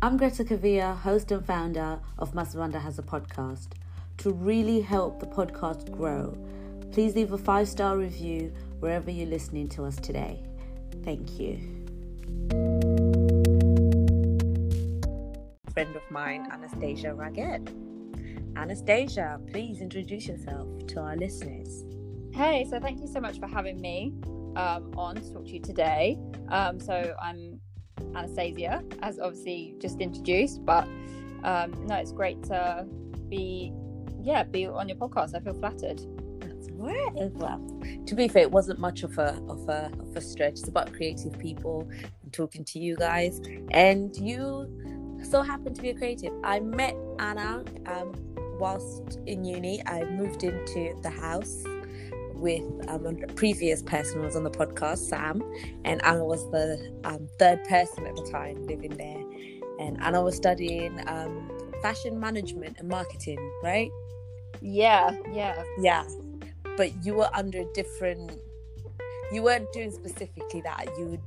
I'm 0.00 0.16
Greta 0.16 0.44
Kavia, 0.44 0.96
host 0.96 1.32
and 1.32 1.44
founder 1.44 1.98
of 2.20 2.32
Masawanda 2.32 2.80
Has 2.80 3.00
a 3.00 3.02
Podcast. 3.02 3.70
To 4.18 4.30
really 4.30 4.80
help 4.80 5.18
the 5.18 5.26
podcast 5.26 5.90
grow, 5.90 6.38
please 6.92 7.16
leave 7.16 7.32
a 7.32 7.38
five 7.38 7.66
star 7.66 7.98
review 7.98 8.52
wherever 8.78 9.10
you're 9.10 9.26
listening 9.26 9.68
to 9.70 9.84
us 9.84 9.96
today. 9.96 10.40
Thank 11.02 11.40
you. 11.40 11.58
Friend 15.72 15.96
of 15.96 16.08
mine, 16.12 16.46
Anastasia 16.52 17.12
Raggett. 17.12 17.68
Anastasia, 18.54 19.40
please 19.50 19.80
introduce 19.80 20.28
yourself 20.28 20.68
to 20.86 21.00
our 21.00 21.16
listeners. 21.16 21.84
Hey, 22.32 22.64
so 22.70 22.78
thank 22.78 23.00
you 23.00 23.08
so 23.08 23.18
much 23.18 23.40
for 23.40 23.48
having 23.48 23.80
me 23.80 24.12
um, 24.54 24.92
on 24.96 25.16
to 25.16 25.32
talk 25.32 25.46
to 25.46 25.50
you 25.50 25.60
today. 25.60 26.16
Um, 26.50 26.78
so 26.78 27.16
I'm 27.20 27.60
Anastasia, 28.14 28.82
as 29.02 29.18
obviously 29.18 29.74
just 29.78 30.00
introduced, 30.00 30.64
but 30.64 30.84
um, 31.44 31.72
no, 31.86 31.96
it's 31.96 32.12
great 32.12 32.42
to 32.44 32.86
be, 33.28 33.72
yeah, 34.22 34.42
be 34.42 34.66
on 34.66 34.88
your 34.88 34.98
podcast. 34.98 35.34
I 35.34 35.40
feel 35.40 35.54
flattered. 35.54 36.00
Right 36.78 37.32
well. 37.34 37.60
To 38.06 38.14
be 38.14 38.28
fair, 38.28 38.42
it 38.42 38.52
wasn't 38.52 38.78
much 38.78 39.02
of 39.02 39.18
a 39.18 39.42
of 39.48 39.68
a 39.68 39.90
of 39.98 40.14
a 40.14 40.20
stretch. 40.20 40.60
It's 40.60 40.68
about 40.68 40.92
creative 40.92 41.36
people 41.36 41.88
and 42.22 42.32
talking 42.32 42.64
to 42.66 42.78
you 42.78 42.94
guys, 42.94 43.40
and 43.72 44.16
you 44.16 44.70
so 45.24 45.42
happen 45.42 45.74
to 45.74 45.82
be 45.82 45.90
a 45.90 45.94
creative. 45.94 46.32
I 46.44 46.60
met 46.60 46.94
Anna 47.18 47.64
um, 47.86 48.12
whilst 48.60 49.18
in 49.26 49.44
uni. 49.44 49.84
I 49.86 50.04
moved 50.04 50.44
into 50.44 50.94
the 51.02 51.10
house 51.10 51.64
with 52.38 52.62
um, 52.88 53.06
a 53.06 53.26
previous 53.34 53.82
person 53.82 54.18
who 54.20 54.26
was 54.26 54.36
on 54.36 54.44
the 54.44 54.50
podcast, 54.50 54.98
Sam, 54.98 55.42
and 55.84 56.04
Anna 56.04 56.24
was 56.24 56.48
the 56.50 56.92
um, 57.04 57.28
third 57.38 57.62
person 57.64 58.06
at 58.06 58.16
the 58.16 58.28
time 58.30 58.66
living 58.66 58.96
there. 58.96 59.22
And 59.80 60.00
Anna 60.02 60.22
was 60.22 60.36
studying 60.36 61.00
um, 61.08 61.50
fashion 61.82 62.18
management 62.18 62.76
and 62.78 62.88
marketing, 62.88 63.38
right? 63.62 63.90
Yeah, 64.60 65.16
yeah, 65.32 65.62
Yeah, 65.80 66.04
but 66.76 66.90
you 67.04 67.14
were 67.14 67.28
under 67.34 67.62
different. 67.74 68.32
You 69.32 69.42
weren't 69.42 69.70
doing 69.72 69.90
specifically 69.90 70.62
that. 70.62 70.86
You, 70.98 71.06
would, 71.06 71.20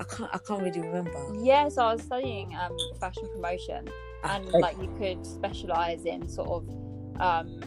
I 0.00 0.04
can't. 0.04 0.30
I 0.34 0.38
can't 0.38 0.62
really 0.62 0.80
remember. 0.80 1.12
yeah. 1.40 1.68
So 1.68 1.82
I 1.82 1.92
was 1.92 2.02
studying 2.02 2.56
um, 2.56 2.76
fashion 2.98 3.28
promotion, 3.32 3.88
Ah, 4.24 4.36
and 4.36 4.48
okay. 4.48 4.58
like 4.58 4.76
you 4.80 4.92
could 4.98 5.24
specialize 5.24 6.04
in 6.06 6.28
sort 6.28 6.48
of, 6.48 7.20
um, 7.20 7.60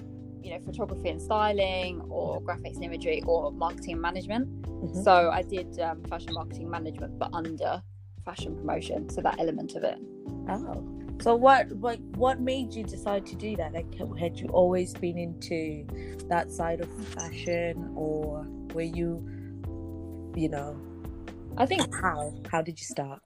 you 0.44 0.52
know, 0.52 0.60
photography 0.60 1.10
and 1.10 1.22
styling, 1.22 2.02
or 2.10 2.42
graphics 2.42 2.76
and 2.76 2.84
imagery, 2.84 3.22
or 3.26 3.52
marketing 3.52 3.94
and 3.94 4.02
management. 4.02 4.62
Mhm. 4.64 5.04
So 5.04 5.30
I 5.30 5.42
did 5.42 5.80
um, 5.80 6.04
fashion 6.04 6.34
marketing 6.34 6.70
management, 6.70 7.20
but 7.20 7.30
under 7.34 7.82
fashion 8.26 8.56
promotion. 8.56 9.10
So 9.10 9.22
that 9.22 9.40
element 9.40 9.76
of 9.76 9.84
it. 9.84 10.00
Oh. 10.50 10.86
So 11.22 11.36
what 11.36 11.72
what 11.74 12.00
what 12.16 12.40
made 12.40 12.74
you 12.74 12.84
decide 12.84 13.26
to 13.28 13.36
do 13.36 13.56
that? 13.58 13.74
Like 13.74 13.94
had 14.18 14.40
you 14.40 14.48
always 14.48 14.94
been 14.94 15.18
into 15.18 15.86
that 16.30 16.50
side 16.50 16.80
of 16.80 16.90
fashion 17.08 17.92
or 17.96 18.48
were 18.74 18.82
you 18.82 19.26
you 20.36 20.48
know 20.48 20.80
I 21.58 21.66
think 21.66 21.94
how 21.94 22.34
how 22.50 22.62
did 22.62 22.80
you 22.80 22.86
start? 22.86 23.22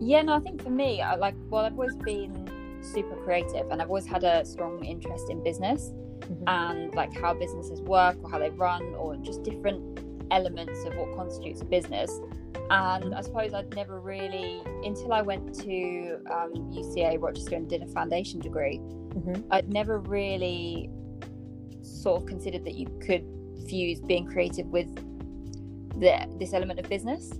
Yeah, 0.00 0.22
no, 0.22 0.34
I 0.34 0.40
think 0.40 0.62
for 0.62 0.70
me, 0.70 1.00
I 1.00 1.14
like, 1.14 1.34
well, 1.48 1.64
I've 1.64 1.72
always 1.72 1.96
been 1.96 2.48
super 2.82 3.16
creative 3.24 3.70
and 3.70 3.80
I've 3.80 3.88
always 3.88 4.06
had 4.06 4.24
a 4.24 4.44
strong 4.44 4.84
interest 4.84 5.30
in 5.30 5.42
business 5.42 5.92
Mhm. 6.20 6.42
and 6.46 6.94
like 6.94 7.12
how 7.14 7.34
businesses 7.34 7.80
work 7.82 8.16
or 8.22 8.30
how 8.30 8.38
they 8.38 8.50
run 8.50 8.82
or 8.94 9.16
just 9.16 9.42
different 9.42 10.00
elements 10.30 10.84
of 10.84 10.96
what 10.96 11.14
constitutes 11.16 11.60
a 11.60 11.64
business. 11.64 12.10
And 12.70 13.14
I 13.14 13.20
suppose 13.20 13.54
I'd 13.54 13.74
never 13.76 14.00
really, 14.00 14.60
until 14.84 15.12
I 15.12 15.22
went 15.22 15.54
to 15.60 16.18
um, 16.30 16.52
UCA 16.72 17.20
Rochester 17.20 17.54
and 17.54 17.68
did 17.68 17.82
a 17.82 17.86
foundation 17.86 18.40
degree, 18.40 18.78
Mhm. 18.78 19.44
I'd 19.50 19.72
never 19.72 20.00
really 20.00 20.90
sort 21.82 22.22
of 22.22 22.26
considered 22.26 22.64
that 22.64 22.74
you 22.74 22.86
could 23.00 23.24
fuse 23.68 24.00
being 24.00 24.26
creative 24.26 24.66
with 24.66 24.92
the, 26.00 26.26
this 26.38 26.52
element 26.52 26.80
of 26.80 26.88
business. 26.88 27.30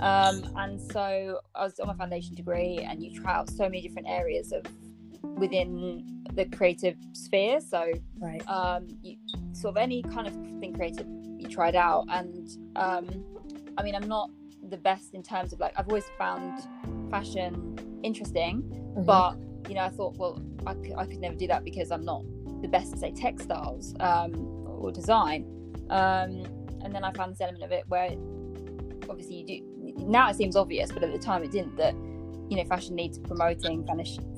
Um, 0.00 0.44
and 0.56 0.80
so 0.80 1.40
I 1.54 1.64
was 1.64 1.78
on 1.80 1.86
my 1.86 1.94
foundation 1.94 2.34
degree, 2.34 2.78
and 2.78 3.02
you 3.02 3.10
try 3.20 3.32
out 3.34 3.48
so 3.48 3.64
many 3.64 3.80
different 3.80 4.08
areas 4.08 4.52
of 4.52 4.62
within 5.24 6.04
the 6.34 6.44
creative 6.46 6.96
sphere. 7.12 7.60
So 7.60 7.92
Right. 8.18 8.46
um, 8.48 8.88
you, 9.02 9.16
sort 9.52 9.76
of 9.76 9.82
any 9.82 10.02
kind 10.02 10.26
of 10.26 10.34
thing 10.60 10.72
creative 10.74 11.06
you 11.38 11.48
tried 11.48 11.74
out. 11.76 12.06
And 12.10 12.48
um, 12.76 13.24
I 13.76 13.82
mean, 13.82 13.94
I'm 13.94 14.08
not 14.08 14.30
the 14.68 14.76
best 14.76 15.14
in 15.14 15.22
terms 15.22 15.52
of 15.52 15.60
like 15.60 15.72
I've 15.78 15.88
always 15.88 16.06
found 16.18 16.66
fashion 17.10 17.76
interesting, 18.02 18.62
Mhm. 18.96 19.06
but 19.06 19.36
you 19.68 19.74
know, 19.74 19.82
I 19.82 19.88
thought, 19.90 20.16
well, 20.18 20.42
I 20.66 20.74
could, 20.74 20.92
I 20.96 21.06
could 21.06 21.20
never 21.20 21.34
do 21.34 21.46
that 21.46 21.64
because 21.64 21.90
I'm 21.90 22.04
not 22.04 22.22
the 22.62 22.68
best 22.68 22.92
at 22.92 22.98
say 22.98 23.12
textiles 23.12 23.94
um, 24.00 24.34
or 24.66 24.90
design. 24.92 25.44
Um, 25.90 26.44
and 26.82 26.94
then 26.94 27.02
I 27.04 27.12
found 27.12 27.32
this 27.32 27.40
element 27.40 27.64
of 27.64 27.72
it 27.72 27.84
where 27.88 28.10
obviously 29.08 29.36
you 29.36 29.46
do 29.46 30.04
now 30.06 30.28
it 30.28 30.36
seems 30.36 30.56
obvious, 30.56 30.90
but 30.92 31.02
at 31.02 31.12
the 31.12 31.18
time 31.18 31.42
it 31.42 31.50
didn't. 31.50 31.76
That 31.76 31.94
you 32.48 32.56
know, 32.56 32.64
fashion 32.64 32.94
needs 32.94 33.18
promoting, 33.18 33.86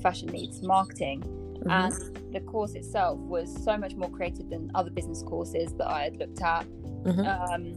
fashion 0.01 0.27
needs 0.29 0.61
marketing, 0.61 1.21
Mhm. 1.21 1.71
and 1.71 2.33
the 2.33 2.39
course 2.41 2.73
itself 2.73 3.19
was 3.19 3.53
so 3.63 3.77
much 3.77 3.95
more 3.95 4.09
creative 4.09 4.49
than 4.49 4.71
other 4.75 4.89
business 4.89 5.23
courses 5.23 5.73
that 5.73 5.87
I 5.87 6.03
had 6.03 6.17
looked 6.17 6.41
at. 6.41 6.65
Mhm. 7.03 7.25
Um, 7.27 7.75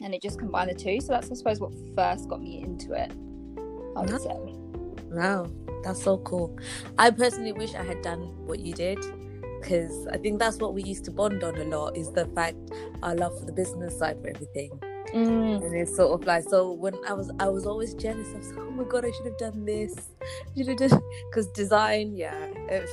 and 0.00 0.14
it 0.14 0.22
just 0.22 0.38
combined 0.38 0.70
the 0.70 0.74
two. 0.74 1.00
So 1.00 1.12
that's, 1.12 1.30
I 1.30 1.34
suppose, 1.34 1.60
what 1.60 1.72
first 1.94 2.28
got 2.28 2.42
me 2.42 2.62
into 2.62 2.92
it. 2.92 3.12
I 3.96 4.00
would 4.00 4.20
say. 4.20 4.54
Wow, 5.12 5.46
that's 5.84 6.02
so 6.02 6.18
cool. 6.18 6.56
I 6.98 7.10
personally 7.10 7.52
wish 7.52 7.74
I 7.74 7.84
had 7.84 8.02
done 8.02 8.46
what 8.46 8.58
you 8.58 8.74
did 8.74 8.98
because 9.60 10.06
I 10.08 10.16
think 10.18 10.40
that's 10.40 10.58
what 10.58 10.74
we 10.74 10.82
used 10.82 11.04
to 11.04 11.10
bond 11.12 11.44
on 11.44 11.56
a 11.56 11.64
lot 11.64 11.96
is 11.96 12.10
the 12.10 12.26
fact 12.26 12.56
our 13.02 13.14
love 13.14 13.38
for 13.38 13.46
the 13.46 13.52
business 13.52 13.96
side 13.98 14.20
for 14.20 14.28
everything. 14.28 14.70
Mm, 15.14 15.64
And 15.64 15.74
it's 15.76 15.94
sort 15.94 16.20
of 16.20 16.26
like 16.26 16.42
so 16.44 16.72
when 16.72 16.94
I 17.08 17.12
was 17.12 17.30
I 17.38 17.48
was 17.48 17.66
always 17.66 17.94
jealous. 17.94 18.28
I 18.34 18.38
was 18.38 18.48
like, 18.52 18.66
oh 18.66 18.70
my 18.70 18.84
god, 18.84 19.04
I 19.04 19.10
should 19.12 19.26
have 19.26 19.38
done 19.38 19.64
this. 19.64 19.94
Should 20.56 20.68
have 20.68 20.76
done 20.78 21.00
because 21.30 21.46
design, 21.48 22.14
yeah. 22.16 22.34
If, 22.68 22.90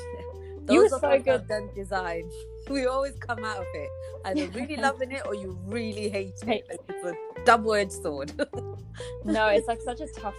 You 0.70 0.84
were 0.84 0.90
so 0.90 1.20
good. 1.20 1.48
done 1.48 1.70
design. 1.76 2.30
We 2.70 2.86
always 2.86 3.16
come 3.28 3.44
out 3.44 3.58
of 3.58 3.66
it 3.74 3.90
either 4.26 4.48
really 4.59 4.78
loving 4.78 5.12
it 5.12 5.24
or 5.26 5.34
you 5.34 5.58
really 5.66 6.09
hate 6.09 6.36
it. 6.46 6.64
It's 6.70 7.04
a 7.04 7.14
double-edged 7.44 7.92
sword. 7.92 8.32
no, 9.26 9.48
it's 9.48 9.68
like 9.68 9.82
such 9.82 10.00
a 10.00 10.06
tough 10.16 10.36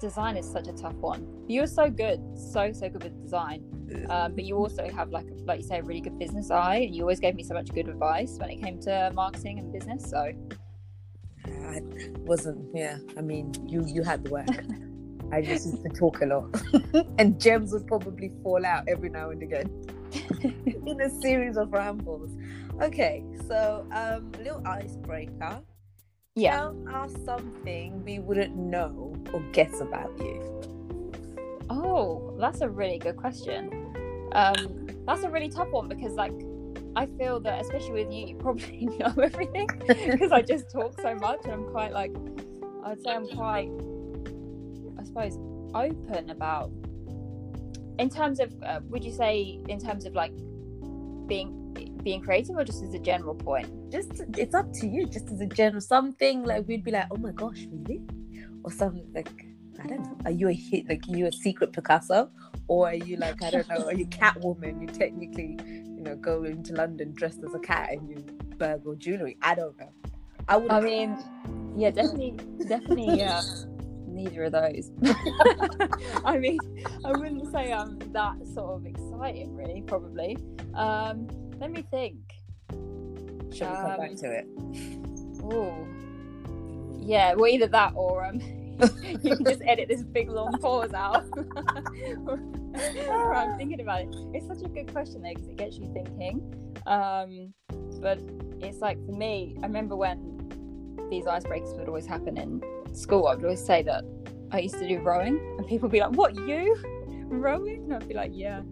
design 0.00 0.36
is 0.36 0.50
such 0.50 0.66
a 0.66 0.72
tough 0.72 0.94
one. 0.96 1.22
You 1.46 1.60
were 1.60 1.68
so 1.68 1.88
good, 1.88 2.20
so 2.52 2.72
so 2.72 2.88
good 2.88 3.04
with 3.04 3.22
design, 3.22 3.62
um, 4.10 4.34
but 4.34 4.44
you 4.44 4.56
also 4.56 4.90
have 4.90 5.10
like 5.10 5.26
like 5.46 5.60
you 5.60 5.66
say 5.66 5.78
a 5.78 5.82
really 5.84 6.00
good 6.00 6.18
business 6.18 6.50
eye, 6.50 6.78
and 6.86 6.94
you 6.94 7.02
always 7.02 7.20
gave 7.20 7.36
me 7.36 7.44
so 7.44 7.54
much 7.54 7.68
good 7.72 7.88
advice 7.88 8.32
when 8.40 8.50
it 8.50 8.60
came 8.60 8.80
to 8.88 9.12
marketing 9.14 9.60
and 9.60 9.72
business. 9.72 10.10
So 10.10 10.32
I 11.46 11.80
wasn't. 12.20 12.68
Yeah, 12.74 12.98
I 13.16 13.20
mean, 13.20 13.52
you 13.66 13.84
you 13.86 14.02
had 14.02 14.24
the 14.24 14.30
work. 14.30 14.48
I 15.32 15.40
just 15.42 15.66
used 15.66 15.82
to 15.82 15.88
talk 15.90 16.20
a 16.22 16.26
lot, 16.26 16.60
and 17.18 17.40
gems 17.40 17.72
would 17.72 17.86
probably 17.86 18.32
fall 18.42 18.66
out 18.66 18.88
every 18.88 19.08
now 19.10 19.30
and 19.30 19.42
again 19.42 19.70
in 20.86 21.00
a 21.00 21.08
series 21.20 21.56
of 21.56 21.72
rambles. 21.72 22.30
Okay, 22.80 23.24
so 23.46 23.86
um, 23.92 24.32
a 24.34 24.42
little 24.42 24.66
icebreaker. 24.66 25.60
yeah, 26.34 26.56
Tell 26.56 26.76
us 26.94 27.14
something 27.24 28.04
we 28.04 28.18
wouldn't 28.18 28.56
know 28.56 29.14
or 29.32 29.40
guess 29.52 29.80
about 29.80 30.12
you. 30.18 30.42
Oh, 31.70 32.34
that's 32.40 32.60
a 32.62 32.68
really 32.68 32.98
good 32.98 33.16
question. 33.16 33.70
Um, 34.32 34.88
that's 35.06 35.22
a 35.22 35.30
really 35.30 35.48
tough 35.48 35.70
one 35.70 35.88
because, 35.88 36.14
like, 36.14 36.32
I 36.96 37.06
feel 37.06 37.40
that, 37.40 37.60
especially 37.60 38.04
with 38.04 38.12
you, 38.12 38.26
you 38.26 38.34
probably 38.36 38.86
know 38.98 39.12
everything 39.22 39.68
because 39.86 40.32
I 40.32 40.42
just 40.42 40.70
talk 40.70 41.00
so 41.00 41.14
much, 41.14 41.40
and 41.44 41.52
I'm 41.52 41.64
quite 41.70 41.92
like, 41.92 42.12
I 42.84 42.90
would 42.90 43.02
say 43.02 43.10
I'm 43.10 43.28
quite, 43.28 43.70
I 44.98 45.04
suppose, 45.04 45.38
open 45.74 46.30
about. 46.30 46.70
In 47.98 48.08
terms 48.08 48.40
of, 48.40 48.52
uh, 48.62 48.80
would 48.88 49.04
you 49.04 49.12
say, 49.12 49.60
in 49.68 49.78
terms 49.78 50.06
of 50.06 50.14
like 50.14 50.32
being 51.26 51.56
being 52.02 52.22
creative, 52.22 52.56
or 52.56 52.64
just 52.64 52.82
as 52.82 52.94
a 52.94 52.98
general 52.98 53.34
point? 53.34 53.68
Just 53.90 54.22
it's 54.36 54.54
up 54.54 54.72
to 54.74 54.86
you. 54.86 55.06
Just 55.06 55.30
as 55.30 55.40
a 55.40 55.46
general 55.46 55.80
something 55.80 56.44
like 56.44 56.66
we'd 56.66 56.82
be 56.82 56.90
like, 56.90 57.06
oh 57.10 57.16
my 57.16 57.32
gosh, 57.32 57.66
really, 57.70 58.00
or 58.64 58.72
something 58.72 59.06
like 59.14 59.30
I 59.82 59.86
don't 59.86 60.02
know. 60.02 60.16
Are 60.24 60.30
you 60.30 60.48
a 60.48 60.52
hit? 60.52 60.88
Like 60.88 61.04
are 61.08 61.16
you 61.16 61.26
a 61.26 61.32
secret 61.32 61.72
Picasso, 61.72 62.30
or 62.68 62.88
are 62.88 62.94
you 62.94 63.16
like 63.16 63.42
I 63.42 63.50
don't 63.50 63.68
know? 63.68 63.84
Are 63.86 63.94
you 63.94 64.06
Catwoman? 64.06 64.80
You 64.80 64.86
technically, 64.88 65.58
you 66.00 66.06
know, 66.06 66.16
go 66.16 66.44
into 66.44 66.72
London 66.72 67.12
dressed 67.12 67.40
as 67.46 67.52
a 67.54 67.58
cat 67.58 67.90
and 67.92 68.08
you 68.08 68.24
burgle 68.56 68.94
jewelry. 68.94 69.36
I 69.42 69.54
don't 69.54 69.78
know. 69.78 69.90
I 70.48 70.56
would. 70.56 70.70
I 70.70 70.80
mean, 70.80 71.18
yeah, 71.76 71.90
definitely, 71.90 72.38
definitely, 72.66 73.18
yeah. 73.18 73.42
neither 74.06 74.44
of 74.44 74.52
those. 74.52 74.90
I 76.24 76.38
mean, 76.38 76.58
I 77.04 77.12
wouldn't 77.12 77.52
say 77.52 77.70
I'm 77.70 77.98
that 78.12 78.36
sort 78.54 78.80
of 78.80 78.86
exciting, 78.86 79.54
really. 79.54 79.82
Probably. 79.82 80.38
Um, 80.72 81.28
let 81.60 81.70
me 81.70 81.84
think. 81.90 82.16
Shall 83.52 83.70
we 83.70 83.76
come 83.76 83.96
back 83.98 84.10
um, 84.10 84.16
to 84.16 84.38
it? 84.38 84.46
Oh, 85.52 85.86
yeah. 86.98 87.34
Well, 87.34 87.48
either 87.48 87.66
that 87.66 87.92
or 87.94 88.24
um, 88.24 88.40
you 89.22 89.36
can 89.36 89.44
just 89.44 89.62
edit 89.64 89.88
this 89.88 90.02
big 90.02 90.30
long 90.30 90.52
pause 90.60 90.92
out. 90.92 91.24
where 91.34 93.34
I'm 93.36 93.56
thinking 93.56 93.80
about 93.80 94.02
it. 94.02 94.14
It's 94.34 94.46
such 94.46 94.62
a 94.64 94.68
good 94.68 94.92
question 94.92 95.22
though 95.22 95.30
because 95.30 95.48
it 95.48 95.56
gets 95.56 95.78
you 95.78 95.90
thinking. 95.92 96.54
Um, 96.86 97.54
but 98.00 98.20
it's 98.60 98.78
like 98.78 99.04
for 99.06 99.12
me, 99.12 99.56
I 99.62 99.66
remember 99.66 99.96
when 99.96 100.36
these 101.10 101.24
icebreakers 101.24 101.76
would 101.78 101.88
always 101.88 102.06
happen 102.06 102.36
in 102.36 102.62
school. 102.92 103.26
I 103.26 103.34
would 103.34 103.44
always 103.44 103.64
say 103.64 103.82
that 103.82 104.04
I 104.52 104.60
used 104.60 104.78
to 104.78 104.88
do 104.88 105.00
rowing, 105.00 105.38
and 105.58 105.66
people 105.66 105.88
would 105.88 105.92
be 105.92 106.00
like, 106.00 106.12
"What 106.12 106.34
you 106.34 106.76
rowing?" 107.28 107.84
And 107.84 107.94
I'd 107.94 108.08
be 108.08 108.14
like, 108.14 108.32
"Yeah." 108.34 108.62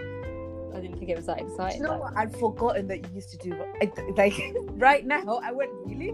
I 0.74 0.80
didn't 0.80 0.98
think 0.98 1.10
it 1.10 1.16
was 1.16 1.26
that 1.26 1.40
exciting. 1.40 1.80
You 1.80 1.88
know 1.88 1.98
what? 1.98 2.16
I'd 2.16 2.36
forgotten 2.36 2.86
that 2.88 2.98
you 2.98 3.14
used 3.14 3.30
to 3.30 3.38
do 3.38 3.56
like 3.80 3.96
right 4.76 5.04
now. 5.04 5.40
I 5.42 5.50
went 5.50 5.70
really. 5.84 6.12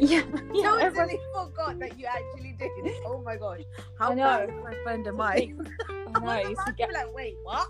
Yeah, 0.00 0.22
yeah. 0.54 0.72
I 0.72 0.82
everyone- 0.82 1.08
totally 1.08 1.20
forgot 1.34 1.78
that 1.80 1.98
you 1.98 2.06
actually 2.06 2.56
did. 2.58 2.70
Oh 3.06 3.20
my 3.24 3.36
gosh, 3.36 3.60
how 3.98 4.10
I 4.10 4.14
know. 4.14 4.46
my 4.64 4.74
friend 4.82 5.06
am 5.06 5.20
I? 5.32 5.52
I 6.14 6.20
know. 6.20 6.28
I 6.28 6.42
used 6.42 6.66
to 6.66 6.72
get. 6.72 6.92
like, 6.92 7.12
wait, 7.14 7.36
what? 7.42 7.68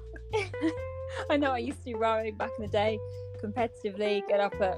I 1.31 1.37
know. 1.37 1.53
I 1.53 1.59
used 1.59 1.85
to 1.85 1.95
rowing 1.97 2.37
back 2.37 2.51
in 2.59 2.65
the 2.67 2.71
day, 2.71 2.99
competitively. 3.43 4.27
Get 4.29 4.41
up 4.41 4.55
at 4.61 4.77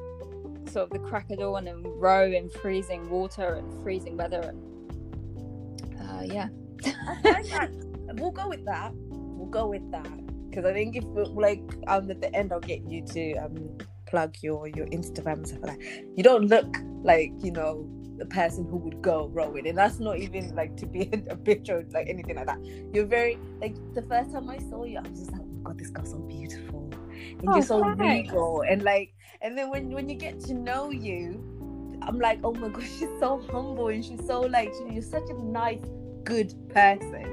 sort 0.71 0.85
of 0.85 0.91
the 0.91 0.99
crack 0.99 1.31
of 1.31 1.39
dawn 1.39 1.69
and 1.69 1.85
row 2.01 2.25
in 2.31 2.49
freezing 2.51 3.09
water 3.11 3.55
and 3.55 3.83
freezing 3.83 4.17
weather, 4.17 4.41
and 4.41 6.01
uh, 6.01 6.23
yeah. 6.25 6.49
That 6.83 7.71
we'll 8.19 8.31
go 8.33 8.49
with 8.49 8.65
that. 8.67 8.93
We'll 8.95 9.49
go 9.51 9.67
with 9.69 9.89
that 9.93 10.09
because 10.51 10.65
I 10.65 10.73
think 10.73 10.97
if 10.97 11.05
like 11.07 11.63
um 11.89 12.11
at 12.11 12.21
the 12.21 12.35
end 12.35 12.53
I'll 12.53 12.61
get 12.61 12.89
you 12.89 13.05
to 13.07 13.33
um 13.37 13.79
plug 14.07 14.35
your 14.43 14.69
your 14.69 14.87
Instagram 14.87 15.35
and 15.35 15.49
stuff 15.49 15.61
like 15.63 15.79
that. 15.79 16.05
You 16.17 16.23
don't 16.23 16.47
look 16.47 16.77
like 17.03 17.33
you 17.39 17.53
know 17.53 17.89
the 18.17 18.27
person 18.27 18.65
who 18.65 18.77
would 18.77 19.03
go 19.03 19.29
rowing, 19.33 19.67
and 19.67 19.77
that's 19.77 19.99
not 19.99 20.19
even 20.19 20.55
like 20.55 20.77
to 20.77 20.87
be 20.87 21.11
a 21.31 21.37
picture 21.37 21.79
or, 21.79 21.85
like 21.93 22.09
anything 22.09 22.37
like 22.37 22.47
that. 22.47 22.59
You're 22.93 23.07
very 23.07 23.39
like 23.61 23.77
the 23.95 24.03
first 24.03 24.33
time 24.33 24.49
I 24.49 24.59
saw 24.59 24.85
you, 24.85 24.99
I 24.99 25.09
was 25.09 25.19
just 25.19 25.33
like, 25.33 25.41
oh 25.43 25.47
my 25.47 25.61
god, 25.63 25.79
this 25.79 25.91
girl's 25.91 26.11
so 26.11 26.19
beautiful, 26.19 26.91
and 26.93 27.49
Oh, 27.49 27.55
you're 27.57 27.63
so 27.65 27.83
thanks. 27.97 28.31
regal, 28.31 28.63
and 28.69 28.83
like, 28.83 29.15
and 29.41 29.57
then 29.59 29.71
when 29.71 29.91
when 29.91 30.09
you 30.09 30.17
get 30.17 30.41
to 30.41 30.55
know 30.55 30.91
you. 30.91 31.51
I'm 32.07 32.19
like, 32.19 32.41
oh 32.45 32.53
my 32.53 32.69
gosh, 32.69 32.85
she's 32.99 33.09
so 33.19 33.43
humble 33.51 33.89
and 33.89 34.05
she's 34.05 34.27
so 34.27 34.43
like, 34.43 34.71
you're 34.91 35.01
such 35.01 35.31
a 35.31 35.43
nice, 35.43 35.81
good 36.25 36.53
person. 36.69 37.25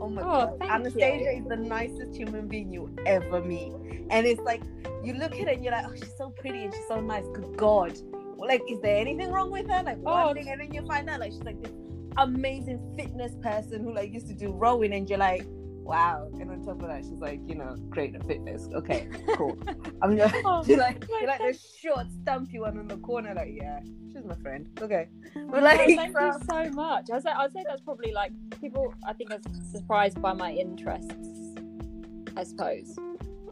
Oh 0.00 0.08
my 0.08 0.22
Oh, 0.22 0.56
god, 0.58 0.62
Anastasia 0.62 1.32
you. 1.32 1.42
is 1.42 1.48
the 1.48 1.56
nicest 1.56 2.14
human 2.16 2.48
being 2.48 2.72
you 2.72 2.94
ever 3.06 3.42
meet, 3.42 3.72
and 4.10 4.26
it's 4.26 4.40
like 4.42 4.62
you 5.04 5.14
look 5.14 5.32
at 5.32 5.40
her 5.44 5.48
and 5.50 5.62
you're 5.64 5.72
like, 5.72 5.86
oh, 5.88 5.94
she's 5.94 6.16
so 6.16 6.30
pretty 6.30 6.64
and 6.64 6.74
she's 6.74 6.86
so 6.88 7.00
nice. 7.00 7.24
Good 7.34 7.56
God, 7.56 7.96
like, 8.38 8.62
is 8.68 8.80
there 8.80 8.96
anything 8.96 9.30
wrong 9.30 9.50
with 9.50 9.68
her? 9.70 9.82
Like 9.82 9.98
one 9.98 10.28
Oh. 10.28 10.34
thing, 10.34 10.48
and 10.50 10.60
then 10.60 10.72
you 10.72 10.86
find 10.86 11.08
out 11.08 11.20
like 11.20 11.32
she's 11.32 11.42
like 11.44 11.60
this 11.62 11.72
amazing 12.18 12.80
fitness 12.98 13.32
person 13.42 13.82
who 13.84 13.94
like 13.94 14.12
used 14.12 14.26
to 14.28 14.34
do 14.34 14.52
rowing, 14.52 14.92
and 14.94 15.08
you're 15.08 15.18
like, 15.18 15.46
wow. 15.86 16.28
And 16.40 16.50
on 16.50 16.62
top 16.64 16.82
of 16.82 16.88
that, 16.88 17.04
she's 17.04 17.20
like, 17.20 17.40
you 17.46 17.54
know, 17.54 17.76
great 17.88 18.14
at 18.14 18.26
fitness. 18.26 18.68
Okay, 18.74 19.08
cool. 19.36 19.56
I'm 20.02 20.16
just 20.16 20.34
Oh, 20.44 20.64
you're 20.66 20.78
like 20.78 21.04
you're 21.08 21.28
like 21.28 21.40
the 21.40 21.58
short, 21.80 22.06
stumpy 22.22 22.58
one 22.58 22.76
in 22.78 22.88
the 22.88 22.96
corner. 22.98 23.32
Like, 23.34 23.50
yeah, 23.52 23.80
she's 24.12 24.24
my 24.24 24.34
friend. 24.36 24.68
Okay, 24.80 25.08
Oh, 25.36 25.48
but 25.50 25.62
like, 25.62 25.78
thank 25.78 26.12
you 26.12 26.18
um, 26.18 26.42
so 26.50 26.70
much. 26.70 27.10
I'd 27.12 27.22
say 27.22 27.30
I'd 27.30 27.52
say 27.52 27.64
that's 27.66 27.80
probably 27.80 28.12
like 28.12 28.32
people. 28.60 28.92
I 29.06 29.12
think 29.12 29.30
are 29.32 29.40
surprised 29.70 30.20
by 30.20 30.32
my 30.32 30.52
interests, 30.52 31.54
I 32.36 32.42
suppose. 32.42 32.98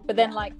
But 0.06 0.16
then 0.16 0.32
like, 0.32 0.54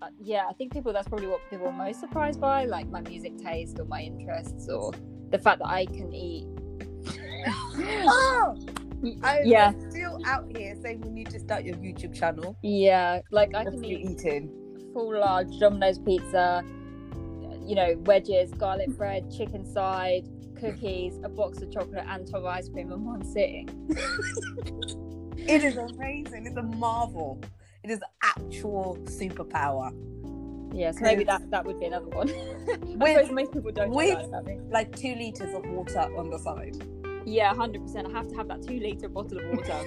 uh, 0.00 0.06
yeah, 0.20 0.44
I 0.48 0.52
think 0.54 0.72
people 0.72 0.92
that's 0.92 1.08
probably 1.08 1.26
what 1.26 1.40
people 1.50 1.66
are 1.66 1.72
most 1.72 2.00
surprised 2.00 2.40
by, 2.40 2.64
like 2.64 2.88
my 2.88 3.00
music 3.02 3.36
taste 3.38 3.78
or 3.78 3.84
my 3.84 4.00
interests 4.00 4.68
or 4.68 4.92
the 5.30 5.38
fact 5.38 5.58
that 5.58 5.68
I 5.68 5.86
can 5.86 6.12
eat. 6.14 6.46
oh, 7.46 8.56
I'm 9.22 9.46
yeah, 9.46 9.72
still 9.90 10.20
out 10.24 10.56
here 10.56 10.76
saying 10.82 11.00
we 11.00 11.10
need 11.10 11.30
to 11.30 11.40
start 11.40 11.64
your 11.64 11.76
YouTube 11.76 12.14
channel. 12.14 12.56
yeah, 12.62 13.20
like 13.30 13.54
I 13.54 13.64
can 13.64 13.84
eat 13.84 14.10
eating? 14.10 14.50
full 14.92 15.18
large 15.18 15.48
Domino's 15.58 15.98
pizza, 15.98 16.62
you 17.66 17.74
know, 17.74 17.94
wedges, 18.04 18.52
garlic 18.52 18.88
bread, 18.96 19.30
chicken 19.34 19.64
side, 19.64 20.28
cookies, 20.60 21.18
a 21.24 21.28
box 21.28 21.60
of 21.62 21.72
chocolate, 21.72 22.04
and 22.06 22.30
top 22.30 22.44
ice 22.44 22.68
cream 22.68 22.92
in 22.92 23.04
one 23.04 23.24
sitting. 23.24 23.68
It 25.36 25.64
is 25.64 25.76
amazing. 25.76 26.46
It's 26.46 26.56
a 26.56 26.62
marvel. 26.62 27.40
It 27.82 27.90
is 27.90 28.00
actual 28.22 28.96
superpower. 29.04 29.90
Yeah, 30.72 30.92
so 30.92 31.00
maybe 31.02 31.24
that 31.24 31.50
that 31.50 31.64
would 31.64 31.80
be 31.80 31.86
another 31.86 32.06
one. 32.08 32.28
With- 32.98 33.30
most 33.32 33.52
people 33.52 33.72
don't 33.72 33.90
with- 33.90 34.30
that. 34.30 34.60
Like 34.70 34.94
two 34.96 35.14
liters 35.14 35.52
of 35.54 35.66
water 35.66 36.00
on 36.16 36.30
the 36.30 36.38
side. 36.38 36.76
Yeah, 37.24 37.54
hundred 37.54 37.82
percent. 37.82 38.08
I 38.08 38.10
have 38.10 38.28
to 38.28 38.36
have 38.36 38.48
that 38.48 38.62
two 38.62 38.78
liter 38.78 39.08
bottle 39.08 39.38
of 39.38 39.44
water 39.56 39.80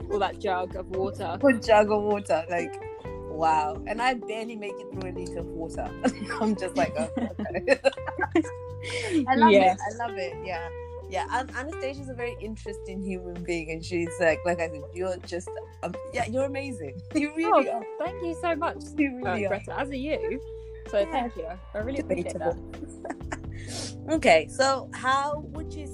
or 0.10 0.18
that 0.18 0.38
jug 0.40 0.74
of 0.76 0.88
water. 0.90 1.36
One 1.40 1.60
jug 1.62 1.90
of 1.90 2.02
water. 2.02 2.44
Like, 2.50 2.72
wow. 3.04 3.80
And 3.86 4.00
I 4.02 4.14
barely 4.14 4.56
make 4.56 4.74
it 4.78 4.86
through 4.92 5.10
a 5.10 5.12
liter 5.12 5.38
of 5.40 5.46
water. 5.46 5.88
I'm 6.40 6.56
just 6.56 6.76
like, 6.76 6.94
oh, 6.98 7.08
okay. 7.18 7.78
I 9.28 9.34
love 9.36 9.52
Yeah. 9.52 9.72
it. 9.74 9.78
I 9.80 10.06
love 10.06 10.16
it. 10.18 10.34
Yeah. 10.44 10.68
Yeah, 11.08 11.26
An- 11.32 11.50
Anastasia's 11.56 12.08
a 12.08 12.14
very 12.14 12.36
interesting 12.40 13.02
human 13.02 13.42
being, 13.42 13.72
and 13.72 13.84
she's 13.84 14.08
like, 14.20 14.38
like 14.46 14.60
I 14.60 14.68
said, 14.68 14.80
you're 14.94 15.16
just, 15.26 15.48
um, 15.82 15.92
yeah, 16.14 16.24
you're 16.26 16.44
amazing. 16.44 17.02
You 17.16 17.34
really 17.34 17.68
Oh, 17.68 17.78
are. 17.78 17.84
thank 17.98 18.22
you 18.24 18.36
so 18.40 18.54
much, 18.54 18.76
You 18.96 19.20
uh, 19.26 19.30
really 19.32 19.46
are. 19.46 19.48
Greta. 19.48 19.76
As 19.76 19.90
are 19.90 19.94
you. 19.96 20.40
So 20.88 21.00
Yeah. 21.00 21.10
thank 21.10 21.34
you. 21.36 21.48
I 21.74 21.78
really 21.78 21.98
appreciate 21.98 22.38
that. 22.38 23.38
Okay, 24.10 24.48
so 24.48 24.90
how 24.94 25.40
would 25.48 25.72
you? 25.72 25.86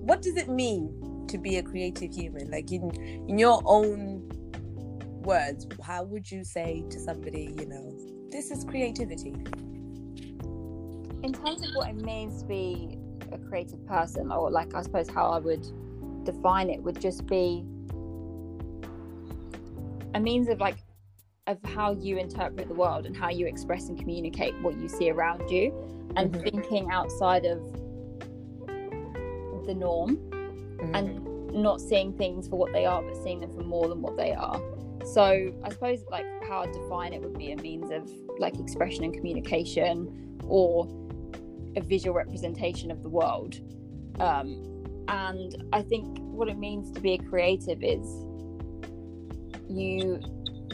What 0.00 0.22
does 0.22 0.36
it 0.36 0.48
mean 0.48 1.26
to 1.28 1.38
be 1.38 1.56
a 1.56 1.62
creative 1.62 2.12
human? 2.14 2.50
Like 2.50 2.72
in 2.72 2.90
in 3.28 3.38
your 3.38 3.62
own 3.64 4.28
words, 5.22 5.66
how 5.82 6.04
would 6.04 6.30
you 6.30 6.44
say 6.44 6.84
to 6.90 6.98
somebody, 6.98 7.54
you 7.58 7.66
know, 7.66 7.92
this 8.30 8.50
is 8.50 8.64
creativity? 8.64 9.34
In 11.22 11.32
terms 11.32 11.62
of 11.62 11.74
what 11.74 11.90
it 11.90 11.96
means 11.96 12.42
to 12.42 12.48
be 12.48 12.98
a 13.32 13.38
creative 13.38 13.84
person, 13.86 14.32
or 14.32 14.50
like 14.50 14.74
I 14.74 14.82
suppose 14.82 15.08
how 15.08 15.30
I 15.30 15.38
would 15.38 15.66
define 16.24 16.70
it 16.70 16.82
would 16.82 17.00
just 17.00 17.26
be 17.26 17.64
a 20.14 20.20
means 20.20 20.48
of 20.48 20.60
like 20.60 20.76
of 21.50 21.58
how 21.70 21.92
you 21.92 22.16
interpret 22.16 22.68
the 22.68 22.74
world 22.74 23.06
and 23.06 23.16
how 23.16 23.28
you 23.28 23.46
express 23.46 23.88
and 23.88 23.98
communicate 23.98 24.54
what 24.62 24.78
you 24.78 24.88
see 24.88 25.10
around 25.10 25.50
you 25.50 25.72
and 26.16 26.32
Mhm. 26.32 26.42
thinking 26.42 26.90
outside 26.90 27.44
of 27.44 27.60
the 29.66 29.74
norm 29.74 30.18
and 30.94 31.52
not 31.52 31.80
seeing 31.80 32.12
things 32.12 32.48
for 32.48 32.56
what 32.56 32.72
they 32.72 32.86
are 32.86 33.02
but 33.02 33.16
seeing 33.16 33.40
them 33.40 33.50
for 33.52 33.62
more 33.62 33.88
than 33.88 34.00
what 34.00 34.16
they 34.16 34.32
are. 34.32 34.60
So 35.04 35.22
i 35.64 35.68
suppose 35.70 36.04
like 36.10 36.26
how 36.44 36.60
i 36.60 36.66
define 36.66 37.12
it 37.12 37.20
would 37.22 37.36
be 37.38 37.52
a 37.52 37.56
means 37.56 37.90
of 37.90 38.08
like 38.38 38.58
expression 38.58 39.04
and 39.04 39.12
communication 39.14 40.38
or 40.46 40.86
a 41.76 41.80
visual 41.80 42.14
representation 42.14 42.90
of 42.90 43.02
the 43.02 43.08
world. 43.08 43.60
Um, 44.20 44.66
and 45.08 45.64
i 45.72 45.82
think 45.82 46.18
what 46.20 46.48
it 46.48 46.58
means 46.58 46.90
to 46.92 47.00
be 47.00 47.14
a 47.14 47.18
creative 47.18 47.82
is 47.82 48.06
you 49.68 50.20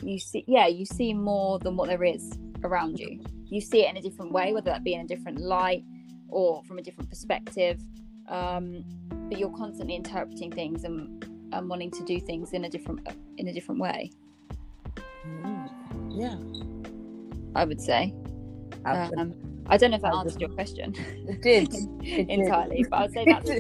you 0.02 0.18
see 0.18 0.44
yeah 0.46 0.66
you 0.66 0.84
see 0.84 1.12
more 1.14 1.58
than 1.58 1.76
what 1.76 1.88
there 1.88 2.04
is 2.04 2.38
around 2.64 2.98
you. 2.98 3.20
You 3.46 3.60
see 3.60 3.84
it 3.84 3.90
in 3.90 3.96
a 3.96 4.02
different 4.02 4.32
way 4.32 4.52
whether 4.52 4.70
that 4.70 4.84
be 4.84 4.94
in 4.94 5.00
a 5.00 5.06
different 5.06 5.40
light 5.40 5.84
or 6.28 6.62
from 6.64 6.78
a 6.78 6.82
different 6.82 7.10
perspective. 7.10 7.80
Um, 8.28 8.84
but 9.28 9.38
you're 9.38 9.56
constantly 9.56 9.94
interpreting 9.94 10.50
things 10.50 10.84
and, 10.84 11.24
and 11.52 11.68
wanting 11.68 11.90
to 11.92 12.04
do 12.04 12.20
things 12.20 12.52
in 12.52 12.64
a 12.64 12.68
different 12.68 13.06
in 13.38 13.48
a 13.48 13.52
different 13.52 13.80
way. 13.80 14.10
Mm. 15.26 15.70
Yeah, 16.10 16.36
i 17.54 17.64
would 17.64 17.80
say. 17.80 18.14
Um, 18.84 19.34
i 19.68 19.76
don't 19.76 19.90
know 19.90 19.96
if 19.96 20.02
that 20.02 20.14
answered 20.14 20.40
your 20.40 20.50
question. 20.50 20.94
It 21.28 21.42
did. 21.42 21.72
It 22.02 22.28
did. 22.28 22.30
entirely 22.30 22.84
but 22.88 23.00
i'd 23.00 23.12
say 23.12 23.24
that's 23.32 23.50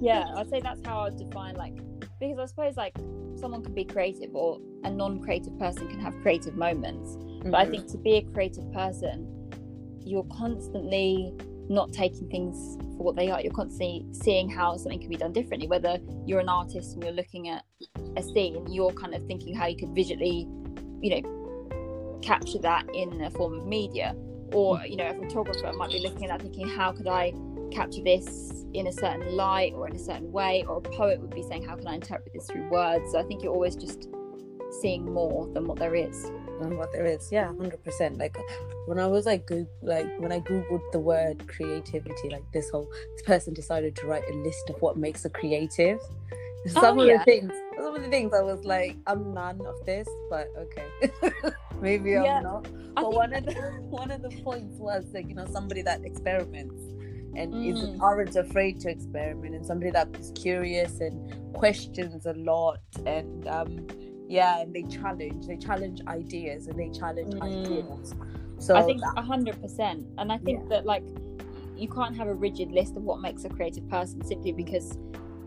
yeah 0.00 0.24
i'd 0.36 0.50
say 0.50 0.60
that's 0.60 0.84
how 0.84 1.00
i'd 1.02 1.16
define 1.16 1.54
like 1.54 1.76
because 2.20 2.38
i 2.38 2.46
suppose 2.46 2.76
like 2.76 2.94
someone 3.38 3.62
can 3.62 3.74
be 3.74 3.84
creative 3.84 4.34
or 4.34 4.58
a 4.84 4.90
non-creative 4.90 5.58
person 5.58 5.88
can 5.88 6.00
have 6.00 6.14
creative 6.22 6.56
moments. 6.56 7.16
But 7.44 7.54
i 7.54 7.66
Mhm. 7.66 7.70
think 7.70 7.86
to 7.88 7.98
be 7.98 8.14
a 8.16 8.22
creative 8.22 8.70
person 8.72 9.32
you're 10.04 10.24
constantly 10.24 11.34
not 11.68 11.92
taking 11.92 12.28
things 12.28 12.76
for 12.96 13.02
what 13.02 13.16
they 13.16 13.28
are. 13.28 13.40
You're 13.40 13.52
constantly 13.52 14.06
seeing 14.12 14.48
how 14.48 14.76
something 14.76 15.00
can 15.00 15.08
be 15.08 15.16
done 15.16 15.32
differently. 15.32 15.66
Whether 15.66 15.98
you're 16.24 16.38
an 16.38 16.48
artist 16.48 16.94
and 16.94 17.02
you're 17.02 17.12
looking 17.12 17.48
at 17.48 17.64
a 18.16 18.22
scene 18.22 18.64
you're 18.68 18.92
kind 18.92 19.14
of 19.14 19.26
thinking 19.26 19.54
how 19.54 19.66
you 19.66 19.76
could 19.76 19.90
visually 19.94 20.48
you 21.02 21.10
know 21.10 22.20
capture 22.22 22.58
that 22.60 22.86
in 22.94 23.20
a 23.22 23.30
form 23.30 23.58
of 23.60 23.66
media. 23.66 24.14
Or 24.52 24.80
you 24.86 24.96
know 24.96 25.08
a 25.08 25.14
photographer 25.14 25.72
might 25.76 25.90
be 25.90 25.98
looking 25.98 26.24
at 26.24 26.38
that 26.38 26.42
thinking 26.42 26.68
how 26.68 26.92
could 26.92 27.08
i 27.08 27.32
capture 27.70 28.02
this 28.02 28.64
in 28.74 28.86
a 28.86 28.92
certain 28.92 29.36
light 29.36 29.72
or 29.74 29.88
in 29.88 29.94
a 29.96 29.98
certain 29.98 30.30
way 30.32 30.64
or 30.68 30.78
a 30.78 30.80
poet 30.80 31.20
would 31.20 31.34
be 31.34 31.42
saying 31.42 31.62
how 31.64 31.76
can 31.76 31.86
i 31.86 31.94
interpret 31.94 32.32
this 32.34 32.46
through 32.46 32.68
words 32.70 33.04
so 33.12 33.18
i 33.18 33.22
think 33.24 33.42
you're 33.42 33.52
always 33.52 33.76
just 33.76 34.08
seeing 34.80 35.04
more 35.12 35.46
than 35.54 35.66
what 35.66 35.78
there 35.78 35.94
is 35.94 36.24
and 36.60 36.76
what 36.78 36.92
there 36.92 37.04
is. 37.06 37.30
Yeah, 37.30 37.46
hundred 37.46 37.82
percent. 37.84 38.18
Like 38.18 38.36
when 38.86 38.98
I 38.98 39.06
was 39.06 39.26
like 39.26 39.46
Goog- 39.46 39.68
like 39.82 40.06
when 40.18 40.32
I 40.32 40.40
googled 40.40 40.80
the 40.92 40.98
word 40.98 41.46
creativity, 41.46 42.30
like 42.30 42.44
this 42.52 42.70
whole 42.70 42.88
this 43.12 43.22
person 43.22 43.54
decided 43.54 43.94
to 43.96 44.06
write 44.06 44.24
a 44.30 44.34
list 44.34 44.70
of 44.70 44.80
what 44.80 44.96
makes 44.96 45.24
a 45.24 45.30
creative, 45.30 46.00
some 46.68 46.98
Oh, 46.98 47.02
of 47.02 47.08
yeah. 47.08 47.18
the 47.18 47.24
things, 47.24 47.52
some 47.76 47.94
of 47.94 48.02
the 48.02 48.08
things 48.08 48.32
I 48.34 48.42
was 48.42 48.64
like, 48.64 48.96
I'm 49.06 49.32
none 49.34 49.60
of 49.66 49.84
this, 49.84 50.08
but 50.30 50.48
okay, 50.58 51.52
maybe 51.80 52.16
I'm 52.16 52.24
Yeah, 52.24 52.40
not. 52.40 52.66
I 52.96 53.02
But 53.02 53.12
one 53.12 53.32
of 53.34 53.44
the 53.44 53.52
one 53.90 54.10
of 54.10 54.22
the 54.22 54.30
points 54.42 54.78
was 54.78 55.04
like, 55.12 55.28
you 55.28 55.34
know, 55.34 55.46
somebody 55.52 55.82
that 55.82 56.04
experiments 56.04 56.74
and 57.36 57.54
is 57.66 57.76
Mm. 57.82 58.00
aren't 58.00 58.36
afraid 58.36 58.80
to 58.80 58.90
experiment, 58.90 59.54
and 59.54 59.64
somebody 59.66 59.90
that 59.90 60.08
is 60.18 60.32
curious 60.34 61.00
and 61.00 61.14
questions 61.54 62.26
a 62.26 62.32
lot, 62.34 62.80
and 63.06 63.46
um, 63.48 63.86
yeah, 64.28 64.60
and 64.60 64.74
they 64.74 64.82
challenge, 64.84 65.46
they 65.46 65.56
challenge 65.56 66.00
ideas, 66.08 66.66
and 66.66 66.78
they 66.78 66.90
challenge 66.90 67.34
Mm. 67.34 67.42
ideas. 67.42 68.14
So 68.58 68.74
I 68.74 68.82
think 68.82 69.00
that- 69.00 69.14
a 69.16 69.22
hundred 69.22 69.60
percent, 69.60 70.06
and 70.18 70.32
I 70.32 70.38
think 70.38 70.68
that 70.70 70.84
like 70.86 71.04
you 71.76 71.88
can't 71.88 72.16
have 72.16 72.26
a 72.28 72.34
rigid 72.34 72.72
list 72.72 72.96
of 72.96 73.04
what 73.04 73.20
makes 73.20 73.44
a 73.44 73.50
creative 73.50 73.86
person 73.88 74.24
simply 74.24 74.52
because 74.52 74.96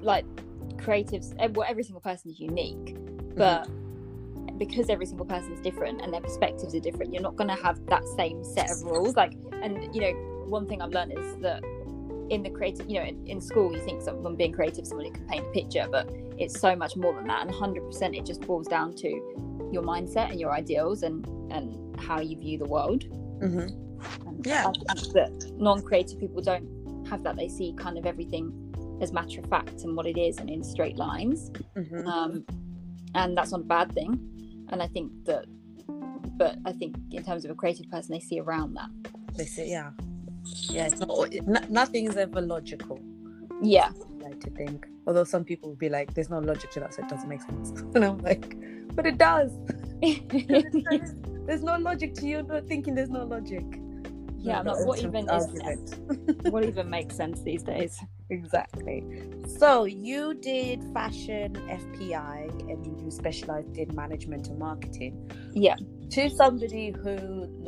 like 0.02 0.26
creatives, 0.78 1.34
ev- 1.40 1.56
well, 1.58 1.66
every 1.68 1.84
single 1.84 2.02
person 2.02 2.30
is 2.32 2.40
unique, 2.40 2.96
but 3.36 3.68
because 4.58 4.90
every 4.90 5.06
single 5.06 5.26
person 5.26 5.52
is 5.54 5.60
different 5.62 6.02
and 6.02 6.14
their 6.14 6.22
perspectives 6.22 6.76
are 6.76 6.80
different, 6.80 7.14
you're 7.14 7.22
not 7.24 7.36
going 7.36 7.48
to 7.50 7.56
have 7.56 7.84
that 7.88 8.06
same 8.10 8.44
set 8.44 8.70
of 8.70 8.84
rules. 8.84 9.16
Like, 9.16 9.34
and 9.64 9.94
you 9.96 10.02
know, 10.02 10.12
one 10.48 10.68
thing 10.68 10.82
I've 10.82 10.92
learned 10.92 11.14
is 11.18 11.36
that 11.38 11.64
in 12.30 12.44
the 12.44 12.50
creative, 12.50 12.90
you 12.90 13.00
know, 13.00 13.06
in, 13.06 13.26
in 13.28 13.42
school, 13.42 13.74
you 13.74 13.82
think 13.82 14.02
someone 14.02 14.36
being 14.36 14.52
creative, 14.54 14.86
someone 14.86 15.06
who 15.08 15.12
can 15.12 15.28
paint 15.28 15.46
a 15.46 15.50
picture, 15.52 15.88
but 15.92 16.10
it's 16.38 16.60
so 16.60 16.76
much 16.76 16.96
more 16.96 17.14
than 17.14 17.28
that. 17.28 17.42
And 17.46 17.52
100%, 17.52 18.18
it 18.18 18.26
just 18.26 18.42
boils 18.42 18.68
down 18.68 18.94
to 18.98 19.10
your 19.72 19.84
mindset 19.84 20.32
and 20.32 20.40
your 20.40 20.52
ideals 20.52 21.04
and 21.04 21.26
and 21.52 22.00
how 22.00 22.20
you 22.20 22.38
view 22.38 22.58
the 22.60 22.66
world. 22.66 23.04
Mhm. 23.42 23.72
And 24.28 24.46
Yeah. 24.46 24.68
I 24.68 24.72
think 24.72 25.14
that 25.14 25.52
non-creative 25.58 26.20
people 26.20 26.42
don't 26.42 26.68
have 27.08 27.24
that. 27.24 27.36
They 27.36 27.50
see 27.50 27.74
kind 27.74 27.98
of 27.98 28.06
everything 28.06 28.54
as 29.02 29.12
matter 29.12 29.40
of 29.40 29.48
fact 29.48 29.84
and 29.84 29.96
what 29.98 30.06
it 30.06 30.18
is 30.18 30.38
and 30.38 30.50
in 30.50 30.64
straight 30.64 30.98
lines. 30.98 31.50
Mhm. 31.76 32.06
Um, 32.06 32.46
and 33.16 33.36
that's 33.36 33.52
not 33.52 33.62
a 33.62 33.64
bad 33.64 33.92
thing. 33.94 34.20
And 34.70 34.82
I 34.84 34.88
think 34.88 35.12
that, 35.26 35.46
but 36.38 36.58
I 36.66 36.72
think 36.72 36.96
in 37.12 37.24
terms 37.24 37.46
of 37.46 37.52
a 37.52 37.56
creative 37.56 37.90
person, 37.90 38.12
they 38.14 38.20
see 38.20 38.40
around 38.40 38.76
that. 38.76 38.90
They 39.36 39.46
see, 39.46 39.70
yeah, 39.72 39.92
yeah. 40.70 40.88
It's 40.88 41.00
not, 41.00 41.34
it, 41.34 41.48
no- 41.48 41.66
nothing 41.70 42.06
is 42.08 42.18
ever 42.18 42.42
logical. 42.42 43.00
Yeah. 43.62 43.90
I 44.24 44.24
like 44.30 44.40
to 44.42 44.50
think. 44.52 44.88
Although 45.08 45.24
some 45.24 45.44
people 45.44 45.70
would 45.70 45.80
be 45.80 45.90
like, 45.90 46.14
"There's 46.14 46.30
no 46.30 46.40
logic 46.40 46.70
to 46.72 46.80
that, 46.82 46.94
so 46.94 47.02
it 47.04 47.10
doesn't 47.10 47.28
make 47.30 47.42
sense." 47.42 47.72
And 47.96 48.06
I'm 48.06 48.20
like, 48.20 48.56
"But 48.96 49.06
it 49.08 49.18
does. 49.18 49.52
there's 51.46 51.64
no 51.64 51.78
logic 51.78 52.14
to 52.16 52.28
you 52.28 52.44
not 52.44 52.68
thinking 52.68 52.96
there's 52.96 53.10
no 53.10 53.26
logic." 53.26 53.66
yeah. 54.38 54.62
No, 54.62 54.74
Like, 54.74 54.86
what 54.86 55.00
even 55.04 55.30
is 55.30 55.96
what 56.52 56.64
even 56.64 56.90
makes 56.90 57.16
sense 57.16 57.42
these 57.42 57.64
days? 57.64 58.00
exactly. 58.30 59.04
So 59.58 59.86
you 59.86 60.36
did 60.36 60.84
fashion 60.94 61.54
FPI, 61.68 62.72
and 62.72 63.02
you 63.02 63.12
specialized 63.12 63.76
in 63.78 63.94
management 63.96 64.48
and 64.48 64.60
marketing. 64.60 65.30
Yeah. 65.54 65.76
to 66.12 66.30
somebody 66.30 66.92
who 66.92 67.16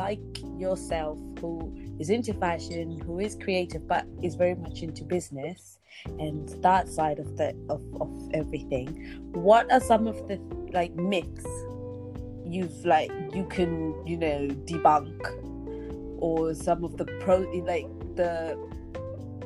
like 0.04 0.20
yourself 0.58 1.18
who 1.40 1.74
is 2.01 2.10
into 2.10 2.34
fashion 2.34 3.00
who 3.05 3.20
is 3.20 3.38
creative 3.41 3.88
but 3.88 4.05
is 4.22 4.36
very 4.36 4.55
much 4.55 4.81
into 4.81 5.03
business 5.03 5.79
and 6.20 6.50
that 6.63 6.89
side 6.89 7.20
of 7.20 7.38
the 7.38 7.50
of, 7.70 7.81
of 8.01 8.12
everything 8.34 8.88
what 9.34 9.72
are 9.72 9.79
some 9.79 10.08
of 10.08 10.15
the 10.27 10.38
like 10.74 10.93
myths 10.96 11.46
you've 12.46 12.86
like 12.86 13.12
you 13.34 13.46
can 13.46 13.72
you 14.05 14.17
know 14.17 14.48
debunk 14.65 15.22
or 16.20 16.53
some 16.53 16.84
of 16.84 16.98
the 16.98 17.05
pro 17.22 17.38
like 17.74 17.88
the 18.15 18.53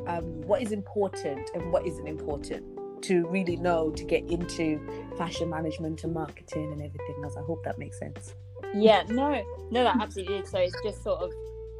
um 0.07 0.41
what 0.49 0.61
is 0.61 0.71
important 0.71 1.49
and 1.53 1.71
what 1.71 1.85
isn't 1.85 2.07
important 2.07 2.63
to 3.01 3.27
really 3.27 3.57
know 3.57 3.91
to 3.91 4.03
get 4.03 4.23
into 4.31 4.79
fashion 5.17 5.49
management 5.49 6.03
and 6.03 6.13
marketing 6.13 6.71
and 6.71 6.81
everything 6.81 7.15
else 7.23 7.35
i 7.37 7.41
hope 7.41 7.63
that 7.63 7.77
makes 7.77 7.99
sense 7.99 8.33
Yeah. 8.73 9.03
No. 9.07 9.43
No, 9.71 9.83
that 9.83 9.97
absolutely 10.01 10.37
is. 10.37 10.49
So 10.49 10.59
it's 10.59 10.75
just 10.83 11.03
sort 11.03 11.21
of, 11.21 11.31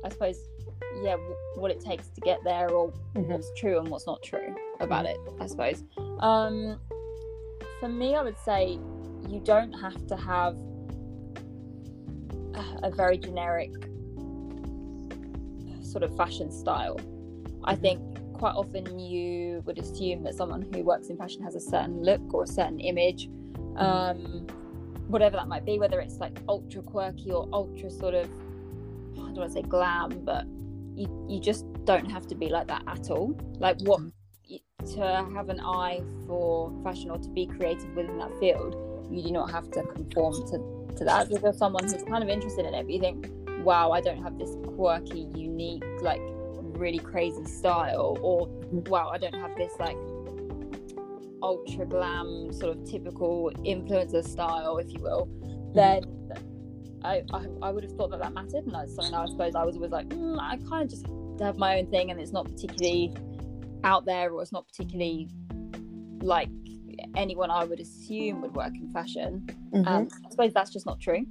I 0.04 0.10
suppose, 0.10 0.48
yeah, 1.02 1.12
w- 1.12 1.36
what 1.56 1.72
it 1.72 1.80
takes 1.80 2.08
to 2.10 2.22
get 2.22 2.40
there, 2.44 2.70
or 2.70 2.92
what's 3.14 3.52
true 3.58 3.80
and 3.80 3.88
what's 3.90 4.08
not 4.08 4.22
true 4.24 4.56
about 4.80 5.06
it. 5.06 5.18
I 5.40 5.48
suppose. 5.48 5.84
Um, 6.20 6.80
for 7.80 7.90
me, 7.90 8.16
I 8.16 8.22
would 8.22 8.38
say 8.40 8.80
you 9.28 9.42
don't 9.44 9.74
have 9.74 10.06
to 10.08 10.16
have 10.16 10.56
a- 12.84 12.92
very 12.92 13.18
generic 13.18 13.72
sort 15.82 16.04
of 16.04 16.16
fashion 16.16 16.52
style. 16.52 16.98
I 17.64 17.76
Mhm. 17.76 17.82
think 17.82 18.00
quite 18.34 18.54
often 18.56 19.00
you 19.00 19.62
would 19.66 19.78
assume 19.80 20.24
that 20.24 20.36
someone 20.36 20.62
who 20.74 20.84
works 20.84 21.10
in 21.10 21.18
fashion 21.18 21.42
has 21.44 21.56
a 21.56 21.60
certain 21.60 22.04
look 22.04 22.34
or 22.34 22.44
a 22.44 22.48
certain 22.48 22.80
image, 22.80 23.30
um, 23.78 24.46
whatever 25.08 25.38
that 25.38 25.48
might 25.48 25.66
be, 25.66 25.80
whether 25.80 26.00
it's 26.00 26.20
like 26.20 26.42
ultra 26.48 26.82
quirky 26.82 27.32
or 27.32 27.48
ultra 27.54 27.90
sort 27.90 28.14
of, 28.14 28.30
I 29.14 29.18
don't 29.18 29.36
want 29.38 29.48
to 29.48 29.52
say 29.52 29.62
glam, 29.62 30.10
but 30.24 30.46
you, 30.96 31.26
you 31.30 31.40
just 31.40 31.66
don't 31.86 32.10
have 32.10 32.26
to 32.28 32.36
be 32.36 32.50
like 32.50 32.68
that 32.68 32.84
at 32.88 33.10
all. 33.10 33.38
Like 33.60 33.80
what 33.82 34.00
Mhm. 34.02 34.12
to 34.96 35.02
have 35.34 35.50
an 35.50 35.60
eye 35.60 36.02
for 36.28 36.72
fashion 36.84 37.10
or 37.12 37.18
to 37.18 37.30
be 37.30 37.46
creative 37.46 37.96
within 37.96 38.18
that 38.18 38.32
field, 38.40 38.76
you 39.12 39.22
do 39.24 39.32
not 39.32 39.52
have 39.52 39.70
to 39.72 39.84
conform 39.84 40.34
to, 40.34 40.96
to 40.98 41.04
that. 41.04 41.32
If 41.32 41.42
you're 41.42 41.54
someone 41.54 41.84
who's 41.84 42.04
kind 42.04 42.24
of 42.24 42.30
interested 42.30 42.66
in 42.66 42.74
it, 42.74 42.84
but 42.84 42.92
you 42.94 43.00
think, 43.00 43.30
wow, 43.64 43.92
I 43.92 44.02
don't 44.02 44.22
have 44.24 44.38
this 44.38 44.56
quirky, 44.76 45.28
unique, 45.36 45.84
like 46.02 46.22
really 46.78 47.00
crazy 47.00 47.46
style, 47.46 48.18
or 48.22 48.48
Mhm. 48.48 48.88
wow, 48.90 49.10
I 49.10 49.18
don't 49.18 49.36
have 49.36 49.56
this 49.56 49.74
like 49.80 49.98
ultra 51.42 51.86
glam 51.86 52.52
sort 52.52 52.76
of 52.78 52.84
typical 52.86 53.52
influencer 53.64 54.24
style, 54.26 54.78
if 54.78 54.92
you 54.94 55.02
will, 55.02 55.28
then 55.74 56.04
I, 57.06 57.24
I, 57.34 57.46
I 57.62 57.72
would 57.72 57.84
have 57.84 57.94
thought 57.94 58.12
that 58.12 58.20
that 58.22 58.34
mattered. 58.34 58.66
And 58.66 58.74
that's 58.74 58.96
something 58.96 59.14
I 59.14 59.26
suppose 59.28 59.56
I 59.56 59.64
was 59.64 59.76
always 59.76 59.92
like, 59.92 60.10
mm, 60.10 60.38
I 60.40 60.58
kind 60.70 60.84
of 60.84 60.90
just 60.90 61.06
have 61.40 61.58
my 61.58 61.80
own 61.80 61.88
thing 61.88 62.12
and 62.12 62.20
it's 62.20 62.32
not 62.32 62.46
particularly 62.46 63.14
out 63.84 64.06
there 64.06 64.32
or 64.32 64.42
it's 64.42 64.52
not 64.52 64.68
particularly 64.68 65.30
like 66.22 66.50
anyone 67.16 67.52
I 67.52 67.64
would 67.66 67.80
assume 67.80 68.42
would 68.42 68.56
work 68.56 68.74
in 68.76 68.90
fashion. 68.92 69.48
Mhm. 69.74 69.88
Um, 69.88 70.08
I 70.26 70.30
suppose 70.30 70.54
that's 70.54 70.72
just 70.72 70.86
not 70.86 71.00
true. 71.00 71.26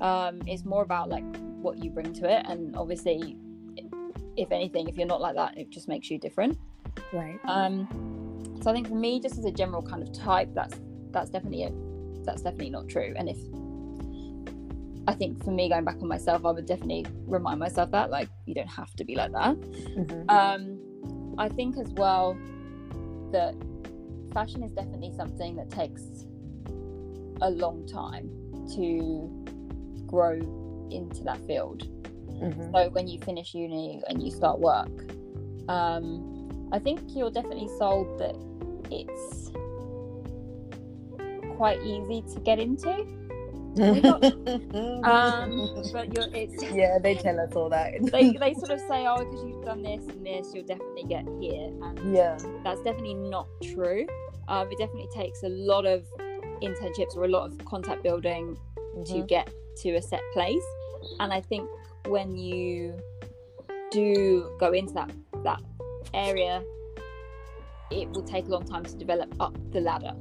Um, 0.00 0.42
it's 0.46 0.64
more 0.64 0.82
about 0.82 1.08
like 1.08 1.24
what 1.62 1.82
you 1.82 1.90
bring 1.90 2.12
to 2.14 2.30
it. 2.30 2.44
And 2.48 2.76
obviously, 2.76 3.36
if 4.36 4.52
anything, 4.52 4.88
if 4.88 4.96
you're 4.96 5.06
not 5.06 5.20
like 5.20 5.36
that, 5.36 5.56
it 5.56 5.70
just 5.70 5.88
makes 5.88 6.10
you 6.10 6.18
different. 6.18 6.58
right 7.12 7.38
Um, 7.44 7.88
so 8.62 8.70
I 8.70 8.74
think 8.74 8.88
for 8.88 8.94
me, 8.94 9.20
just 9.20 9.38
as 9.38 9.44
a 9.44 9.50
general 9.50 9.82
kind 9.82 10.02
of 10.02 10.12
type, 10.12 10.50
that's 10.54 10.80
that's 11.10 11.30
definitely 11.30 11.62
it. 11.62 11.74
That's 12.24 12.42
definitely 12.42 12.70
not 12.70 12.88
true. 12.88 13.14
And 13.16 13.28
if 13.28 13.38
I 15.08 15.14
think 15.14 15.42
for 15.44 15.50
me, 15.52 15.68
going 15.68 15.84
back 15.84 15.96
on 16.02 16.08
myself, 16.08 16.44
I 16.44 16.50
would 16.50 16.66
definitely 16.66 17.06
remind 17.26 17.60
myself 17.60 17.90
that 17.92 18.10
like 18.10 18.28
you 18.44 18.54
don't 18.54 18.66
have 18.68 18.92
to 18.96 19.04
be 19.04 19.14
like 19.14 19.32
that. 19.32 19.56
Mhm. 19.56 20.30
Um, 20.30 21.34
I 21.38 21.48
think 21.48 21.76
as 21.78 21.92
well 21.92 22.36
that 23.32 23.54
fashion 24.32 24.62
is 24.62 24.72
definitely 24.72 25.12
something 25.16 25.56
that 25.56 25.70
takes 25.70 26.02
a 27.40 27.50
long 27.50 27.86
time 27.86 28.30
to 28.74 29.30
grow 30.06 30.40
into 30.90 31.22
that 31.24 31.38
field. 31.46 31.86
Mhm. 32.40 32.72
So 32.72 32.90
when 32.90 33.06
you 33.06 33.18
finish 33.20 33.54
uni 33.54 34.02
and 34.08 34.22
you 34.22 34.30
start 34.30 34.58
work, 34.58 35.12
um, 35.68 36.68
I 36.72 36.78
think 36.78 37.00
you're 37.14 37.30
definitely 37.30 37.68
sold 37.78 38.18
that 38.18 38.36
it's 38.90 39.52
quite 41.56 41.80
easy 41.82 42.22
to 42.34 42.40
get 42.40 42.58
into. 42.58 43.06
Um, 45.04 45.68
but 45.92 46.12
you're 46.14 46.26
it's 46.32 46.62
yeah, 46.74 46.98
they 46.98 47.14
tell 47.14 47.38
us 47.38 47.52
all 47.54 47.68
that. 47.70 47.92
they 48.10 48.32
they 48.40 48.54
sort 48.54 48.70
of 48.70 48.80
say, 48.80 49.06
oh, 49.06 49.18
because 49.24 49.44
you've 49.44 49.64
done 49.64 49.82
this 49.82 50.02
and 50.08 50.26
this, 50.26 50.52
you'll 50.54 50.64
definitely 50.66 51.04
get 51.04 51.24
here, 51.40 51.68
and 51.82 52.14
yeah. 52.14 52.36
that's 52.64 52.80
definitely 52.82 53.14
not 53.14 53.46
true. 53.62 54.06
Um, 54.48 54.68
it 54.70 54.78
definitely 54.78 55.08
takes 55.14 55.42
a 55.42 55.48
lot 55.48 55.86
of 55.86 56.04
internships 56.62 57.16
or 57.16 57.24
a 57.24 57.28
lot 57.28 57.46
of 57.50 57.64
contact 57.64 58.02
building 58.02 58.56
to 59.06 59.12
Mhm. 59.14 59.28
get 59.28 59.50
to 59.82 59.94
a 59.96 60.02
set 60.02 60.22
place. 60.32 60.64
And 61.20 61.32
I 61.32 61.40
think 61.40 61.68
when 62.08 62.36
you 62.36 62.94
do 63.90 64.50
go 64.58 64.72
into 64.72 64.94
that 64.94 65.10
that 65.44 65.60
area, 66.14 66.62
it 67.90 68.08
will 68.10 68.22
take 68.22 68.46
a 68.46 68.50
long 68.50 68.64
time 68.64 68.84
to 68.84 68.96
develop 68.96 69.34
up 69.38 69.56
the 69.72 69.80
ladder 69.80 70.14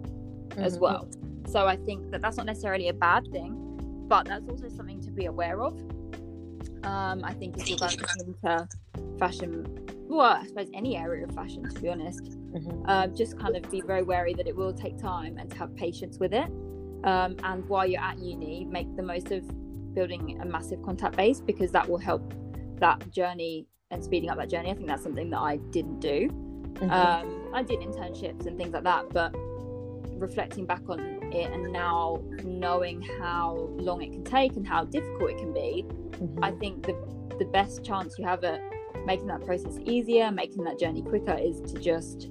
as 0.57 0.77
Mhm. 0.77 0.81
well. 0.81 1.07
So 1.48 1.68
I 1.68 1.75
think 1.75 2.12
that 2.12 2.22
that's 2.22 2.38
not 2.38 2.46
necessarily 2.46 2.90
a 2.90 2.94
bad 2.94 3.28
thing, 3.32 3.56
but 4.08 4.25
that's 4.25 4.48
also 4.48 4.70
something 4.70 5.02
to 5.02 5.12
be 5.12 5.25
aware 5.25 5.62
of. 5.62 5.74
Um, 6.84 7.24
I 7.24 7.34
think 7.34 7.58
if 7.58 7.70
you're 7.70 7.80
going 7.80 7.98
into 8.20 8.68
fashion, 9.18 9.66
well, 10.08 10.38
I 10.42 10.46
suppose 10.46 10.70
any 10.74 10.98
area 10.98 11.25
of 11.25 11.34
fashion, 11.34 11.64
to 11.64 11.82
be 11.82 11.90
honest, 11.90 12.24
Mhm. 12.24 12.88
um, 12.88 13.16
just 13.16 13.38
kind 13.40 13.56
of 13.56 13.70
be 13.72 13.82
very 13.82 14.04
wary 14.04 14.34
that 14.34 14.48
it 14.48 14.56
will 14.56 14.74
take 14.74 14.98
time 14.98 15.38
and 15.38 15.50
to 15.50 15.58
have 15.58 15.75
patience 15.75 16.20
with 16.20 16.34
it. 16.34 16.50
Um, 17.04 17.36
and 17.44 17.68
while 17.70 17.86
you're 17.86 18.02
at 18.02 18.20
uni, 18.20 18.66
make 18.66 18.96
the 18.96 19.04
most 19.04 19.32
of 19.32 19.44
building 19.94 20.40
a 20.42 20.46
massive 20.46 20.82
contact 20.84 21.16
base 21.16 21.42
because 21.42 21.72
that 21.72 21.88
will 21.88 21.98
help 21.98 22.34
that 22.80 23.10
journey 23.12 23.68
and 23.92 24.04
speeding 24.04 24.30
up 24.30 24.38
that 24.38 24.50
journey. 24.50 24.70
I 24.70 24.74
think 24.74 24.88
that's 24.88 25.04
something 25.04 25.30
that 25.30 25.40
I 25.40 25.58
didn't 25.58 26.00
do. 26.00 26.30
Mhm. 26.75 26.92
Um, 26.92 27.54
I 27.54 27.64
did 27.64 27.80
internships 27.80 28.46
and 28.46 28.58
things 28.58 28.74
like 28.74 28.84
that, 28.84 29.10
but 29.12 29.34
reflecting 30.18 30.66
back 30.66 30.82
on 30.90 31.14
it 31.34 31.51
and 31.51 31.72
now 31.72 32.22
knowing 32.44 33.01
how 33.20 33.55
long 33.74 34.01
it 34.01 34.12
can 34.12 34.24
take 34.24 34.55
and 34.55 34.67
how 34.67 34.84
difficult 34.86 35.32
it 35.32 35.38
can 35.38 35.53
be, 35.53 35.86
Mhm. 36.12 36.39
I 36.41 36.51
think 36.51 36.86
the 36.86 36.96
the 37.38 37.46
best 37.46 37.84
chance 37.84 38.17
you 38.17 38.24
have 38.24 38.46
at 38.46 38.62
making 39.05 39.27
that 39.27 39.41
process 39.41 39.77
easier, 39.86 40.32
making 40.32 40.63
that 40.63 40.79
journey 40.79 41.01
quicker, 41.01 41.34
is 41.34 41.60
to 41.74 41.77
just 41.79 42.29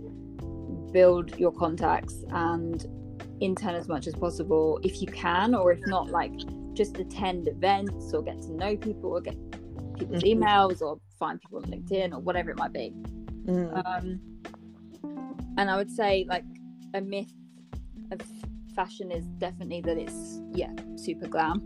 build 0.93 1.39
your 1.39 1.53
contacts 1.53 2.25
and 2.31 2.87
intern 3.41 3.75
as 3.75 3.87
much 3.87 4.07
as 4.07 4.15
possible 4.15 4.81
if 4.83 5.03
you 5.03 5.09
can, 5.09 5.55
or 5.55 5.73
if 5.73 5.81
not, 5.87 6.09
like 6.11 6.33
just 6.73 6.99
attend 6.99 7.49
events 7.49 8.15
or 8.15 8.23
get 8.23 8.41
to 8.41 8.53
know 8.53 8.77
people 8.77 9.11
or 9.11 9.21
get 9.21 9.37
people's 9.99 10.23
Mhm. 10.23 10.39
emails 10.41 10.81
or 10.81 10.99
find 11.19 11.39
people 11.41 11.59
on 11.59 11.65
LinkedIn 11.65 12.15
or 12.15 12.21
whatever 12.21 12.51
it 12.51 12.57
might 12.57 12.73
be. 12.73 12.93
Mm. 13.45 13.87
Um, 13.87 14.21
and 15.59 15.71
I 15.71 15.77
would 15.77 15.91
say 15.91 16.25
like 16.29 16.45
a 16.95 17.01
myth 17.01 17.33
of 18.11 18.21
fashion 18.75 19.11
is 19.11 19.25
definitely 19.39 19.81
that 19.83 19.97
it's 19.99 20.41
yeah 20.53 20.73
super 20.97 21.27
glam. 21.29 21.63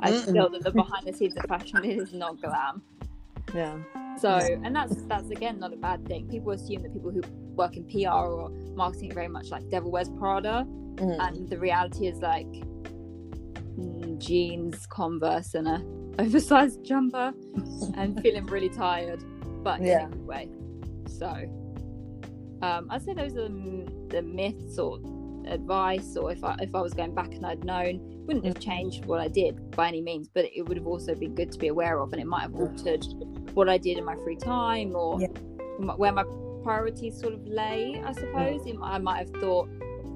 I 0.00 0.10
Mm-mm. 0.10 0.32
feel 0.32 0.48
that 0.50 0.62
the 0.64 0.70
behind 0.72 1.06
the 1.06 1.12
scenes 1.12 1.36
of 1.36 1.44
fashion 1.44 1.84
is 1.84 2.12
not 2.12 2.40
glam. 2.42 2.82
yeah. 3.54 3.76
So 4.18 4.28
and 4.64 4.74
that's 4.76 4.96
that's 5.04 5.30
again 5.30 5.58
not 5.58 5.72
a 5.72 5.76
bad 5.76 6.06
thing. 6.06 6.28
People 6.28 6.52
assume 6.52 6.82
that 6.82 6.92
people 6.92 7.10
who 7.10 7.22
work 7.54 7.76
in 7.76 7.84
PR 7.84 8.08
or 8.10 8.50
marketing 8.74 9.10
are 9.12 9.14
very 9.14 9.28
much 9.28 9.48
like 9.50 9.68
devil 9.70 9.90
wears 9.90 10.08
Prada, 10.10 10.66
Mm. 10.96 11.18
and 11.26 11.48
the 11.48 11.58
reality 11.58 12.06
is 12.06 12.18
like 12.18 12.46
mm, 13.78 14.18
jeans, 14.18 14.86
Converse, 14.86 15.54
and 15.54 15.66
a 15.68 15.82
oversized 16.18 16.84
jumper, 16.84 17.32
and 17.96 18.20
feeling 18.20 18.46
really 18.46 18.68
tired, 18.68 19.22
but 19.64 19.80
Yeah. 19.80 20.06
in 20.06 20.12
a 20.12 20.16
good 20.16 20.26
way. 20.26 20.48
So, 21.08 21.28
um, 22.62 22.86
I'd 22.90 23.02
say 23.02 23.14
those 23.14 23.34
are 23.36 23.48
the, 23.48 23.86
the 24.10 24.22
myths 24.22 24.78
or 24.78 24.98
advice, 25.46 26.16
or 26.16 26.30
if 26.32 26.42
I 26.44 26.56
if 26.60 26.74
I 26.74 26.80
was 26.80 26.94
going 26.94 27.14
back 27.14 27.32
and 27.34 27.44
I'd 27.46 27.64
known, 27.64 28.00
wouldn't 28.26 28.44
have 28.44 28.58
changed 28.60 29.04
what 29.06 29.20
I 29.20 29.28
did 29.28 29.70
by 29.72 29.88
any 29.88 30.00
means, 30.00 30.28
but 30.28 30.44
it 30.54 30.62
would 30.68 30.76
have 30.76 30.86
also 30.86 31.14
been 31.14 31.34
good 31.34 31.50
to 31.52 31.58
be 31.58 31.68
aware 31.68 31.98
of, 31.98 32.12
and 32.12 32.20
it 32.20 32.26
might 32.26 32.42
have 32.42 32.54
altered 32.54 33.04
what 33.54 33.68
I 33.68 33.78
did 33.78 33.98
in 33.98 34.04
my 34.04 34.16
free 34.16 34.36
time 34.36 34.94
or 34.94 35.20
Yeah. 35.20 35.28
where 35.96 36.12
my 36.12 36.24
priorities 36.62 37.18
sort 37.18 37.34
of 37.34 37.46
lay. 37.46 38.00
I 38.04 38.12
suppose 38.12 38.66
It- 38.66 38.76
I 38.80 38.98
might 38.98 39.18
have 39.18 39.30
thought, 39.40 39.68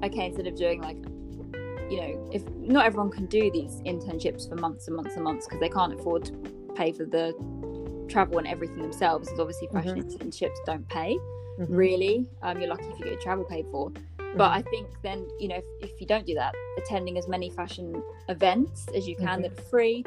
okay, 0.03 0.27
instead 0.27 0.47
of 0.47 0.55
doing 0.55 0.81
like 0.81 0.97
you 1.89 2.01
know, 2.01 2.29
if 2.33 2.43
not 2.57 2.85
everyone 2.85 3.09
can 3.09 3.25
do 3.27 3.49
these 3.49 3.79
internships 3.85 4.49
for 4.49 4.55
months 4.55 4.87
and 4.87 4.95
months 4.97 5.15
and 5.15 5.23
months 5.23 5.45
because 5.45 5.61
they 5.61 5.69
can't 5.69 5.93
afford 5.93 6.25
to 6.25 6.33
pay 6.75 6.91
for 6.91 7.05
the 7.05 7.33
travel 8.09 8.39
and 8.39 8.45
everything 8.47 8.81
themselves. 8.81 9.27
Because 9.29 9.39
obviously, 9.39 9.67
fashion 9.69 10.03
internships 10.03 10.57
don't 10.65 10.85
pay 10.89 11.17
Mhm. 11.59 11.67
really. 11.69 12.27
Um, 12.41 12.59
you're 12.59 12.69
lucky 12.69 12.83
if 12.87 12.99
you 12.99 13.05
get 13.05 13.13
your 13.13 13.21
travel 13.21 13.45
paid 13.45 13.67
for. 13.71 13.89
But 14.37 14.51
I 14.51 14.61
think 14.61 14.87
then, 15.03 15.27
you 15.39 15.47
know, 15.47 15.55
if, 15.55 15.65
if 15.91 15.99
you 16.01 16.07
don't 16.07 16.25
do 16.25 16.35
that, 16.35 16.53
attending 16.77 17.17
as 17.17 17.27
many 17.27 17.49
fashion 17.49 18.01
events 18.29 18.85
as 18.95 19.07
you 19.07 19.15
can 19.15 19.39
Mhm. 19.39 19.41
that 19.43 19.59
are 19.59 19.63
free. 19.63 20.03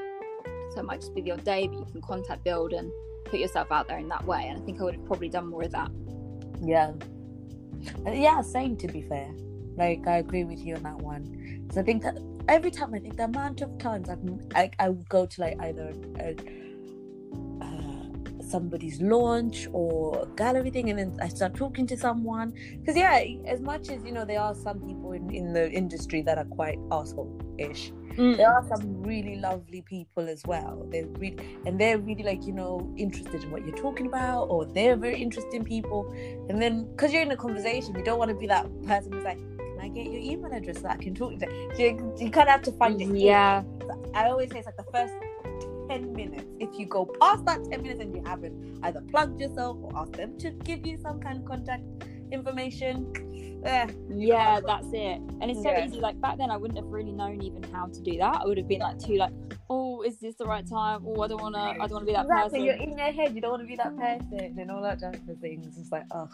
So 0.75 0.80
it 0.80 0.84
might 0.84 1.00
just 1.00 1.14
be 1.14 1.20
the 1.20 1.32
odd 1.32 1.44
day, 1.44 1.66
but 1.66 1.78
you 1.78 1.84
can 1.90 2.00
contact 2.00 2.44
build 2.44 2.72
and 2.72 2.92
put 3.25 3.40
yourself 3.40 3.72
out 3.72 3.88
there 3.88 3.99
in 3.99 4.08
that 4.08 4.25
way. 4.25 4.46
And 4.49 4.60
I 4.60 4.64
think 4.64 4.80
I 4.80 4.84
would 4.84 4.94
have 4.94 5.04
probably 5.04 5.28
done 5.28 5.49
more 5.49 5.64
of 5.64 5.72
that. 5.72 5.90
Yeah. 6.62 6.92
Uh, 8.06 8.10
Yeah, 8.12 8.40
same 8.42 8.76
to 8.76 8.87
be 8.88 9.02
fair. 9.02 9.28
Like 9.76 10.06
I 10.06 10.18
agree 10.18 10.44
with 10.44 10.58
you 10.60 10.76
on 10.76 10.82
that 10.84 10.99
one. 10.99 11.68
So 11.72 11.80
I 11.80 11.84
think 11.84 12.02
that 12.02 12.18
every 12.49 12.70
time 12.70 12.94
I 12.94 12.99
think 12.99 13.16
the 13.16 13.25
amount 13.25 13.62
of 13.62 13.76
times 13.78 14.08
I've, 14.08 14.20
I 14.54 14.70
I 14.78 14.88
would 14.90 15.08
go 15.08 15.26
to 15.26 15.40
like 15.40 15.56
either 15.60 15.92
a, 16.18 16.37
uh, 17.62 17.79
somebody's 18.50 19.00
launch 19.00 19.69
or 19.73 20.26
gallery 20.37 20.71
thing, 20.71 20.90
and 20.90 20.99
then 20.99 21.16
I 21.21 21.28
start 21.28 21.54
talking 21.54 21.87
to 21.87 21.97
someone. 21.97 22.52
Because 22.80 22.97
yeah, 22.97 23.25
as 23.47 23.61
much 23.61 23.88
as 23.90 24.04
you 24.04 24.12
know, 24.12 24.25
there 24.25 24.40
are 24.40 24.54
some 24.54 24.80
people 24.80 25.12
in 25.12 25.30
in 25.30 25.52
the 25.52 25.71
industry 25.71 26.23
that 26.23 26.38
are 26.38 26.45
quite 26.45 26.78
asshole-ish. 26.90 27.93
Mm. 28.17 28.36
There 28.36 28.52
are 28.52 28.67
some 28.67 29.02
really 29.02 29.36
lovely 29.36 29.82
people 29.82 30.28
as 30.28 30.43
well. 30.45 30.86
They're 30.91 31.06
really, 31.06 31.39
and 31.65 31.80
they're 31.80 31.99
really 31.99 32.25
like 32.25 32.45
you 32.45 32.52
know 32.52 32.93
interested 32.97 33.43
in 33.45 33.50
what 33.50 33.65
you're 33.65 33.76
talking 33.76 34.06
about, 34.06 34.45
or 34.47 34.65
they're 34.65 34.97
very 34.97 35.23
interesting 35.23 35.65
people. 35.65 36.10
And 36.49 36.60
then 36.60 36.91
because 36.91 37.13
you're 37.13 37.23
in 37.23 37.30
a 37.30 37.36
conversation, 37.36 37.95
you 37.95 38.02
don't 38.02 38.19
want 38.19 38.30
to 38.30 38.36
be 38.36 38.49
that 38.49 38.67
person 38.86 39.13
who's 39.13 39.25
like, 39.25 39.39
"Can 39.39 39.78
I 39.80 39.89
get 39.89 40.06
your 40.06 40.21
email 40.21 40.52
address 40.52 40.80
so 40.82 40.89
I 40.89 40.97
can 40.97 41.15
talk 41.15 41.39
to 41.39 41.47
you?" 41.47 41.73
You, 41.78 42.15
you 42.19 42.30
kind 42.30 42.49
of 42.49 42.52
have 42.56 42.63
to 42.63 42.73
find 42.73 43.00
it. 43.00 43.08
Yeah. 43.17 43.63
I 44.15 44.28
always 44.28 44.50
say 44.50 44.58
it's 44.58 44.67
like 44.67 44.76
the 44.76 44.91
first 44.93 45.15
ten 45.91 46.13
minutes. 46.13 46.47
If 46.61 46.79
you 46.79 46.87
go 46.87 47.07
past 47.21 47.45
that 47.47 47.65
ten 47.71 47.83
minutes 47.83 48.00
and 48.00 48.15
you 48.15 48.23
haven't 48.25 48.79
either 48.85 49.03
plugged 49.11 49.41
yourself 49.41 49.76
or 49.83 49.91
asked 49.97 50.13
them 50.13 50.39
to 50.39 50.50
give 50.50 50.87
you 50.87 50.99
some 51.03 51.21
kind 51.21 51.39
of 51.39 51.45
contact 51.45 51.83
information, 52.31 53.13
eh, 53.65 53.89
Yeah, 54.09 54.61
that's 54.61 54.87
it. 54.93 55.19
And 55.41 55.50
it's 55.50 55.63
so 55.63 55.71
Yeah. 55.71 55.85
easy. 55.85 56.00
Like 56.00 56.21
back 56.21 56.39
then, 56.39 56.50
I 56.50 56.57
wouldn't 56.57 56.79
have 56.79 56.87
really 56.87 57.13
known 57.13 57.43
even 57.43 57.63
how 57.65 57.87
to 57.87 58.00
do 58.00 58.17
that. 58.19 58.43
I 58.43 58.47
would 58.47 58.59
have 58.59 58.69
been 58.69 58.81
like 58.81 58.99
too 58.99 59.17
like, 59.17 59.33
oh, 59.69 60.03
is 60.03 60.19
this 60.19 60.37
the 60.37 60.47
right 60.47 60.67
time? 60.67 61.05
Oh, 61.07 61.21
I 61.23 61.29
don't 61.29 61.43
wanna, 61.43 61.59
I 61.59 61.87
don't 61.87 61.93
wanna 61.93 62.07
be 62.07 62.13
that 62.13 62.23
exactly. 62.23 62.65
You're 62.65 62.75
in 62.75 62.97
your 62.97 63.13
head. 63.13 63.35
You 63.35 63.41
don't 63.41 63.50
want 63.50 63.63
to 63.63 63.67
be 63.67 63.76
that 63.76 63.97
person 63.97 64.57
and 64.59 64.71
all 64.71 64.83
that 64.83 65.00
type 65.00 65.29
of 65.29 65.39
things. 65.41 65.76
It's 65.76 65.91
like, 65.91 66.05
ugh. 66.13 66.31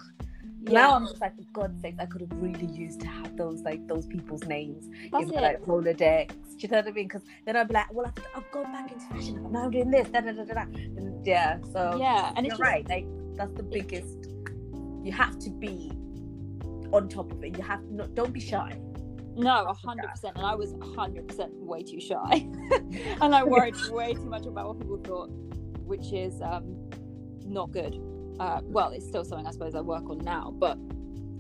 Yeah, 0.69 0.81
Now 0.81 0.97
I'm 0.97 1.07
just 1.07 1.21
like, 1.21 1.37
for 1.37 1.43
God's 1.53 1.81
sake, 1.81 1.95
I 2.01 2.07
could 2.07 2.23
have 2.23 2.33
really 2.33 2.67
used 2.67 3.01
to 3.01 3.07
have 3.07 3.37
those 3.37 3.63
like 3.63 3.87
those 3.87 4.07
people's 4.07 4.45
names 4.45 4.89
that's 5.13 5.25
in 5.25 5.35
it. 5.35 5.41
like 5.41 5.63
Rolodex. 5.65 6.29
Do 6.29 6.57
you 6.59 6.69
know 6.69 6.79
what 6.79 6.89
I 6.89 6.91
mean? 6.91 7.07
Because 7.07 7.23
then 7.45 7.57
I'd 7.57 7.69
be 7.69 7.75
like, 7.75 7.93
well, 7.93 8.07
I've, 8.07 8.25
I've 8.35 8.51
gone 8.51 8.73
back 8.73 8.91
into 8.91 9.05
fashion. 9.07 9.37
Now 9.37 9.47
I'm 9.47 9.53
now 9.53 9.69
doing 9.69 9.91
this. 9.91 10.09
Da, 10.09 10.21
da, 10.21 10.33
da, 10.33 10.45
da, 10.45 10.55
da. 10.55 10.63
And 10.63 11.25
yeah, 11.25 11.59
so 11.73 11.99
yeah, 12.01 12.33
and 12.37 12.47
you're 12.47 12.57
right. 12.57 12.89
Like 12.89 13.07
that's 13.37 13.53
the 13.53 13.63
biggest. 13.63 14.29
You 15.03 15.13
have 15.13 15.39
to 15.41 15.51
be 15.51 15.93
on 16.93 17.09
top 17.09 17.31
of 17.31 17.45
it. 17.45 17.57
You 17.57 17.63
have 17.63 17.83
not. 17.91 18.15
Don't 18.15 18.33
be 18.33 18.41
shy. 18.41 18.77
No, 19.37 19.67
a 19.67 19.75
hundred 19.75 20.09
percent. 20.09 20.37
And 20.37 20.47
I 20.47 20.55
was 20.55 20.73
a 20.73 20.85
hundred 20.95 21.29
percent 21.29 21.53
way 21.55 21.83
too 21.83 22.01
shy, 22.01 22.27
and 23.21 23.35
I 23.35 23.45
worried 23.45 23.77
way 23.91 24.15
too 24.15 24.25
much 24.25 24.47
about 24.47 24.69
what 24.69 24.81
people 24.81 24.99
thought, 25.05 25.29
which 25.85 26.13
is 26.13 26.41
um, 26.43 26.91
not 27.45 27.71
good. 27.71 28.01
Uh, 28.39 28.61
well, 28.65 28.91
it's 28.91 29.07
still 29.07 29.25
something 29.25 29.47
I 29.47 29.51
suppose 29.51 29.75
I 29.75 29.81
work 29.81 30.09
on 30.11 30.19
now, 30.19 30.53
but 30.59 30.79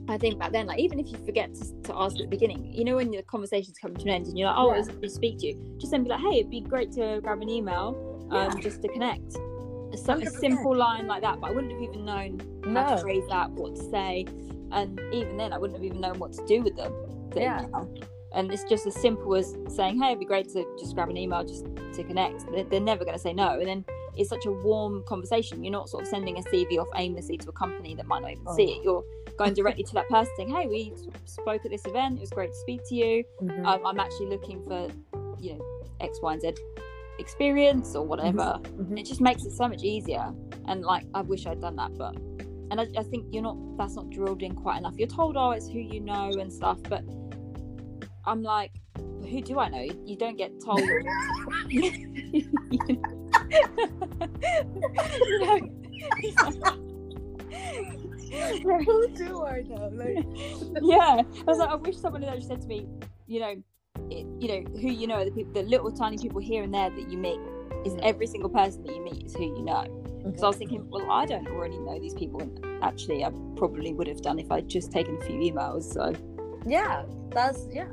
I 0.08 0.16
think 0.18 0.38
back 0.38 0.52
then, 0.52 0.66
like 0.66 0.78
even 0.78 0.98
if 1.00 1.10
you 1.10 1.18
forget 1.26 1.54
to, 1.54 1.82
to 1.82 1.94
ask 1.96 2.16
at 2.16 2.22
the 2.22 2.28
beginning, 2.28 2.72
you 2.72 2.84
know, 2.84 2.96
when 2.96 3.10
the 3.10 3.22
conversation's 3.22 3.76
coming 3.78 3.96
to 3.98 4.02
an 4.04 4.10
end 4.10 4.26
and 4.26 4.38
you're 4.38 4.48
like, 4.48 4.56
oh, 4.56 4.68
Yeah. 4.68 4.74
I 4.74 4.78
was 4.78 4.88
to 4.88 5.08
speak 5.10 5.38
to 5.38 5.48
you, 5.48 5.76
just 5.78 5.90
then 5.90 6.04
be 6.04 6.10
like, 6.10 6.20
hey, 6.20 6.38
it'd 6.40 6.50
be 6.50 6.60
great 6.60 6.92
to 6.92 7.20
grab 7.22 7.42
an 7.42 7.48
email, 7.48 8.28
um, 8.30 8.52
Yeah. 8.52 8.60
just 8.60 8.82
to 8.82 8.88
connect. 8.88 9.32
So 9.32 10.12
a 10.12 10.16
100%. 10.16 10.30
simple 10.40 10.74
line 10.76 11.06
like 11.06 11.22
that, 11.22 11.40
but 11.40 11.48
I 11.48 11.52
wouldn't 11.52 11.72
have 11.72 11.82
even 11.82 12.04
known 12.04 12.40
how 12.64 12.70
No. 12.70 12.96
to 12.96 13.02
phrase 13.02 13.24
that, 13.30 13.50
what 13.50 13.74
to 13.76 13.82
say, 13.90 14.26
and 14.72 15.00
even 15.12 15.36
then, 15.36 15.52
I 15.52 15.58
wouldn't 15.58 15.76
have 15.78 15.84
even 15.84 16.00
known 16.00 16.18
what 16.18 16.32
to 16.34 16.44
do 16.46 16.62
with 16.62 16.76
them. 16.76 16.92
Yeah. 17.36 17.66
And 18.32 18.52
it's 18.52 18.64
just 18.64 18.86
as 18.86 18.94
simple 18.94 19.34
as 19.36 19.56
saying, 19.68 20.00
"Hey, 20.00 20.08
it'd 20.08 20.18
be 20.18 20.24
great 20.26 20.48
to 20.50 20.64
just 20.78 20.94
grab 20.94 21.08
an 21.08 21.16
email 21.16 21.44
just 21.44 21.64
to 21.94 22.04
connect." 22.04 22.44
They're, 22.52 22.64
they're 22.64 22.80
never 22.80 23.04
going 23.04 23.14
to 23.16 23.20
say 23.20 23.32
no. 23.32 23.58
And 23.58 23.66
then 23.66 23.84
it's 24.16 24.28
such 24.30 24.46
a 24.46 24.50
warm 24.52 25.02
conversation. 25.06 25.62
You're 25.64 25.72
not 25.72 25.88
sort 25.88 26.02
of 26.02 26.08
sending 26.08 26.38
a 26.38 26.42
CV 26.42 26.78
off 26.78 26.88
aimlessly 26.96 27.36
to 27.38 27.48
a 27.48 27.52
company 27.52 27.94
that 27.94 28.06
might 28.06 28.22
not 28.22 28.30
even 28.32 28.46
see 28.54 28.66
Oh. 28.68 28.78
it. 28.78 28.84
You're 28.84 29.04
going 29.36 29.54
directly 29.60 29.84
to 29.84 29.94
that 29.94 30.08
person 30.08 30.32
saying, 30.36 30.48
"Hey, 30.54 30.66
we 30.66 30.92
spoke 31.24 31.64
at 31.64 31.70
this 31.70 31.84
event. 31.86 32.16
It 32.16 32.20
was 32.20 32.30
great 32.30 32.50
to 32.50 32.56
speak 32.56 32.80
to 32.88 32.94
you. 32.94 33.24
Mhm. 33.42 33.66
Um, 33.66 33.86
I'm 33.86 34.00
actually 34.00 34.26
looking 34.26 34.62
for, 34.64 34.88
you 35.38 35.54
know, 35.54 35.64
X, 36.00 36.20
Y, 36.22 36.32
and 36.32 36.40
Z 36.42 36.54
experience 37.18 37.94
or 37.94 38.04
whatever." 38.06 38.58
Mhm. 38.62 38.98
It 38.98 39.04
just 39.06 39.20
makes 39.20 39.44
it 39.44 39.52
so 39.52 39.68
much 39.68 39.82
easier. 39.82 40.32
And 40.66 40.82
like, 40.82 41.04
I 41.14 41.22
wish 41.22 41.46
I'd 41.46 41.60
done 41.60 41.76
that, 41.76 41.96
but 41.96 42.16
and 42.70 42.80
I, 42.80 42.86
I 42.98 43.02
think 43.04 43.26
you're 43.32 43.42
not. 43.44 43.56
That's 43.78 43.94
not 43.94 44.10
drilled 44.10 44.42
in 44.42 44.54
quite 44.54 44.78
enough. 44.78 44.94
You're 44.98 45.08
told, 45.08 45.36
"Oh, 45.36 45.50
it's 45.52 45.68
who 45.68 45.78
you 45.78 46.00
know" 46.00 46.30
and 46.30 46.52
stuff, 46.52 46.78
but 46.88 47.04
I'm 48.24 48.42
like, 48.42 48.72
who 49.30 49.40
do 49.40 49.58
I 49.60 49.68
know? 49.68 49.86
You 50.04 50.16
don't 50.16 50.36
get 50.36 50.52
told. 50.64 50.80
you 50.80 51.92
Who 58.84 59.08
do 59.14 59.44
I 59.44 59.62
know? 59.62 59.90
Like, 59.92 60.24
yeah, 60.82 61.22
I 61.22 61.44
was 61.46 61.58
like, 61.58 61.70
I 61.70 61.74
wish 61.76 61.96
someone 61.96 62.22
had 62.22 62.32
actually 62.34 62.48
said 62.48 62.62
to 62.62 62.66
me, 62.66 62.86
you 63.26 63.40
know, 63.40 63.54
it, 64.10 64.26
you 64.40 64.48
know 64.48 64.62
who 64.72 64.88
you 64.88 65.06
know, 65.06 65.24
the 65.24 65.30
people, 65.30 65.52
the 65.52 65.62
little 65.62 65.90
tiny 65.90 66.18
people 66.18 66.40
here 66.40 66.62
and 66.62 66.74
there 66.74 66.90
that 66.90 67.10
you 67.10 67.18
meet 67.18 67.40
is 67.84 67.94
mm. 67.94 68.00
every 68.02 68.26
single 68.26 68.50
person 68.50 68.82
that 68.84 68.94
you 68.94 69.02
meet 69.02 69.26
is 69.26 69.34
who 69.34 69.44
you 69.44 69.62
know. 69.62 69.84
Because 70.24 70.42
I 70.42 70.48
was 70.48 70.56
thinking, 70.56 70.88
well, 70.90 71.10
I 71.10 71.24
don't 71.24 71.46
already 71.48 71.78
know 71.78 72.00
these 72.00 72.14
people, 72.14 72.40
and 72.40 72.82
actually, 72.82 73.24
I 73.24 73.30
probably 73.56 73.94
would 73.94 74.08
have 74.08 74.22
done 74.22 74.38
if 74.38 74.50
I'd 74.50 74.68
just 74.68 74.90
taken 74.90 75.16
a 75.16 75.24
few 75.24 75.36
emails. 75.36 75.84
So 75.84 76.12
yeah, 76.66 77.04
that's 77.30 77.66
yeah. 77.70 77.86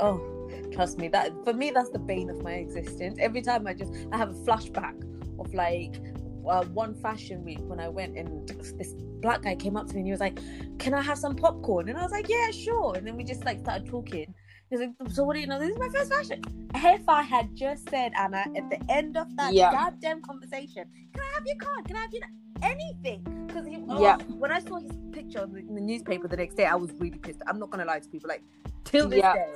Oh, 0.00 0.35
trust 0.72 0.98
me, 0.98 1.08
that 1.08 1.32
for 1.44 1.52
me 1.52 1.70
that's 1.70 1.90
the 1.90 1.98
bane 1.98 2.30
of 2.30 2.42
my 2.42 2.52
existence. 2.54 3.16
Every 3.20 3.42
time 3.42 3.66
I 3.66 3.74
just 3.74 3.92
I 4.12 4.16
have 4.16 4.30
a 4.30 4.34
flashback 4.34 4.96
of 5.38 5.52
like 5.54 6.00
uh, 6.48 6.64
one 6.66 6.94
fashion 6.94 7.44
week 7.44 7.58
when 7.62 7.80
I 7.80 7.88
went 7.88 8.16
and 8.16 8.48
this 8.48 8.94
black 9.20 9.42
guy 9.42 9.56
came 9.56 9.76
up 9.76 9.88
to 9.88 9.94
me 9.94 10.00
and 10.00 10.06
he 10.06 10.12
was 10.12 10.20
like, 10.20 10.38
"Can 10.78 10.94
I 10.94 11.02
have 11.02 11.18
some 11.18 11.34
popcorn?" 11.34 11.88
And 11.88 11.98
I 11.98 12.02
was 12.02 12.12
like, 12.12 12.28
"Yeah, 12.28 12.50
sure." 12.50 12.94
And 12.96 13.06
then 13.06 13.16
we 13.16 13.24
just 13.24 13.44
like 13.44 13.58
started 13.60 13.86
talking. 13.86 14.32
He's 14.70 14.80
like, 14.80 14.90
"So 15.10 15.24
what 15.24 15.34
do 15.34 15.40
you 15.40 15.46
know? 15.46 15.58
This 15.58 15.70
is 15.70 15.78
my 15.78 15.88
first 15.88 16.12
fashion." 16.12 16.42
If 16.74 17.08
I 17.08 17.22
had 17.22 17.54
just 17.54 17.88
said 17.88 18.12
Anna 18.16 18.44
at 18.56 18.70
the 18.70 18.78
end 18.88 19.16
of 19.16 19.34
that 19.36 19.52
Yeah. 19.52 19.70
goddamn 19.72 20.22
conversation, 20.22 20.84
"Can 21.12 21.22
I 21.22 21.34
have 21.34 21.46
your 21.46 21.56
card? 21.56 21.86
Can 21.86 21.96
I 21.96 22.00
have 22.00 22.12
your?" 22.12 22.22
anything. 22.62 23.22
Because 23.46 23.66
oh, 23.88 24.00
Yeah. 24.00 24.16
when 24.38 24.52
I 24.52 24.60
saw 24.60 24.78
his 24.78 24.92
picture 25.12 25.42
in 25.44 25.52
the, 25.52 25.58
in 25.60 25.74
the 25.74 25.80
newspaper 25.80 26.28
the 26.28 26.36
next 26.36 26.54
day, 26.54 26.66
I 26.66 26.74
was 26.74 26.90
really 26.98 27.18
pissed. 27.18 27.42
I'm 27.46 27.58
not 27.58 27.70
gonna 27.70 27.84
lie 27.84 28.00
to 28.00 28.08
people. 28.08 28.28
Like 28.28 28.42
till 28.84 29.08
this 29.08 29.18
Yeah. 29.18 29.34
day, 29.34 29.54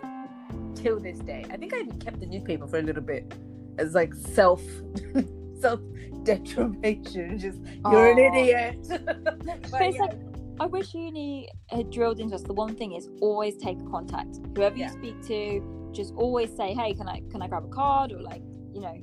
till 0.75 0.99
this 1.01 1.19
day, 1.19 1.45
I 1.51 1.57
think 1.57 1.75
I 1.75 1.79
even 1.81 1.99
kept 1.99 2.21
the 2.21 2.27
newspaper 2.27 2.67
for 2.67 2.79
a 2.79 2.83
little 2.83 3.03
bit 3.03 3.33
as 3.79 3.95
like 3.95 4.15
self 4.15 4.63
self 5.61 5.81
deprivation. 6.25 7.39
Just 7.39 7.61
you're 7.91 8.11
an 8.13 8.19
idiot. 8.19 8.87
But 9.05 9.71
But 9.71 9.83
it's 9.83 9.97
yeah. 9.97 10.03
like 10.03 10.19
I 10.61 10.67
wish 10.67 10.93
uni 10.95 11.49
had 11.71 11.91
drilled 11.91 12.21
into 12.21 12.35
us. 12.35 12.43
The 12.43 12.53
one 12.53 12.75
thing 12.77 12.93
is 12.93 13.09
always 13.21 13.57
take 13.57 13.79
contact. 13.91 14.39
Whoever 14.57 14.77
Yeah. 14.77 14.93
you 14.93 14.99
speak 14.99 15.23
to, 15.29 15.91
just 15.93 16.13
always 16.15 16.55
say, 16.55 16.75
"Hey, 16.75 16.93
can 16.95 17.09
I 17.09 17.23
can 17.31 17.41
I 17.43 17.49
grab 17.49 17.65
a 17.65 17.69
card?" 17.69 18.13
or 18.13 18.21
like 18.21 18.43
you 18.75 18.81
know 18.81 18.95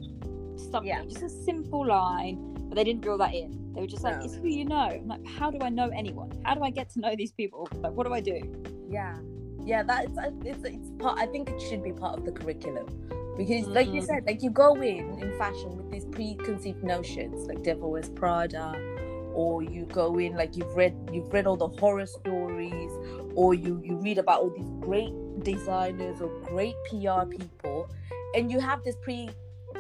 something. 0.56 0.86
Yeah. 0.88 1.04
Just 1.04 1.24
a 1.24 1.30
simple 1.30 1.86
line. 1.86 2.54
But 2.70 2.76
they 2.76 2.84
didn't 2.84 3.02
drill 3.02 3.18
that 3.20 3.34
in. 3.34 3.72
They 3.74 3.82
were 3.82 3.88
just 3.88 4.04
like, 4.04 4.18
No. 4.20 4.26
"It's 4.26 4.36
who 4.36 4.48
you 4.48 4.66
know." 4.66 4.90
I'm 4.90 5.08
like, 5.08 5.26
how 5.26 5.50
do 5.50 5.58
I 5.62 5.70
know 5.70 5.90
anyone? 5.90 6.32
How 6.44 6.54
do 6.54 6.62
I 6.64 6.70
get 6.70 6.90
to 6.92 7.00
know 7.00 7.16
these 7.16 7.32
people? 7.32 7.68
Like, 7.80 7.94
what 7.94 8.06
do 8.08 8.14
I 8.14 8.20
do? 8.22 8.40
yeah 8.90 9.18
yeah 9.68 9.84
that 9.84 10.06
is 10.06 10.12
it's, 10.46 10.64
it's 10.64 10.90
part 10.98 11.20
i 11.20 11.26
think 11.26 11.50
it 11.50 11.60
should 11.62 11.84
be 11.84 11.92
part 11.92 12.18
of 12.18 12.26
the 12.26 12.32
curriculum 12.32 12.86
because 13.38 13.68
like 13.68 13.88
you 13.88 14.02
Mhm. 14.02 14.06
said 14.08 14.24
like 14.26 14.42
you 14.42 14.50
go 14.50 14.74
in 14.76 15.20
in 15.24 15.38
fashion 15.38 15.76
with 15.78 15.92
these 15.92 16.06
preconceived 16.06 16.84
notions 16.84 17.48
like 17.48 17.62
devil 17.64 17.92
wears 17.92 18.10
prada 18.10 18.68
or 19.34 19.62
you 19.62 19.86
go 19.86 20.18
in 20.18 20.36
like 20.36 20.56
you've 20.58 20.76
read 20.76 20.96
you've 21.14 21.32
read 21.32 21.46
all 21.46 21.58
the 21.58 21.68
horror 21.82 22.06
stories 22.08 22.92
or 23.36 23.54
you 23.54 23.80
you 23.84 23.96
read 23.98 24.18
about 24.18 24.40
all 24.42 24.50
these 24.50 24.72
great 24.88 25.14
designers 25.44 26.22
or 26.22 26.30
great 26.46 26.76
pr 26.90 27.26
people 27.38 27.88
and 28.36 28.52
you 28.52 28.60
have 28.60 28.84
this 28.84 28.96
pre 29.04 29.30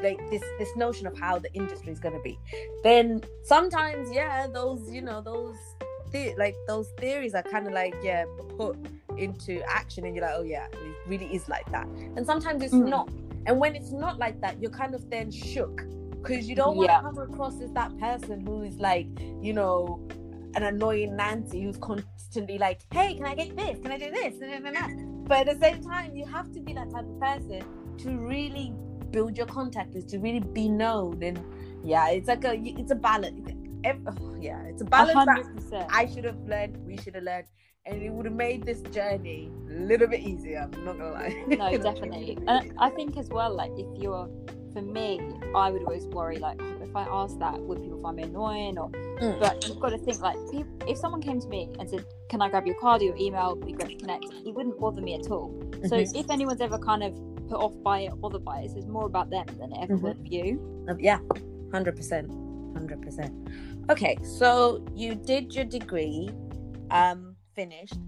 like 0.03 0.19
this 0.29 0.43
this 0.59 0.69
notion 0.75 1.07
of 1.07 1.17
how 1.17 1.39
the 1.39 1.51
industry 1.53 1.91
is 1.91 1.99
going 1.99 2.13
to 2.13 2.21
be 2.21 2.37
then 2.83 3.21
sometimes 3.43 4.11
yeah 4.11 4.45
those 4.59 4.81
you 4.91 5.01
know 5.01 5.21
those 5.21 5.55
the- 6.11 6.35
like 6.37 6.55
those 6.67 6.89
theories 6.99 7.33
are 7.33 7.43
kind 7.43 7.65
of 7.65 7.73
like 7.73 7.95
yeah 8.03 8.25
put 8.57 8.77
into 9.17 9.61
action 9.69 10.05
and 10.05 10.15
you're 10.15 10.25
like 10.25 10.35
oh 10.35 10.43
yeah 10.43 10.67
it 10.71 10.95
really 11.07 11.27
is 11.33 11.47
like 11.49 11.69
that. 11.71 11.87
And 11.87 12.25
sometimes 12.25 12.63
it's 12.63 12.73
Mhm. 12.73 12.89
not. 12.89 13.09
And 13.45 13.59
when 13.59 13.75
it's 13.75 13.91
not 13.91 14.17
like 14.17 14.39
that 14.41 14.61
you're 14.61 14.71
kind 14.71 14.93
of 14.95 15.09
then 15.09 15.31
shook 15.31 15.83
because 16.21 16.49
you 16.49 16.55
don't 16.55 16.75
want 16.75 16.89
to 16.89 16.93
Yeah. 16.93 17.01
come 17.01 17.17
across 17.19 17.61
as 17.61 17.71
that 17.71 17.97
person 17.99 18.45
who 18.45 18.63
is 18.63 18.77
like 18.77 19.07
you 19.41 19.53
know 19.53 20.01
an 20.55 20.63
annoying 20.63 21.15
nancy 21.15 21.61
who's 21.61 21.77
constantly 21.77 22.57
like 22.57 22.81
hey 22.93 23.15
can 23.15 23.25
i 23.25 23.35
get 23.35 23.55
this? 23.55 23.79
Can 23.79 23.91
i 23.91 23.97
do 23.97 24.09
this? 24.11 24.35
But 25.27 25.47
at 25.47 25.59
the 25.59 25.65
same 25.65 25.81
time 25.83 26.15
you 26.15 26.25
have 26.25 26.51
to 26.53 26.59
be 26.59 26.73
that 26.73 26.89
type 26.89 27.05
of 27.05 27.19
person 27.19 27.61
to 27.99 28.17
really 28.17 28.73
build 29.11 29.37
your 29.37 29.45
contact 29.47 29.93
list 29.93 30.09
to 30.09 30.19
really 30.19 30.39
be 30.39 30.67
known. 30.69 31.21
And 31.23 31.39
yeah 31.83 32.09
it's 32.09 32.27
like 32.27 32.43
a 32.43 32.53
it's 32.55 32.91
a 32.91 32.95
balance. 32.95 33.49
Ev- 33.83 34.01
oh, 34.07 34.35
yeah 34.41 34.61
it's 34.63 34.81
a 34.81 34.85
balance 34.85 35.13
hundred 35.13 35.55
percent. 35.55 35.85
I 35.93 36.07
should 36.07 36.25
have 36.25 36.39
learned, 36.47 36.77
we 36.85 36.97
should 36.97 37.15
have 37.15 37.23
learned, 37.23 37.45
and 37.87 38.01
it 38.01 38.11
would 38.11 38.25
have 38.25 38.35
made 38.35 38.65
this 38.65 38.81
journey 38.81 39.49
a 39.69 39.73
little 39.73 40.07
bit 40.07 40.19
easier. 40.21 40.69
I'm 40.73 40.85
not 40.85 40.97
gonna 40.97 41.11
lie. 41.11 41.43
No, 41.47 41.77
definitely. 41.89 42.37
And 42.47 42.73
I 42.77 42.89
think 42.89 43.17
as 43.17 43.29
well, 43.29 43.53
like 43.55 43.71
if 43.77 43.87
you're, 44.01 44.29
for 44.73 44.81
me, 44.81 45.19
I 45.55 45.71
would 45.71 45.83
always 45.83 46.05
worry 46.07 46.37
like, 46.37 46.59
oh, 46.61 46.77
if 46.83 46.95
I 46.95 47.03
ask 47.09 47.37
that, 47.39 47.59
would 47.59 47.81
people 47.81 48.01
find 48.01 48.17
me 48.17 48.23
annoying? 48.23 48.77
Or, 48.77 48.89
Mm. 49.17 49.39
but 49.39 49.67
you've 49.67 49.79
got 49.79 49.89
to 49.89 49.97
think 49.97 50.21
like, 50.21 50.37
peop 50.51 50.67
if 50.87 50.95
someone 50.99 51.21
came 51.23 51.39
to 51.41 51.47
me 51.47 51.71
and 51.79 51.89
said, 51.89 52.05
"Can 52.29 52.39
I 52.39 52.49
grab 52.49 52.67
your 52.67 52.75
card 52.75 53.01
or 53.01 53.05
your 53.05 53.15
email? 53.17 53.55
Be 53.55 53.71
great 53.71 53.89
to 53.89 53.95
connect." 53.95 54.25
It 54.45 54.53
wouldn't 54.53 54.79
bother 54.79 55.01
me 55.01 55.15
at 55.15 55.31
all. 55.31 55.49
So 55.87 55.95
Mhm. 55.97 56.15
if 56.15 56.29
anyone's 56.29 56.61
ever 56.61 56.77
kind 56.77 57.01
of 57.03 57.15
put 57.49 57.57
off 57.57 57.73
by 57.81 58.01
it 58.01 58.11
or 58.11 58.15
bothered 58.17 58.45
by 58.45 58.59
it, 58.59 58.71
it's 58.75 58.85
more 58.85 59.07
about 59.07 59.31
them 59.31 59.47
than 59.59 59.71
it 59.71 59.79
ever 59.81 59.97
Mhm. 59.97 60.01
would 60.03 60.27
you. 60.31 60.85
Um, 60.87 60.99
yeah, 60.99 61.17
hundred 61.71 61.95
percent, 61.95 62.29
hundred 62.75 63.01
percent. 63.01 63.33
Okay, 63.89 64.19
so 64.21 64.85
you 64.93 65.15
did 65.15 65.55
your 65.55 65.65
degree, 65.65 66.29
um, 66.91 67.26
finished. 67.57 67.99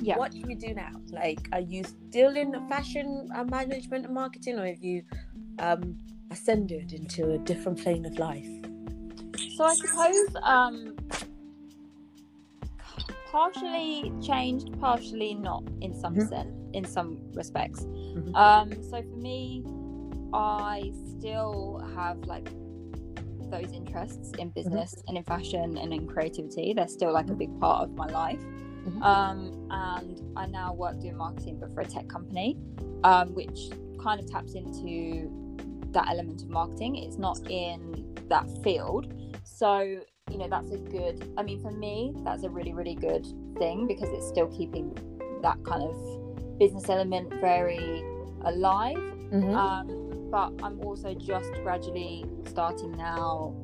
Yeah. 0.00 0.16
What 0.20 0.30
do 0.32 0.38
you 0.38 0.54
do 0.66 0.74
now? 0.74 0.92
Like, 1.10 1.42
are 1.52 1.64
you 1.74 1.82
still 1.84 2.36
in 2.36 2.48
fashion 2.68 3.28
uh, 3.34 3.44
management 3.44 4.04
and 4.06 4.14
marketing, 4.14 4.56
or 4.60 4.66
have 4.66 4.82
you 4.90 5.02
um 5.58 5.82
ascended 6.30 6.92
into 6.92 7.32
a 7.32 7.38
different 7.50 7.78
plane 7.82 8.04
of 8.10 8.14
life? 8.18 8.52
So 9.56 9.64
I 9.64 9.74
suppose 9.74 10.28
um 10.54 10.76
partially 13.32 14.12
changed, 14.22 14.68
partially 14.80 15.34
not 15.34 15.62
in 15.80 15.94
some 16.02 16.14
Mhm. 16.14 16.28
sense, 16.28 16.54
in 16.78 16.84
some 16.84 17.10
respects. 17.40 17.82
Mhm. 17.84 18.34
Um, 18.44 18.68
so 18.90 19.02
for 19.02 19.16
me, 19.28 19.64
I 20.32 20.92
still 21.18 21.82
have 21.96 22.18
like 22.34 22.48
those 23.50 23.72
interests 23.72 24.32
in 24.38 24.50
business 24.50 24.94
and 25.06 25.16
in 25.16 25.24
fashion 25.24 25.76
and 25.78 25.92
in 25.92 26.06
creativity. 26.06 26.72
They're 26.74 26.88
still 26.88 27.12
like 27.12 27.30
a 27.30 27.34
big 27.34 27.58
part 27.60 27.82
of 27.82 27.94
my 27.94 28.06
life. 28.06 28.40
Mhm. 28.86 29.02
Um, 29.02 29.68
and 29.70 30.22
I 30.36 30.46
now 30.46 30.72
work 30.72 31.00
doing 31.00 31.16
marketing, 31.16 31.58
but 31.60 31.72
for 31.74 31.80
a 31.80 31.86
tech 31.86 32.08
company, 32.08 32.56
um, 33.04 33.34
which 33.34 33.70
kind 33.98 34.20
of 34.20 34.30
taps 34.30 34.54
into 34.54 35.30
that 35.92 36.08
element 36.08 36.42
of 36.42 36.48
marketing. 36.48 36.96
It's 36.96 37.18
not 37.18 37.38
in 37.50 38.14
that 38.28 38.46
field. 38.62 39.12
So, 39.44 39.80
you 40.30 40.38
know, 40.38 40.48
that's 40.48 40.70
a 40.70 40.78
good, 40.78 41.32
I 41.36 41.42
mean, 41.42 41.60
for 41.60 41.70
me, 41.70 42.12
that's 42.24 42.44
a 42.44 42.50
really, 42.50 42.72
really 42.72 42.94
good 42.94 43.26
thing 43.58 43.86
because 43.86 44.08
it's 44.10 44.28
still 44.28 44.46
keeping 44.48 44.96
that 45.42 45.62
kind 45.64 45.82
of 45.82 46.58
business 46.58 46.88
element 46.88 47.32
very 47.40 48.02
alive. 48.44 48.98
Mhm. 49.30 49.54
Um, 49.54 50.07
but 50.30 50.52
I'm 50.62 50.80
also 50.80 51.14
just 51.14 51.52
gradually 51.62 52.24
starting 52.46 52.92
now 52.92 53.54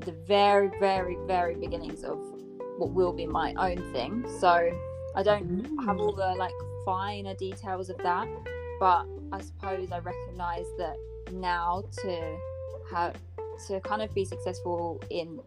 the 0.00 0.12
very, 0.26 0.70
very, 0.78 1.16
very 1.26 1.54
beginnings 1.54 2.04
of 2.04 2.18
what 2.78 2.90
will 2.90 3.12
be 3.12 3.26
my 3.26 3.54
own 3.54 3.78
thing. 3.92 4.24
So 4.40 4.70
I 5.14 5.22
don't 5.22 5.64
have 5.86 5.98
all 5.98 6.12
the 6.12 6.34
like 6.36 6.52
finer 6.84 7.34
details 7.34 7.88
of 7.90 7.96
that, 7.98 8.28
but 8.78 9.06
I 9.32 9.40
suppose 9.40 9.90
I 9.90 9.98
recognize 10.00 10.66
that 10.78 10.96
now 11.32 11.82
to 12.02 12.38
have 12.90 13.16
to 13.68 13.80
kind 13.80 14.02
of 14.02 14.12
be 14.14 14.24
successful 14.24 15.00
in 15.10 15.40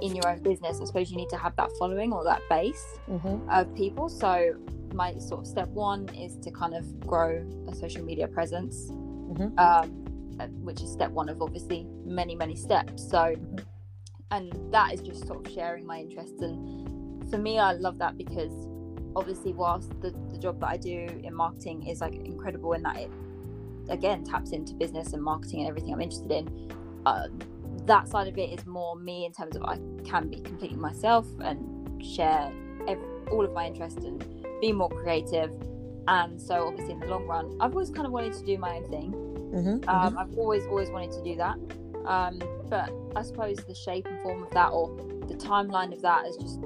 in 0.00 0.16
your 0.16 0.28
own 0.28 0.42
business, 0.42 0.80
I 0.80 0.84
suppose 0.84 1.12
you 1.12 1.16
need 1.16 1.28
to 1.28 1.36
have 1.36 1.54
that 1.54 1.70
following 1.78 2.12
or 2.12 2.24
that 2.24 2.40
base 2.48 2.98
Mhm. 3.08 3.48
of 3.48 3.72
people. 3.76 4.08
So 4.08 4.56
my 4.94 5.16
sort 5.18 5.42
of 5.42 5.46
step 5.46 5.68
one 5.68 6.08
is 6.08 6.36
to 6.38 6.50
kind 6.50 6.74
of 6.74 6.84
grow 7.06 7.46
a 7.68 7.74
social 7.74 8.02
media 8.04 8.26
presence, 8.26 8.90
Mhm. 9.32 9.58
um, 9.58 10.36
uh, 10.40 10.46
which 10.62 10.82
is 10.82 10.90
step 10.90 11.10
one 11.10 11.28
of 11.28 11.40
obviously 11.42 11.86
many 12.04 12.34
many 12.34 12.54
steps. 12.56 13.08
So, 13.08 13.34
and 14.30 14.52
that 14.72 14.92
is 14.92 15.00
just 15.00 15.26
sort 15.26 15.46
of 15.46 15.52
sharing 15.52 15.86
my 15.86 16.00
interests. 16.00 16.40
And 16.42 17.28
for 17.30 17.38
me, 17.38 17.58
I 17.58 17.72
love 17.72 17.98
that 17.98 18.16
because 18.16 18.52
obviously, 19.14 19.52
whilst 19.52 19.90
the, 20.00 20.10
the 20.30 20.38
job 20.38 20.60
that 20.60 20.68
I 20.68 20.76
do 20.76 21.06
in 21.22 21.34
marketing 21.34 21.86
is 21.86 22.00
like 22.00 22.14
incredible 22.14 22.72
in 22.72 22.82
that 22.82 22.96
it 22.96 23.10
again 23.88 24.24
taps 24.24 24.52
into 24.52 24.74
business 24.74 25.12
and 25.12 25.22
marketing 25.22 25.60
and 25.60 25.68
everything 25.68 25.92
I'm 25.92 26.00
interested 26.00 26.30
in. 26.32 26.70
Uh, 27.04 27.28
that 27.86 28.06
side 28.08 28.28
of 28.28 28.38
it 28.38 28.50
is 28.50 28.64
more 28.64 28.94
me 28.96 29.24
in 29.26 29.32
terms 29.32 29.56
of 29.56 29.62
I 29.64 29.78
can 30.04 30.28
be 30.28 30.40
completely 30.40 30.76
myself 30.76 31.26
and 31.40 32.02
share 32.02 32.52
ev- 32.86 33.02
all 33.30 33.44
of 33.44 33.52
my 33.52 33.66
interests 33.66 34.04
and 34.04 34.24
be 34.60 34.72
more 34.72 34.88
creative. 34.88 35.50
And 36.08 36.40
so, 36.40 36.66
obviously, 36.66 36.94
in 36.94 37.00
the 37.00 37.06
long 37.06 37.26
run, 37.26 37.56
I've 37.60 37.72
always 37.72 37.90
kind 37.90 38.06
of 38.06 38.12
wanted 38.12 38.32
to 38.34 38.44
do 38.44 38.58
my 38.58 38.76
own 38.76 38.88
thing. 38.88 39.12
Mhm. 39.52 39.88
Um, 39.88 40.18
I've 40.18 40.36
always, 40.36 40.64
always 40.66 40.90
wanted 40.90 41.12
to 41.12 41.22
do 41.22 41.36
that. 41.36 41.58
Um, 42.06 42.40
but 42.68 42.90
I 43.14 43.22
suppose 43.22 43.58
the 43.58 43.74
shape 43.74 44.06
and 44.06 44.20
form 44.22 44.42
of 44.42 44.50
that, 44.50 44.70
or 44.72 44.88
the 45.28 45.34
timeline 45.34 45.92
of 45.92 46.02
that, 46.02 46.24
has 46.24 46.36
just 46.36 46.58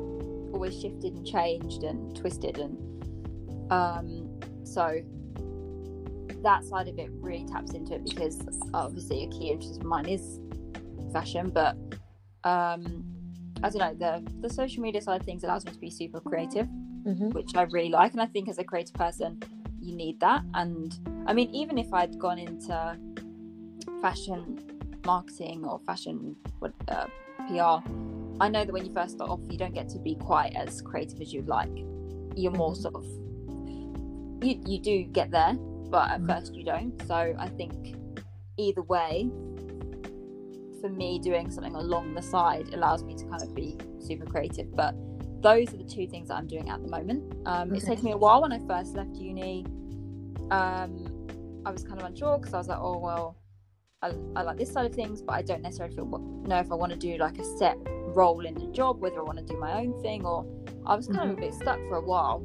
always 0.52 0.80
shifted 0.80 1.14
and 1.14 1.26
changed 1.26 1.82
and 1.82 2.16
twisted. 2.16 2.58
And 2.58 3.72
um, 3.72 4.40
so 4.64 5.02
that 6.42 6.64
side 6.64 6.88
of 6.88 6.98
it 6.98 7.10
really 7.12 7.44
taps 7.44 7.72
into 7.72 7.94
it 7.94 8.04
because 8.04 8.40
obviously 8.72 9.24
a 9.24 9.28
key 9.28 9.50
interest 9.50 9.80
of 9.80 9.84
mine 9.84 10.06
is 10.06 10.40
fashion, 11.12 11.50
but 11.50 11.76
um, 12.44 13.04
I 13.62 13.70
don't 13.70 13.78
know 13.78 13.94
the 13.94 14.30
the 14.40 14.50
social 14.50 14.82
media 14.82 15.02
side 15.02 15.20
of 15.20 15.26
things 15.26 15.44
allows 15.44 15.64
me 15.66 15.72
to 15.72 15.78
be 15.78 15.90
super 15.90 16.20
creative 16.20 16.68
Mhm. 17.06 17.32
which 17.32 17.54
I 17.54 17.62
really 17.62 17.90
like. 17.90 18.12
And 18.12 18.20
I 18.20 18.26
think 18.26 18.48
as 18.48 18.58
a 18.58 18.64
creative 18.64 18.94
person, 18.94 19.38
you 19.80 19.94
need 19.94 20.18
that. 20.20 20.42
And 20.54 20.98
I 21.26 21.32
mean, 21.32 21.50
even 21.54 21.78
if 21.78 21.92
I'd 21.92 22.18
gone 22.18 22.38
into 22.38 22.98
fashion 24.00 24.58
marketing 25.04 25.64
or 25.64 25.78
fashion 25.86 26.36
uh, 26.88 27.06
PR, 27.46 27.88
I 28.40 28.48
know 28.48 28.64
that 28.64 28.72
when 28.72 28.84
you 28.84 28.92
first 28.92 29.14
start 29.14 29.30
off, 29.30 29.40
you 29.48 29.56
don't 29.56 29.72
get 29.74 29.88
to 29.90 29.98
be 29.98 30.16
quite 30.16 30.54
as 30.56 30.82
creative 30.82 31.20
as 31.20 31.32
you'd 31.32 31.48
like. 31.48 31.70
You're 32.34 32.52
more 32.52 32.72
Mhm. 32.72 32.76
sort 32.82 32.94
of 32.96 33.04
you 34.42 34.60
you 34.66 34.78
do 34.80 35.04
get 35.04 35.30
there, 35.30 35.54
but 35.90 36.10
at 36.10 36.20
Mhm. 36.20 36.26
first 36.28 36.54
you 36.54 36.64
don't. 36.64 37.00
So 37.06 37.14
I 37.38 37.48
think 37.48 37.96
either 38.58 38.82
way, 38.82 39.30
for 40.80 40.88
me, 40.90 41.18
doing 41.18 41.50
something 41.50 41.74
along 41.74 42.14
the 42.14 42.22
side 42.22 42.74
allows 42.74 43.02
me 43.04 43.14
to 43.14 43.24
kind 43.26 43.42
of 43.42 43.54
be 43.54 43.78
super 44.00 44.26
creative. 44.26 44.74
But 44.74 44.94
those 45.40 45.72
are 45.72 45.76
the 45.76 45.84
two 45.84 46.06
things 46.06 46.28
that 46.28 46.34
I'm 46.34 46.46
doing 46.46 46.68
at 46.70 46.82
the 46.82 46.88
moment. 46.88 47.32
Um, 47.46 47.74
It's 47.74 47.84
Okay. 47.84 47.94
taken 47.94 48.04
me 48.06 48.12
a 48.12 48.16
while 48.16 48.42
when 48.42 48.52
I 48.52 48.58
first 48.66 48.94
left 48.94 49.14
uni. 49.16 49.64
Um, 50.50 51.06
I 51.64 51.70
was 51.70 51.82
kind 51.84 52.00
of 52.00 52.06
unsure 52.06 52.38
because 52.38 52.54
I 52.54 52.58
was 52.58 52.68
like, 52.68 52.78
oh 52.80 52.98
well, 52.98 53.36
I, 54.02 54.12
I 54.36 54.42
like 54.42 54.56
this 54.56 54.72
side 54.72 54.86
of 54.86 54.94
things, 54.94 55.22
but 55.22 55.32
I 55.34 55.42
don't 55.42 55.62
necessarily 55.62 55.94
feel 55.94 56.06
know 56.06 56.58
if 56.58 56.70
I 56.70 56.74
want 56.74 56.92
to 56.92 56.98
do 56.98 57.16
like 57.18 57.38
a 57.38 57.44
set 57.58 57.76
role 58.14 58.44
in 58.46 58.56
a 58.60 58.70
job, 58.72 59.00
whether 59.00 59.18
I 59.18 59.22
want 59.22 59.38
to 59.38 59.44
do 59.44 59.58
my 59.58 59.80
own 59.80 60.00
thing, 60.02 60.24
or 60.24 60.46
I 60.86 60.94
was 60.94 61.06
kind 61.08 61.20
Mhm. 61.28 61.32
of 61.32 61.38
a 61.38 61.40
bit 61.40 61.54
stuck 61.54 61.78
for 61.88 61.96
a 61.96 62.00
while. 62.04 62.38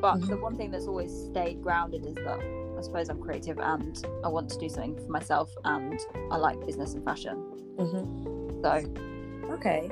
But 0.00 0.16
Mhm. 0.20 0.28
the 0.28 0.36
one 0.36 0.56
thing 0.56 0.70
that's 0.70 0.86
always 0.86 1.12
stayed 1.26 1.62
grounded 1.62 2.06
is 2.06 2.14
that 2.14 2.40
I 2.78 2.80
suppose 2.82 3.08
I'm 3.10 3.20
creative 3.20 3.58
and 3.58 4.02
I 4.24 4.28
want 4.28 4.48
to 4.50 4.58
do 4.58 4.68
something 4.68 4.96
for 4.96 5.10
myself, 5.10 5.50
and 5.64 5.98
I 6.30 6.36
like 6.36 6.64
business 6.64 6.94
and 6.94 7.04
fashion. 7.04 7.36
Mhm. 7.76 8.62
So 8.62 9.52
Okay. 9.54 9.90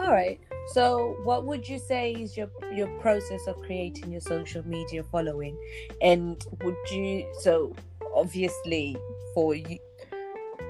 All 0.00 0.12
right. 0.12 0.38
So, 0.68 1.16
what 1.24 1.44
would 1.44 1.68
you 1.68 1.78
say 1.78 2.12
is 2.12 2.36
your 2.36 2.48
your 2.72 2.88
process 3.00 3.46
of 3.46 3.60
creating 3.62 4.10
your 4.10 4.20
social 4.20 4.66
media 4.66 5.02
following, 5.04 5.56
and 6.00 6.44
would 6.62 6.76
you 6.90 7.26
so 7.40 7.74
obviously 8.14 8.96
for 9.34 9.54
you 9.54 9.78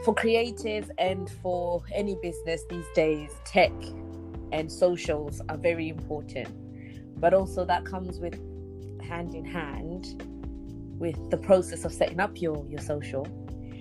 for 0.04 0.14
creatives 0.14 0.90
and 0.98 1.30
for 1.42 1.82
any 1.92 2.16
business 2.22 2.62
these 2.68 2.86
days, 2.94 3.30
tech 3.44 3.72
and 4.52 4.70
socials 4.70 5.40
are 5.48 5.56
very 5.56 5.88
important, 5.88 6.48
but 7.20 7.32
also 7.32 7.64
that 7.64 7.84
comes 7.84 8.18
with 8.18 8.34
hand 9.00 9.34
in 9.34 9.44
hand 9.44 10.22
with 10.98 11.30
the 11.30 11.36
process 11.36 11.84
of 11.84 11.92
setting 11.92 12.20
up 12.20 12.40
your 12.40 12.66
your 12.68 12.80
social 12.80 13.26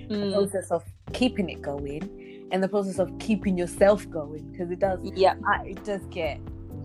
the 0.10 0.15
mm, 0.15 0.34
process 0.34 0.69
of 0.69 0.84
keeping 1.13 1.49
it 1.49 1.62
going 1.62 2.22
and 2.54 2.63
the 2.63 2.70
process 2.70 3.00
of 3.00 3.12
keeping 3.20 3.58
yourself 3.58 4.08
going 4.10 4.50
because 4.52 4.72
it 4.72 4.80
does 4.80 5.00
yeah, 5.16 5.34
I- 5.46 5.66
it 5.66 5.84
does 5.84 6.06
get 6.06 6.39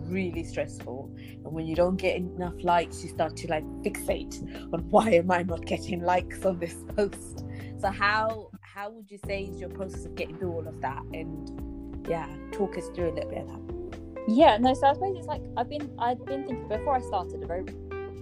really 0.07 0.43
stressful. 0.43 1.11
And 1.15 1.53
when 1.53 1.67
you 1.67 1.75
don't 1.75 1.95
get 1.95 2.15
enough 2.15 2.55
likes 2.63 3.03
you 3.03 3.09
start 3.09 3.37
to 3.37 3.47
like 3.47 3.63
fixate 3.83 4.41
on 4.73 4.79
why 4.89 5.11
am 5.11 5.29
i 5.29 5.43
not 5.43 5.63
getting 5.67 6.01
likes 6.01 6.43
on 6.45 6.57
this 6.59 6.75
post. 6.95 7.45
So 7.77 7.89
how 7.89 8.49
how 8.61 8.89
would 8.89 9.09
you 9.11 9.19
say 9.25 9.43
is 9.43 9.59
your 9.59 9.69
process 9.69 10.05
of 10.05 10.15
getting 10.15 10.37
through 10.37 10.51
all 10.51 10.67
of 10.67 10.81
that? 10.81 11.03
And 11.13 12.07
yeah 12.09 12.27
talk 12.51 12.75
us 12.77 12.89
through 12.95 13.11
a 13.11 13.13
little 13.13 13.29
bit 13.29 13.43
of 13.43 13.47
that. 13.47 13.99
Yeah. 14.27 14.57
No, 14.57 14.73
so 14.73 14.87
I 14.87 14.93
suppose 14.93 15.15
it's 15.17 15.27
like 15.27 15.43
I've 15.55 15.69
been 15.69 15.91
I've 15.99 16.25
been 16.25 16.47
thinking 16.47 16.67
before 16.67 16.95
I 16.95 17.01
started. 17.01 17.43
a 17.43 17.45
Very, 17.45 17.63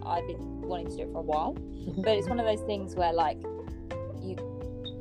I've 0.06 0.28
been 0.28 0.62
wanting 0.62 0.90
to 0.90 0.96
do 0.98 1.02
it 1.04 1.12
for 1.14 1.20
a 1.20 1.22
while, 1.22 1.54
mm-hmm. 1.54 2.02
but 2.02 2.18
it's 2.18 2.28
one 2.28 2.40
of 2.40 2.46
those 2.46 2.62
things 2.62 2.96
where 2.96 3.14
like 3.14 3.42
you 4.22 4.36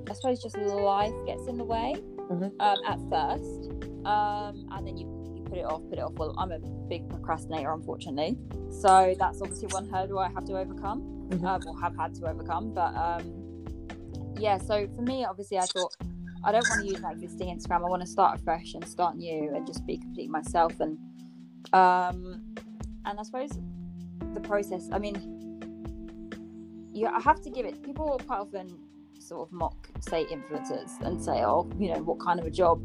i 0.08 0.12
suppose 0.12 0.40
just 0.40 0.56
life 0.58 1.12
gets 1.26 1.48
in 1.48 1.56
the 1.56 1.64
way 1.64 1.96
Mhm. 2.30 2.52
um, 2.60 2.78
at 2.84 2.98
first 3.10 3.70
um, 4.06 4.66
and 4.72 4.86
then 4.86 4.96
you, 4.96 5.06
you 5.36 5.42
put 5.44 5.58
it 5.58 5.64
off 5.64 5.82
put 5.88 5.98
it 5.98 6.02
off. 6.02 6.12
Well 6.14 6.34
i'm 6.38 6.52
a 6.52 6.58
big 6.88 7.08
procrastinator 7.08 7.72
unfortunately. 7.72 8.38
So 8.70 9.14
that's 9.18 9.40
obviously 9.42 9.68
one 9.68 9.88
hurdle 9.88 10.18
i 10.18 10.28
have 10.30 10.44
to 10.46 10.58
overcome 10.58 11.02
Mhm. 11.30 11.44
um, 11.44 11.62
or 11.66 11.80
have 11.80 11.96
had 11.96 12.14
to 12.16 12.28
overcome. 12.28 12.72
But 12.72 12.94
um, 12.94 13.24
yeah 14.38 14.58
so 14.58 14.86
for 14.94 15.02
me 15.02 15.24
obviously 15.24 15.58
i 15.58 15.64
thought 15.66 15.96
i 16.44 16.52
don't 16.52 16.68
want 16.68 16.82
to 16.82 16.86
use 16.86 17.00
my 17.00 17.12
existing 17.12 17.48
instagram. 17.56 17.78
I 17.86 17.88
want 17.88 18.02
to 18.02 18.06
start 18.08 18.38
afresh 18.38 18.74
and 18.74 18.84
start 18.86 19.16
new 19.16 19.54
and 19.54 19.66
just 19.66 19.84
be 19.86 19.96
completely 19.96 20.28
myself. 20.28 20.78
And 20.80 20.98
um 21.72 22.42
and 23.06 23.18
i 23.18 23.22
suppose 23.22 23.50
the 24.34 24.40
process 24.40 24.88
i 24.92 24.98
mean 24.98 25.16
you 26.92 27.06
I 27.06 27.20
have 27.20 27.40
to 27.42 27.50
give 27.50 27.66
it 27.66 27.82
people 27.82 28.18
quite 28.26 28.38
often 28.38 28.78
sort 29.26 29.48
of 29.48 29.52
mock 29.52 29.88
say 30.00 30.24
influencers 30.26 30.90
and 31.00 31.22
say 31.22 31.42
oh 31.44 31.68
you 31.78 31.92
know 31.92 32.00
what 32.02 32.18
kind 32.20 32.38
of 32.40 32.46
a 32.46 32.50
job? 32.50 32.80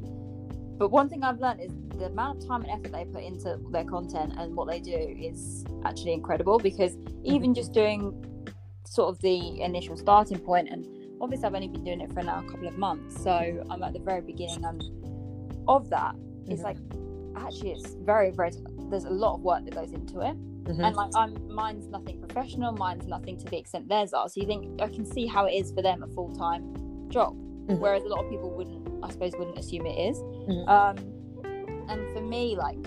But 0.80 0.89
one 0.89 1.08
thing 1.10 1.23
i've 1.23 1.39
learned 1.39 1.62
is 1.62 1.71
the 1.99 2.06
amount 2.08 2.41
of 2.41 2.47
time 2.47 2.63
and 2.63 2.71
effort 2.71 2.91
they 2.91 3.06
put 3.06 3.23
into 3.23 3.60
their 3.69 3.84
content 3.86 4.34
and 4.38 4.56
what 4.56 4.67
they 4.67 4.80
do 4.80 4.95
is 5.30 5.63
actually 5.86 6.13
incredible 6.13 6.58
because 6.58 6.97
even 7.23 7.54
just 7.54 7.71
doing 7.71 8.01
sort 8.86 9.10
of 9.13 9.21
the 9.21 9.62
initial 9.62 9.95
starting 9.95 10.39
point 10.39 10.67
and 10.69 10.88
obviously 11.21 11.45
i've 11.47 11.54
only 11.54 11.67
been 11.67 11.84
doing 11.84 12.01
it 12.01 12.12
for 12.12 12.23
now 12.23 12.43
a 12.45 12.49
couple 12.51 12.67
of 12.67 12.75
months 12.80 13.21
so 13.23 13.63
i'm 13.69 13.84
at 13.84 13.93
the 13.93 13.99
very 13.99 14.21
beginning 14.21 14.65
and 14.65 14.84
of 15.67 15.88
that 15.89 16.15
it's 16.47 16.62
Mhm. 16.62 16.63
like 16.63 16.77
actually 17.36 17.71
it's 17.73 17.93
very 18.12 18.32
very 18.32 18.51
there's 18.89 19.06
a 19.06 19.10
lot 19.10 19.36
of 19.36 19.41
work 19.41 19.63
that 19.65 19.75
goes 19.75 19.91
into 19.91 20.21
it 20.21 20.36
Mhm. 20.63 20.86
and 20.86 20.95
like 20.95 21.12
I'm 21.15 21.54
mine's 21.54 21.88
nothing 21.88 22.19
professional, 22.21 22.71
mine's 22.74 23.08
nothing 23.08 23.38
to 23.38 23.45
the 23.45 23.58
extent 23.58 23.88
theirs 23.89 24.13
are. 24.13 24.30
So 24.30 24.39
you 24.41 24.47
think 24.47 24.82
I 24.82 24.88
can 24.88 25.06
see 25.06 25.26
how 25.26 25.45
it 25.45 25.54
is 25.54 25.71
for 25.71 25.82
them 25.82 26.04
a 26.04 26.08
full 26.08 26.30
time 26.36 27.10
job, 27.10 27.36
Mhm. 27.67 27.80
whereas 27.80 28.04
a 28.04 28.08
lot 28.08 28.24
of 28.24 28.30
people 28.30 28.50
wouldn't, 28.52 28.88
I 29.04 29.10
suppose, 29.10 29.34
wouldn't 29.38 29.58
assume 29.58 29.86
it 29.86 29.97
is. 30.10 30.21
Mhm. 30.21 30.67
Um, 30.67 30.97
and 31.89 32.13
for 32.13 32.21
me, 32.21 32.56
like, 32.56 32.78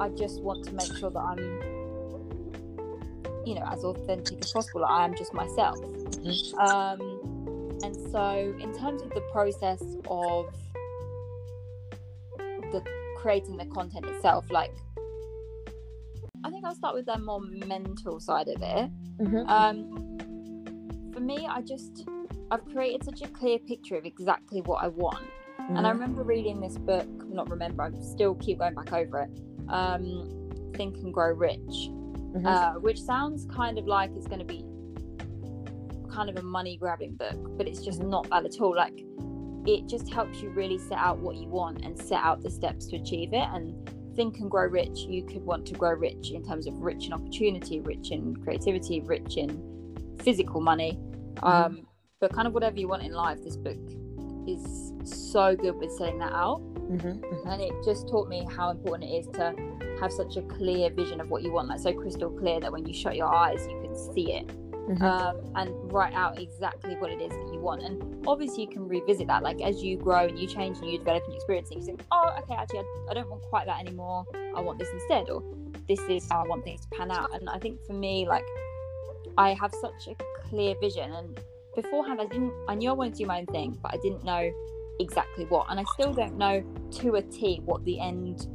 I 0.00 0.08
just 0.10 0.42
want 0.42 0.64
to 0.64 0.74
make 0.74 0.92
sure 0.96 1.10
that 1.10 1.20
I'm, 1.20 1.38
you 3.46 3.54
know, 3.54 3.64
as 3.66 3.84
authentic 3.84 4.40
as 4.44 4.52
possible. 4.52 4.80
Like, 4.80 4.90
I 4.90 5.04
am 5.04 5.14
just 5.14 5.32
myself. 5.34 5.78
Mhm. 5.78 6.54
Um, 6.58 7.00
and 7.84 7.94
so 8.10 8.54
in 8.58 8.72
terms 8.72 9.02
of 9.02 9.10
the 9.10 9.22
process 9.32 9.82
of 10.10 10.46
the 12.72 12.82
creating 13.16 13.56
the 13.58 13.66
content 13.66 14.06
itself, 14.06 14.50
like. 14.50 14.72
I 16.44 16.50
think 16.50 16.64
I'll 16.64 16.74
start 16.74 16.94
with 16.94 17.06
the 17.06 17.18
more 17.18 17.40
mental 17.40 18.20
side 18.20 18.48
of 18.48 18.62
it. 18.62 18.90
Mhm. 19.18 19.48
Um, 19.48 21.12
for 21.12 21.20
me, 21.20 21.46
I 21.46 21.62
just 21.62 22.06
I've 22.50 22.64
created 22.66 23.02
such 23.04 23.22
a 23.22 23.28
clear 23.28 23.58
picture 23.58 23.96
of 23.96 24.04
exactly 24.04 24.60
what 24.62 24.82
I 24.84 24.88
want, 24.88 25.24
and 25.68 25.78
I 25.86 25.90
Mhm. 25.90 25.94
remember 25.94 26.22
reading 26.22 26.60
this 26.60 26.78
book. 26.78 27.06
Not 27.28 27.50
remember, 27.50 27.82
I 27.82 27.90
still 28.00 28.34
keep 28.36 28.58
going 28.60 28.74
back 28.74 28.92
over 28.92 29.22
it. 29.22 29.40
Um, 29.68 30.50
Think 30.74 30.98
and 30.98 31.12
Grow 31.12 31.32
Rich, 31.32 31.90
Mhm. 31.90 32.46
uh, 32.46 32.78
which 32.80 33.00
sounds 33.02 33.46
kind 33.46 33.78
of 33.78 33.86
like 33.86 34.10
it's 34.14 34.28
going 34.28 34.38
to 34.38 34.44
be 34.44 34.64
kind 36.08 36.28
of 36.30 36.36
a 36.36 36.42
money 36.42 36.76
grabbing 36.76 37.14
book, 37.16 37.56
but 37.58 37.66
it's 37.66 37.82
just 37.84 38.02
not 38.02 38.28
that 38.30 38.44
at 38.44 38.60
all. 38.60 38.74
Like 38.76 39.04
it 39.66 39.86
just 39.88 40.12
helps 40.12 40.40
you 40.40 40.50
really 40.50 40.78
set 40.78 40.98
out 40.98 41.18
what 41.18 41.34
you 41.36 41.48
want 41.48 41.84
and 41.84 41.98
set 41.98 42.22
out 42.22 42.40
the 42.42 42.50
steps 42.50 42.86
to 42.86 42.96
achieve 42.96 43.32
it. 43.32 43.48
And 43.52 43.74
think 44.16 44.38
and 44.38 44.50
grow 44.50 44.66
rich. 44.66 45.00
You 45.00 45.22
could 45.24 45.44
want 45.44 45.66
to 45.66 45.74
grow 45.74 45.92
rich 45.92 46.30
in 46.32 46.42
terms 46.44 46.66
of 46.66 46.74
rich 46.78 47.06
in 47.06 47.12
opportunity, 47.12 47.80
rich 47.80 48.10
in 48.10 48.36
creativity, 48.42 49.00
rich 49.00 49.36
in 49.36 50.16
physical 50.20 50.60
money. 50.60 50.98
Um, 51.42 51.86
but 52.20 52.32
kind 52.32 52.48
of 52.48 52.54
whatever 52.54 52.78
you 52.78 52.88
want 52.88 53.02
in 53.02 53.12
life, 53.12 53.42
this 53.44 53.56
book 53.56 53.76
is 54.48 54.92
so 55.04 55.54
good 55.54 55.76
with 55.76 55.90
setting 55.92 56.18
that 56.18 56.32
out 56.32 56.60
Mhm. 56.88 57.20
Mhm. 57.20 57.46
and 57.52 57.60
it 57.62 57.72
just 57.84 58.08
taught 58.08 58.28
me 58.28 58.46
how 58.48 58.70
important 58.70 59.10
it 59.10 59.14
is 59.14 59.26
to 59.28 59.54
have 60.00 60.12
such 60.12 60.36
a 60.36 60.42
clear 60.42 60.88
vision 60.90 61.20
of 61.20 61.30
what 61.30 61.42
you 61.42 61.52
want 61.52 61.66
like 61.68 61.80
so 61.80 61.92
crystal 61.92 62.30
clear 62.30 62.60
that 62.60 62.70
when 62.70 62.86
you 62.86 62.94
shut 62.94 63.16
your 63.16 63.26
eyes 63.34 63.66
you 63.68 63.80
can 63.82 63.96
see 63.96 64.32
it 64.34 64.48
Mhm. 64.88 65.02
um, 65.02 65.36
and 65.56 65.92
write 65.92 66.14
out 66.14 66.38
exactly 66.40 66.94
what 66.96 67.10
it 67.10 67.20
is 67.20 67.30
that 67.30 67.50
you 67.52 67.58
want. 67.60 67.82
And 67.82 68.24
obviously 68.26 68.62
you 68.64 68.68
can 68.68 68.86
revisit 68.86 69.26
that 69.26 69.42
like 69.42 69.60
as 69.60 69.82
you 69.82 69.96
grow 69.96 70.26
and 70.26 70.38
you 70.38 70.46
change 70.46 70.78
and 70.78 70.88
you 70.90 70.98
develop 70.98 71.24
and 71.24 71.32
you 71.32 71.36
experience 71.36 71.68
things 71.68 71.88
you 71.88 71.96
think 71.96 72.06
oh 72.12 72.34
okay 72.40 72.54
actually 72.54 72.80
I, 72.80 72.84
I 73.10 73.14
don't 73.14 73.28
want 73.28 73.42
quite 73.42 73.66
that 73.66 73.80
anymore. 73.80 74.24
I 74.56 74.60
want 74.60 74.78
this 74.78 74.88
instead 74.92 75.28
or 75.28 75.42
this 75.88 76.00
is 76.08 76.28
how 76.30 76.42
i 76.44 76.46
want 76.48 76.64
things 76.64 76.80
to 76.82 76.88
pan 76.96 77.10
out. 77.10 77.34
And 77.34 77.48
i 77.48 77.58
think 77.58 77.80
for 77.86 77.92
me 77.94 78.26
like 78.28 78.44
i 79.38 79.54
have 79.54 79.72
such 79.74 80.08
a 80.08 80.14
clear 80.48 80.74
vision. 80.80 81.12
And 81.12 81.40
beforehand 81.74 82.20
i 82.20 82.26
didn't 82.26 82.52
i 82.68 82.74
knew 82.74 82.90
i 82.90 82.92
wanted 82.92 83.14
to 83.14 83.18
do 83.18 83.26
my 83.26 83.40
own 83.40 83.46
thing 83.46 83.76
but 83.82 83.92
i 83.92 83.96
didn't 83.98 84.24
know 84.24 84.50
exactly 85.00 85.44
what. 85.46 85.66
And 85.70 85.78
i 85.80 85.84
still 85.94 86.12
don't 86.12 86.36
know 86.38 86.62
to 87.00 87.14
a 87.16 87.22
t 87.22 87.60
what 87.64 87.84
the 87.84 87.98
end 88.00 88.46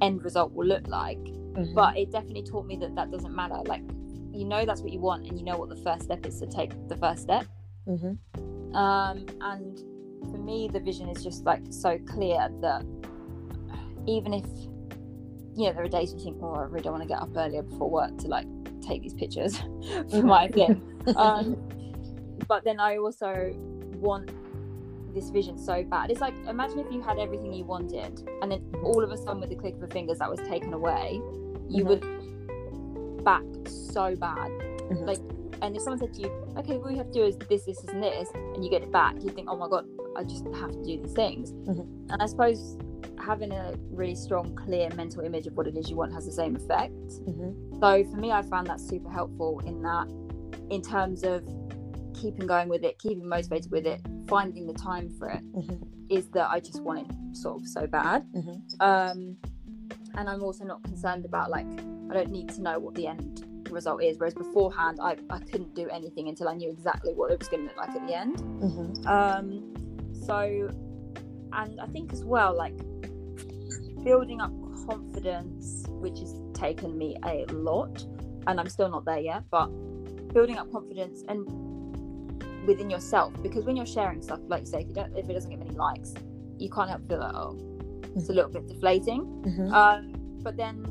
end 0.00 0.22
result 0.24 0.52
will 0.52 0.66
look 0.66 0.86
like. 0.88 1.18
Mhm. 1.18 1.74
but 1.74 1.96
it 1.98 2.12
definitely 2.12 2.44
taught 2.44 2.64
me 2.64 2.76
that 2.76 2.94
that 2.94 3.10
doesn't 3.10 3.34
matter. 3.34 3.56
Like 3.66 3.82
you 4.32 4.44
know 4.44 4.64
that's 4.64 4.80
what 4.82 4.92
you 4.92 5.00
want 5.00 5.26
and 5.26 5.38
you 5.38 5.44
know 5.44 5.56
what 5.56 5.68
the 5.68 5.76
first 5.76 6.04
step 6.04 6.24
is 6.26 6.38
to 6.40 6.46
take 6.46 6.72
the 6.88 6.96
first 6.96 7.22
step 7.22 7.46
Mhm. 7.88 8.16
um 8.74 9.26
and 9.40 9.78
for 10.30 10.38
me 10.38 10.68
the 10.72 10.80
vision 10.80 11.08
is 11.08 11.22
just 11.24 11.44
like 11.44 11.62
so 11.70 11.98
clear 12.06 12.48
that 12.60 12.84
even 14.06 14.32
if 14.34 14.44
you 15.56 15.66
know 15.66 15.72
there 15.72 15.82
are 15.84 15.88
days 15.88 16.12
you 16.12 16.20
think 16.20 16.36
oh 16.42 16.54
i 16.54 16.62
really 16.62 16.82
don't 16.82 16.92
want 16.92 17.02
to 17.02 17.08
get 17.08 17.20
up 17.20 17.30
earlier 17.36 17.62
before 17.62 17.90
work 17.90 18.16
to 18.18 18.28
like 18.28 18.46
take 18.80 19.02
these 19.02 19.14
pictures 19.14 19.56
for 20.10 20.22
my 20.22 20.46
thing 20.48 20.80
um 21.16 21.56
but 22.46 22.64
then 22.64 22.78
i 22.80 22.96
also 22.96 23.52
want 23.96 24.30
this 25.12 25.30
vision 25.30 25.58
so 25.58 25.82
bad 25.84 26.10
it's 26.10 26.20
like 26.20 26.34
imagine 26.48 26.78
if 26.78 26.90
you 26.92 27.00
had 27.02 27.18
everything 27.18 27.52
you 27.52 27.64
wanted 27.64 28.22
and 28.42 28.52
then 28.52 28.64
all 28.84 29.02
of 29.02 29.10
a 29.10 29.16
sudden 29.16 29.40
with 29.40 29.50
the 29.50 29.56
click 29.56 29.74
of 29.74 29.80
the 29.80 29.88
fingers 29.88 30.18
that 30.18 30.30
was 30.30 30.38
taken 30.48 30.72
away 30.72 31.20
you 31.68 31.84
Mhm. 31.84 31.88
would 31.88 32.04
back 33.20 33.42
so 33.66 34.14
bad 34.16 34.50
Mhm. 34.90 35.06
like 35.06 35.18
and 35.62 35.76
if 35.76 35.82
someone 35.82 35.98
said 35.98 36.12
to 36.14 36.20
you 36.22 36.30
okay 36.56 36.76
what 36.78 36.90
you 36.92 36.96
have 36.98 37.08
to 37.08 37.12
do 37.12 37.24
is 37.24 37.36
this 37.48 37.64
this 37.64 37.84
and 37.84 38.02
this 38.02 38.28
and 38.34 38.64
you 38.64 38.70
get 38.70 38.82
it 38.82 38.90
back 38.90 39.14
you 39.22 39.30
think 39.30 39.48
oh 39.50 39.56
my 39.56 39.68
god 39.68 39.86
i 40.16 40.24
just 40.24 40.44
have 40.54 40.70
to 40.72 40.82
do 40.84 41.00
these 41.02 41.12
things 41.12 41.52
Mhm. 41.52 41.86
and 42.12 42.22
i 42.22 42.26
suppose 42.26 42.76
having 43.18 43.52
a 43.52 43.74
really 43.90 44.14
strong 44.14 44.54
clear 44.56 44.88
mental 44.96 45.22
image 45.22 45.46
of 45.46 45.54
what 45.56 45.66
it 45.66 45.76
is 45.76 45.90
you 45.90 45.96
want 45.96 46.12
has 46.12 46.24
the 46.24 46.32
same 46.32 46.56
effect 46.56 46.92
Mhm. 47.28 47.78
so 47.80 48.04
for 48.10 48.16
me, 48.16 48.30
I 48.32 48.42
found 48.42 48.66
that 48.68 48.80
super 48.80 49.10
helpful 49.10 49.60
in 49.66 49.82
that, 49.82 50.06
in 50.70 50.80
terms 50.82 51.22
of 51.24 51.42
keeping 52.14 52.46
going 52.46 52.68
with 52.68 52.82
it, 52.84 52.98
keeping 52.98 53.26
motivated 53.26 53.70
with 53.70 53.86
it, 53.86 54.00
finding 54.26 54.66
the 54.66 54.72
time 54.74 55.08
for 55.10 55.28
it, 55.28 55.42
Mhm. 55.54 55.78
is 56.10 56.28
that 56.30 56.50
I 56.50 56.60
just 56.60 56.82
want 56.82 57.00
it 57.00 57.06
sort 57.36 57.60
of 57.60 57.68
so 57.68 57.86
bad. 57.86 58.26
Mhm. 58.34 58.60
Um, 58.80 59.36
and 60.20 60.28
I'm 60.28 60.42
also 60.42 60.64
not 60.64 60.82
concerned 60.84 61.24
about 61.24 61.50
like 61.50 61.66
I 62.10 62.14
don't 62.14 62.30
need 62.30 62.48
to 62.50 62.62
know 62.62 62.78
what 62.78 62.94
the 62.94 63.06
end 63.06 63.46
result 63.70 64.02
is. 64.02 64.18
Whereas 64.18 64.34
beforehand, 64.34 64.98
I, 65.00 65.16
I 65.30 65.38
couldn't 65.38 65.74
do 65.74 65.88
anything 65.88 66.28
until 66.28 66.48
I 66.48 66.54
knew 66.54 66.70
exactly 66.70 67.12
what 67.14 67.30
it 67.30 67.38
was 67.38 67.48
going 67.48 67.62
to 67.62 67.68
look 67.68 67.76
like 67.76 67.90
at 67.90 68.06
the 68.06 68.14
end. 68.16 68.36
Mhm. 68.38 69.06
Um, 69.06 69.70
so 70.26 70.70
and 71.52 71.80
i 71.80 71.86
think 71.86 72.12
as 72.12 72.24
well 72.24 72.56
like 72.56 72.76
building 74.04 74.40
up 74.40 74.52
confidence 74.86 75.84
which 75.88 76.18
has 76.20 76.34
taken 76.54 76.96
me 76.96 77.16
a 77.24 77.44
lot 77.52 78.04
and 78.46 78.60
i'm 78.60 78.68
still 78.68 78.88
not 78.88 79.04
there 79.04 79.18
yet 79.18 79.42
but 79.50 79.66
building 80.32 80.56
up 80.56 80.70
confidence 80.70 81.22
and 81.28 81.46
within 82.66 82.88
yourself 82.88 83.32
because 83.42 83.64
when 83.64 83.76
you're 83.76 83.86
sharing 83.86 84.22
stuff 84.22 84.40
like 84.48 84.60
you 84.60 84.66
say 84.66 84.80
if 84.80 84.88
you 84.88 84.94
don't 84.94 85.16
if 85.16 85.28
it 85.28 85.32
doesn't 85.32 85.50
get 85.50 85.58
many 85.58 85.72
likes 85.72 86.14
you 86.58 86.70
can't 86.70 86.88
help 86.88 87.06
feel 87.08 87.18
like 87.18 87.34
oh 87.34 87.58
it's 88.16 88.28
a 88.28 88.32
little 88.32 88.50
bit 88.50 88.66
deflating 88.68 89.22
Mhm. 89.46 89.72
um, 89.72 90.12
but 90.42 90.56
then 90.56 90.86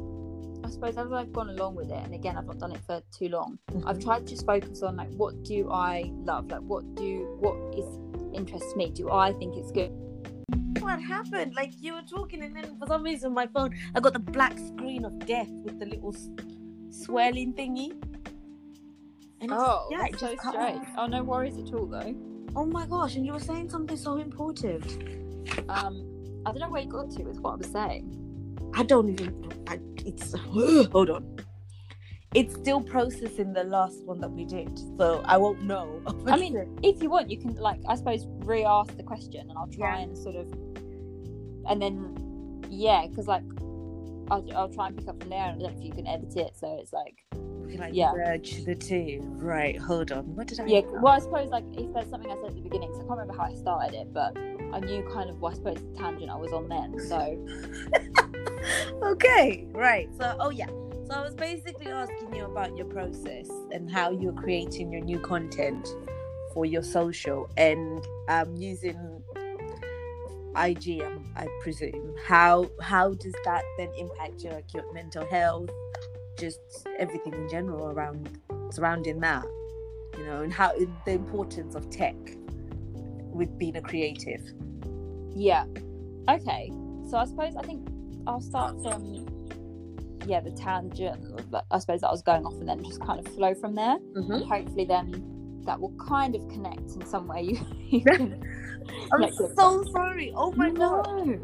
I 0.64 0.70
suppose 0.70 0.98
as 0.98 1.12
I've 1.12 1.34
gone 1.34 1.50
along 1.50 1.76
with 1.76 1.90
it, 1.90 2.00
and 2.04 2.14
again, 2.14 2.38
I've 2.38 2.46
not 2.46 2.60
done 2.60 2.74
it 2.74 2.82
for 2.86 3.02
too 3.18 3.30
long. 3.30 3.58
I've 3.86 3.98
Mhm. 3.98 4.04
tried 4.04 4.20
to 4.20 4.26
just 4.34 4.46
focus 4.46 4.84
on 4.84 4.98
like 4.98 5.10
what 5.16 5.42
do 5.44 5.70
I 5.72 6.12
love, 6.24 6.52
like 6.52 6.62
what 6.62 6.84
do 6.96 7.38
what 7.40 7.56
is 7.76 7.88
interests 8.34 8.76
me. 8.76 8.92
Do 8.92 9.10
I 9.10 9.32
think 9.34 9.56
it's 9.58 9.72
good? 9.72 9.92
What 10.80 11.02
happened? 11.02 11.56
Like 11.56 11.72
you 11.82 11.94
were 11.94 12.04
talking, 12.04 12.44
and 12.44 12.56
then 12.56 12.78
for 12.78 12.86
some 12.88 13.02
reason 13.04 13.34
my 13.34 13.48
phone, 13.48 13.72
I 13.96 14.00
got 14.00 14.14
the 14.14 14.20
black 14.20 14.60
screen 14.60 15.06
of 15.06 15.18
death 15.26 15.50
with 15.64 15.80
the 15.80 15.86
little 15.88 16.14
s- 16.14 16.30
swirling 16.92 17.54
thingy. 17.54 17.92
And 19.42 19.52
Oh, 19.52 19.88
yeah, 19.90 20.06
it 20.06 20.20
so 20.20 20.28
just 20.36 20.42
strange. 20.50 20.82
off. 20.82 20.88
Oh, 20.98 21.06
no 21.08 21.24
worries 21.24 21.58
at 21.58 21.74
all 21.74 21.86
though. 21.88 22.14
Oh 22.56 22.66
my 22.66 22.86
gosh! 22.86 23.16
And 23.16 23.26
you 23.26 23.34
were 23.34 23.40
saying 23.40 23.70
something 23.70 23.98
so 23.98 24.18
important. 24.18 24.84
Um, 25.70 26.04
I 26.46 26.52
don't 26.52 26.60
know 26.60 26.70
where 26.70 26.82
you 26.82 26.90
got 26.90 27.10
to 27.12 27.24
with 27.24 27.40
what 27.40 27.54
I 27.54 27.56
was 27.58 27.68
saying. 27.68 28.16
I 28.74 28.84
don't 28.84 29.10
even. 29.10 29.52
I, 29.68 29.80
it's 30.06 30.34
hold 30.92 31.10
on. 31.10 31.38
It's 32.36 32.54
still 32.54 32.80
processing 32.82 33.54
the 33.54 33.64
last 33.64 34.04
one 34.06 34.22
that 34.22 34.30
we 34.30 34.46
did, 34.46 34.80
so 35.00 35.24
I 35.26 35.38
won't 35.38 35.64
know. 35.64 36.00
I 36.28 36.38
mean, 36.38 36.78
if 36.84 37.02
you 37.02 37.10
want, 37.10 37.30
you 37.32 37.38
can 37.40 37.56
like 37.56 37.80
I 37.88 37.96
suppose 37.96 38.26
re-ask 38.46 38.96
the 38.96 39.04
question, 39.04 39.50
and 39.50 39.58
I'll 39.58 39.68
try 39.68 39.98
Yeah. 39.98 40.04
and 40.04 40.18
sort 40.18 40.36
of, 40.36 40.48
and 41.68 41.82
then 41.82 42.64
yeah, 42.70 43.08
because 43.08 43.28
like 43.28 43.42
I'll, 44.30 44.46
I'll 44.56 44.70
try 44.70 44.88
and 44.88 44.98
pick 44.98 45.08
up 45.08 45.20
from 45.20 45.30
there. 45.32 45.40
and 45.40 45.56
I 45.56 45.64
don't 45.66 45.74
know 45.74 45.80
if 45.80 45.84
you 45.84 45.92
can 45.92 46.06
edit 46.06 46.36
it, 46.38 46.56
so 46.56 46.78
it's 46.80 46.94
like 46.94 47.26
We 47.34 47.72
can, 47.72 47.80
like, 47.82 47.96
yeah. 47.96 48.12
merge 48.14 48.64
the 48.64 48.76
two. 48.76 49.22
Right. 49.24 49.76
Hold 49.80 50.12
on. 50.12 50.36
What 50.36 50.46
did 50.46 50.60
I? 50.60 50.66
Yeah, 50.68 50.82
well, 51.02 51.14
I 51.14 51.20
suppose 51.20 51.50
like 51.50 51.64
if 51.74 51.92
there's 51.94 52.10
something 52.12 52.30
I 52.32 52.36
said 52.36 52.52
at 52.52 52.56
the 52.56 52.62
beginning, 52.62 52.92
so 52.94 52.98
I 52.98 53.08
can't 53.08 53.10
remember 53.20 53.34
how 53.36 53.46
I 53.50 53.56
started 53.56 53.96
it, 53.96 54.14
but 54.14 54.38
I 54.74 54.80
knew 54.80 55.08
kind 55.14 55.30
of, 55.30 55.40
well, 55.40 55.52
I 55.52 55.56
suppose 55.56 55.78
the 55.78 55.98
tangent 55.98 56.30
I 56.30 56.36
was 56.36 56.52
on 56.52 56.68
then. 56.70 57.00
So 57.00 57.48
okay. 59.04 59.66
Right. 59.72 60.10
So, 60.18 60.36
oh 60.40 60.50
yeah. 60.50 60.68
So 60.68 61.16
I 61.16 61.22
was 61.22 61.34
basically 61.34 61.88
asking 61.88 62.36
you 62.36 62.46
about 62.46 62.78
your 62.78 62.86
process 62.86 63.50
and 63.72 63.90
how 63.90 64.12
you're 64.12 64.34
creating 64.34 64.92
your 64.92 65.02
new 65.02 65.20
content 65.20 65.88
for 66.54 66.66
your 66.66 66.84
social 66.84 67.50
and 67.58 68.06
um, 68.28 68.56
using 68.56 69.24
IG, 70.56 71.02
um, 71.02 71.24
I 71.36 71.48
presume. 71.62 72.16
How 72.26 72.70
how 72.82 73.14
does 73.14 73.34
that 73.46 73.64
then 73.78 73.90
impact 73.98 74.44
your 74.44 74.54
like 74.54 74.74
your 74.74 74.92
mental 74.94 75.26
health, 75.28 75.70
just 76.38 76.60
everything 76.98 77.34
in 77.34 77.50
general 77.50 77.92
around 77.92 78.40
surrounding 78.72 79.20
that, 79.22 79.46
you 80.18 80.26
know, 80.26 80.42
and 80.42 80.52
how 80.52 80.74
the 81.06 81.12
importance 81.12 81.76
of 81.76 81.90
tech 81.90 82.16
with 83.40 83.58
being 83.58 83.76
a 83.78 83.82
creative. 83.82 84.42
yeah, 85.36 85.66
okay. 86.30 86.72
So 87.10 87.18
I 87.18 87.26
suppose 87.26 87.56
I 87.56 87.64
think 87.64 87.88
I'll 88.28 88.42
start 88.42 88.80
from 88.84 89.26
yeah 90.28 90.42
the 90.42 90.52
tangent. 90.52 91.26
I 91.72 91.80
suppose 91.80 92.02
that 92.02 92.08
I 92.08 92.12
was 92.12 92.22
going 92.22 92.46
off 92.46 92.54
and 92.54 92.70
then 92.70 92.84
just 92.84 93.02
kind 93.02 93.20
of 93.20 93.34
flow 93.34 93.56
from 93.56 93.74
there. 93.74 93.98
Mm-hmm. 94.16 94.48
Hopefully 94.48 94.86
then 94.86 95.62
that 95.66 95.80
will 95.80 95.94
kind 95.98 96.36
of 96.36 96.48
connect 96.50 96.92
in 96.92 97.06
some 97.06 97.28
way. 97.28 97.60
You, 97.90 98.00
you 98.00 98.02
can 98.06 98.44
I'm 99.12 99.32
so 99.32 99.84
sorry. 99.92 100.34
Oh 100.36 100.52
my 100.52 100.70
god. 100.70 101.40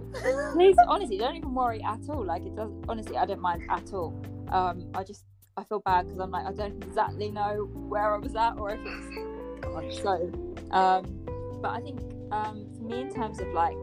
Please, 0.54 0.76
honestly, 0.88 1.18
don't 1.18 1.36
even 1.36 1.54
worry 1.54 1.82
at 1.84 2.00
all. 2.10 2.24
Like 2.24 2.44
it 2.46 2.56
doesn't. 2.56 2.86
Honestly, 2.88 3.18
I 3.18 3.26
don't 3.26 3.42
mind 3.42 3.64
at 3.70 3.94
all. 3.94 4.14
Um, 4.50 4.90
I 4.94 5.04
just 5.04 5.26
I 5.58 5.64
feel 5.64 5.80
bad 5.80 6.06
because 6.06 6.20
I'm 6.20 6.32
like 6.32 6.46
I 6.46 6.52
don't 6.54 6.84
exactly 6.84 7.32
know 7.32 7.70
where 7.74 8.14
I 8.14 8.18
was 8.18 8.36
at 8.36 8.58
or 8.58 8.72
if 8.72 8.80
it's 8.84 9.62
God. 9.62 9.94
So, 9.94 10.32
um, 10.72 11.26
but 11.66 11.72
I 11.74 11.82
think 11.82 12.00
um, 12.32 12.68
for 12.78 12.84
me 12.84 13.02
in 13.02 13.12
terms 13.12 13.40
of 13.40 13.48
like, 13.48 13.76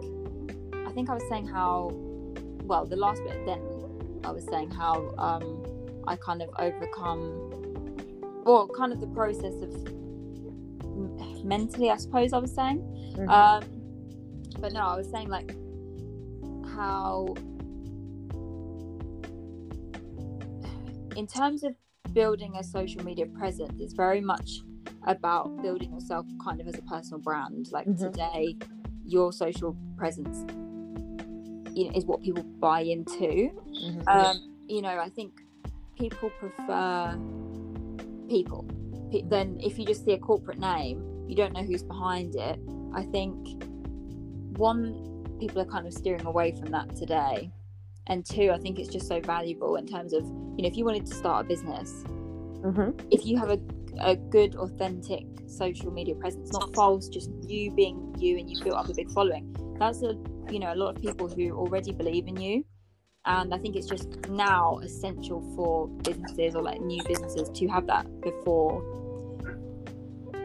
I 0.87 0.92
think 0.92 1.11
I 1.11 1.14
was 1.14 1.25
saying 1.29 1.49
how, 1.49 1.90
well, 2.62 2.87
the 2.87 2.95
last 2.95 3.25
bit 3.25 3.45
then 3.45 3.61
I 4.23 4.31
was 4.31 4.45
saying 4.45 4.71
how 4.71 5.12
um, 5.18 5.64
I 6.07 6.14
kind 6.14 6.42
of 6.42 6.51
overcome, 6.61 7.51
well, 8.45 8.68
kind 8.68 8.92
of 8.92 9.01
the 9.01 9.09
process 9.09 9.55
of 9.66 9.75
m- 9.85 11.42
mentally, 11.42 11.90
I 11.90 11.97
suppose 11.97 12.33
I 12.33 12.38
was 12.38 12.55
saying. 12.55 12.79
Mhm. 13.16 13.29
Um, 13.29 13.64
but 14.61 14.73
no, 14.73 14.83
I 14.83 14.97
was 14.97 15.11
saying 15.11 15.29
like 15.29 15.51
how, 16.77 17.35
in 21.16 21.27
terms 21.27 21.64
of 21.64 21.75
building 22.12 22.55
a 22.57 22.62
social 22.62 23.03
media 23.05 23.27
presence, 23.27 23.75
it's 23.81 23.95
very 23.95 24.21
much 24.21 24.61
about 25.07 25.62
building 25.62 25.93
yourself 25.93 26.27
kind 26.45 26.61
of 26.61 26.69
as 26.69 26.79
a 26.79 26.83
personal 26.83 27.21
brand. 27.21 27.71
Like 27.73 27.87
Mhm. 27.87 27.99
today, 28.12 28.57
your 29.05 29.33
social 29.33 29.77
presence 29.97 30.45
you 31.75 31.87
know, 31.87 31.97
is 31.97 32.05
what 32.05 32.23
people 32.23 32.43
buy 32.61 32.81
into. 32.81 33.51
Mhm. 33.83 34.03
Um, 34.09 34.41
you 34.69 34.83
know, 34.83 34.99
I 34.99 35.09
think 35.09 35.43
people 35.97 36.31
prefer 36.38 37.19
people. 38.29 38.65
Pe- 39.11 39.23
Then, 39.23 39.59
if 39.61 39.79
you 39.79 39.85
just 39.87 40.05
see 40.05 40.12
a 40.12 40.19
corporate 40.19 40.59
name, 40.59 41.03
you 41.29 41.35
don't 41.35 41.53
know 41.53 41.62
who's 41.62 41.83
behind 41.83 42.35
it. 42.37 42.59
I 42.95 43.03
think 43.05 43.65
one, 44.57 45.25
people 45.41 45.61
are 45.61 45.65
kind 45.67 45.87
of 45.87 45.93
steering 45.93 46.27
away 46.27 46.53
from 46.53 46.71
that 46.71 46.95
today, 46.95 47.51
and 48.07 48.25
two, 48.25 48.51
I 48.53 48.59
think 48.59 48.79
it's 48.79 48.88
just 48.88 49.07
so 49.09 49.21
valuable 49.21 49.77
in 49.77 49.87
terms 49.87 50.12
of 50.12 50.25
you 50.57 50.62
know, 50.62 50.69
if 50.69 50.77
you 50.77 50.85
wanted 50.85 51.07
to 51.07 51.15
start 51.15 51.47
a 51.47 51.49
business, 51.49 52.05
Mhm. 52.62 53.01
if 53.11 53.25
you 53.25 53.38
have 53.38 53.49
a 53.51 53.57
a 54.01 54.17
good, 54.17 54.57
authentic 54.57 55.25
social 55.47 55.91
media 55.91 56.15
presence, 56.15 56.53
not 56.53 56.75
false, 56.75 57.09
just 57.09 57.31
you 57.47 57.71
being 57.73 58.15
you, 58.19 58.39
and 58.39 58.51
you've 58.51 58.65
built 58.65 58.77
up 58.77 58.89
a 58.89 58.95
big 58.95 59.11
following. 59.11 59.55
That's 59.79 60.03
a 60.03 60.17
you 60.51 60.59
know 60.59 60.73
a 60.73 60.77
lot 60.77 60.97
of 60.97 61.03
people 61.03 61.29
who 61.29 61.53
already 61.53 61.93
believe 61.93 62.27
in 62.27 62.37
you, 62.41 62.65
and 63.25 63.53
I 63.55 63.59
think 63.59 63.77
it's 63.77 63.87
just 63.87 64.29
now 64.29 64.79
essential 64.79 65.41
for 65.57 65.89
businesses 65.89 66.55
or 66.55 66.63
like 66.63 66.81
new 66.81 67.03
businesses 67.07 67.49
to 67.51 67.69
have 67.69 67.87
that 67.87 68.07
before, 68.21 68.83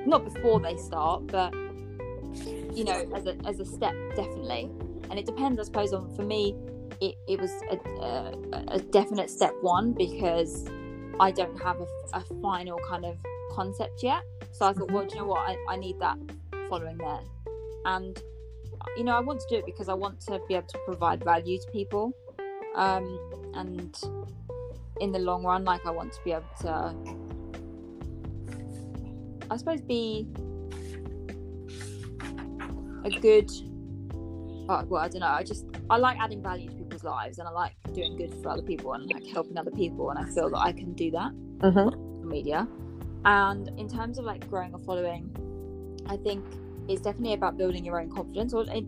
not 0.06 0.26
before 0.26 0.60
they 0.60 0.78
start, 0.78 1.28
but 1.28 1.54
you 2.74 2.84
know 2.84 3.10
as 3.16 3.26
a 3.26 3.38
as 3.46 3.60
a 3.60 3.66
step 3.66 3.94
definitely. 4.16 4.70
And 5.10 5.18
it 5.18 5.26
depends, 5.26 5.58
I 5.58 5.64
suppose, 5.64 5.94
on 5.94 6.14
for 6.16 6.24
me. 6.24 6.54
It, 7.00 7.16
it 7.28 7.40
was 7.40 7.52
a, 7.70 7.78
a, 8.02 8.76
a 8.76 8.80
definite 8.80 9.30
step 9.30 9.54
one 9.62 9.94
because 9.94 10.68
I 11.20 11.32
don't 11.32 11.58
have 11.62 11.80
a, 11.80 11.86
a 12.14 12.22
final 12.42 12.80
kind 12.90 13.06
of 13.06 13.16
concept 13.58 14.04
yet. 14.04 14.22
So 14.52 14.67
I 14.67 14.74
thought, 14.74 14.91
well, 14.91 15.06
do 15.06 15.15
you 15.15 15.22
know 15.22 15.28
what? 15.28 15.50
I, 15.50 15.58
I 15.67 15.76
need 15.78 15.98
that 16.00 16.17
following 16.70 16.98
there. 16.98 17.20
And, 17.86 18.22
you 18.96 19.04
know, 19.04 19.15
I 19.17 19.20
want 19.20 19.39
to 19.39 19.48
do 19.50 19.56
it 19.56 19.65
because 19.65 19.89
I 19.89 19.96
want 19.96 20.22
to 20.28 20.39
be 20.48 20.54
able 20.54 20.67
to 20.67 20.80
provide 20.86 21.24
value 21.24 21.58
to 21.60 21.72
people. 21.72 22.13
Um, 22.76 23.06
and 23.56 23.98
in 25.02 25.12
the 25.12 25.20
long 25.20 25.43
run, 25.43 25.65
like, 25.65 25.84
I 25.88 25.91
want 25.91 26.13
to 26.13 26.20
be 26.24 26.34
able 26.34 26.46
to, 26.62 26.96
I 29.50 29.58
suppose, 29.58 29.82
be 29.82 30.28
a 33.06 33.10
good, 33.10 33.50
uh, 34.70 34.84
well, 34.88 35.02
I 35.02 35.08
don't 35.08 35.22
know. 35.22 35.28
I 35.28 35.43
just, 35.43 35.65
I 35.89 35.98
like 35.98 36.17
adding 36.20 36.43
value 36.43 36.70
to 36.70 36.76
people's 36.76 37.04
lives 37.04 37.39
and 37.39 37.48
I 37.48 37.52
like 37.52 37.74
doing 37.93 38.17
good 38.17 38.36
for 38.43 38.50
other 38.50 38.62
people 38.62 38.93
and 38.93 39.10
like 39.12 39.26
helping 39.26 39.58
other 39.58 39.72
people. 39.72 40.12
And 40.12 40.20
I 40.20 40.30
feel 40.30 40.50
that 40.52 40.60
I 40.60 40.74
can 40.74 40.93
do 40.93 41.10
that 41.12 41.32
Mhm. 41.60 42.24
media. 42.24 42.67
And 43.25 43.69
in 43.80 43.89
terms 43.89 44.17
of 44.17 44.25
like 44.25 44.49
growing 44.49 44.73
a 44.73 44.80
following, 44.80 45.30
I 46.08 46.17
think 46.17 46.45
it's 46.88 47.01
definitely 47.01 47.34
about 47.34 47.58
building 47.58 47.84
your 47.84 47.99
own 47.99 48.10
confidence, 48.10 48.53
or 48.53 48.63
it, 48.69 48.86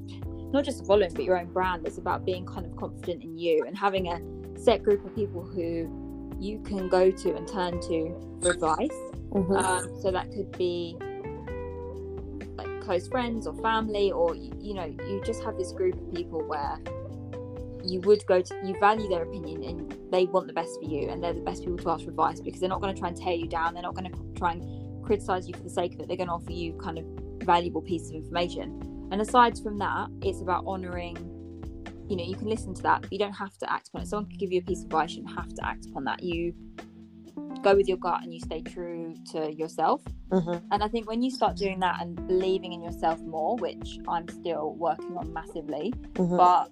not 0.54 0.64
just 0.64 0.82
a 0.82 0.86
following, 0.86 1.14
but 1.14 1.26
your 1.26 1.38
own 1.38 1.48
brand. 1.48 1.86
It's 1.86 1.98
about 1.98 2.26
being 2.26 2.46
kind 2.46 2.66
of 2.66 2.76
confident 2.76 3.24
in 3.24 3.38
you 3.38 3.66
and 3.66 3.78
having 3.78 4.08
a 4.08 4.22
set 4.60 4.84
group 4.84 5.06
of 5.06 5.14
people 5.16 5.44
who 5.44 5.90
you 6.40 6.60
can 6.64 6.88
go 6.88 7.12
to 7.12 7.36
and 7.36 7.48
turn 7.48 7.82
to 7.82 8.16
for 8.42 8.52
advice. 8.52 8.90
Mhm. 9.32 9.58
Um, 9.58 10.02
so 10.02 10.12
that 10.12 10.32
could 10.32 10.52
be 10.58 10.98
like 12.58 12.82
close 12.82 13.08
friends 13.08 13.46
or 13.46 13.54
family, 13.56 14.12
or 14.12 14.36
you, 14.36 14.52
you 14.60 14.74
know, 14.74 14.86
you 14.86 15.22
just 15.26 15.44
have 15.44 15.58
this 15.58 15.72
group 15.72 15.96
of 15.96 16.14
people 16.14 16.42
where 16.42 16.80
you 17.90 18.00
would 18.02 18.26
go 18.28 18.42
to, 18.42 18.56
you 18.64 18.78
value 18.80 19.10
their 19.10 19.24
opinion 19.24 19.64
and 19.64 19.96
they 20.12 20.26
want 20.26 20.48
the 20.48 20.54
best 20.54 20.80
for 20.80 20.90
you, 20.90 21.10
and 21.10 21.24
they're 21.24 21.34
the 21.34 21.42
best 21.42 21.64
people 21.64 21.78
to 21.78 21.90
ask 21.90 22.04
for 22.04 22.12
advice 22.12 22.40
because 22.40 22.60
they're 22.60 22.70
not 22.70 22.82
going 22.82 22.94
to 22.94 23.00
try 23.00 23.10
and 23.10 23.18
tear 23.18 23.34
you 23.34 23.48
down. 23.48 23.74
They're 23.74 23.84
not 23.84 23.96
going 23.96 24.12
to 24.12 24.18
try 24.36 24.54
and 24.54 25.06
criticize 25.06 25.48
you 25.48 25.54
for 25.54 25.64
the 25.64 25.70
sake 25.70 25.94
of 25.96 26.02
it. 26.02 26.08
They're 26.08 26.18
going 26.18 26.28
to 26.28 26.34
offer 26.34 26.52
you 26.52 26.74
kind 26.74 26.98
of 26.98 27.06
valuable 27.44 27.82
piece 27.82 28.10
of 28.10 28.16
information. 28.16 29.08
And 29.12 29.22
aside 29.22 29.58
from 29.58 29.80
that, 29.80 30.10
it's 30.22 30.42
about 30.42 30.64
honoring. 30.68 31.18
You 32.08 32.16
know, 32.16 32.24
you 32.24 32.36
can 32.36 32.48
listen 32.48 32.74
to 32.76 32.82
that, 32.84 33.02
but 33.02 33.12
you 33.12 33.20
don't 33.20 33.34
have 33.34 33.58
to 33.60 33.72
act 33.72 33.90
upon 33.90 34.02
it. 34.02 34.08
Someone 34.08 34.30
could 34.30 34.40
give 34.40 34.52
you 34.52 34.60
a 34.60 34.64
piece 34.64 34.80
of 34.80 34.86
advice, 34.86 35.14
you 35.14 35.24
don't 35.24 35.36
have 35.36 35.54
to 35.54 35.66
act 35.66 35.86
upon 35.86 36.04
that. 36.06 36.24
You 36.24 36.54
go 37.62 37.76
with 37.76 37.88
your 37.88 37.98
gut 37.98 38.22
and 38.24 38.34
you 38.34 38.40
stay 38.40 38.62
true 38.62 39.16
to 39.32 39.52
yourself. 39.52 40.02
Mhm. 40.32 40.62
And 40.72 40.84
I 40.84 40.88
think 40.88 41.08
when 41.08 41.22
you 41.22 41.30
start 41.32 41.58
doing 41.58 41.80
that 41.80 42.02
and 42.02 42.16
believing 42.28 42.74
in 42.74 42.82
yourself 42.82 43.20
more, 43.22 43.56
which 43.58 44.00
I'm 44.08 44.28
still 44.28 44.74
working 44.76 45.18
on 45.18 45.34
massively, 45.34 45.94
Mhm. 46.14 46.38
but 46.38 46.72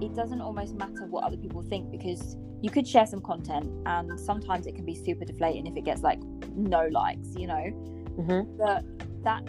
it 0.00 0.14
doesn't 0.14 0.40
almost 0.40 0.74
matter 0.74 1.06
what 1.06 1.24
other 1.24 1.36
people 1.36 1.62
think 1.62 1.90
because 1.90 2.36
you 2.62 2.70
could 2.70 2.86
share 2.86 3.06
some 3.06 3.20
content 3.20 3.68
and 3.86 4.18
sometimes 4.18 4.66
it 4.66 4.74
can 4.74 4.84
be 4.84 4.94
super 4.94 5.24
deflating 5.24 5.66
if 5.66 5.76
it 5.76 5.84
gets 5.84 6.02
like 6.02 6.20
no 6.54 6.86
likes, 6.90 7.34
you 7.36 7.46
know. 7.46 7.64
Mhm. 8.18 8.56
But 8.58 8.84
that 9.24 9.48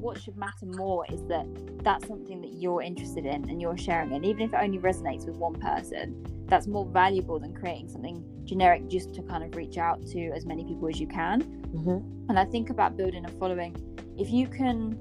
what 0.00 0.20
should 0.20 0.36
matter 0.36 0.66
more 0.76 1.04
is 1.10 1.22
that 1.26 1.46
that's 1.82 2.06
something 2.06 2.40
that 2.40 2.52
you're 2.54 2.82
interested 2.82 3.24
in 3.24 3.48
and 3.48 3.60
you're 3.60 3.76
sharing 3.76 4.12
and 4.12 4.24
even 4.24 4.42
if 4.42 4.52
it 4.52 4.60
only 4.62 4.78
resonates 4.78 5.26
with 5.26 5.36
one 5.36 5.54
person 5.54 6.22
that's 6.46 6.66
more 6.66 6.84
valuable 6.84 7.40
than 7.40 7.52
creating 7.54 7.88
something 7.88 8.22
generic 8.44 8.86
just 8.88 9.14
to 9.14 9.22
kind 9.22 9.42
of 9.42 9.56
reach 9.56 9.78
out 9.78 10.04
to 10.06 10.30
as 10.30 10.44
many 10.44 10.64
people 10.64 10.86
as 10.88 11.00
you 11.00 11.06
can 11.06 11.42
Mhm. 11.74 12.28
and 12.28 12.38
I 12.38 12.44
think 12.44 12.70
about 12.70 12.96
building 12.96 13.24
a 13.24 13.28
following. 13.30 13.74
If 14.16 14.30
you 14.30 14.46
can, 14.46 14.98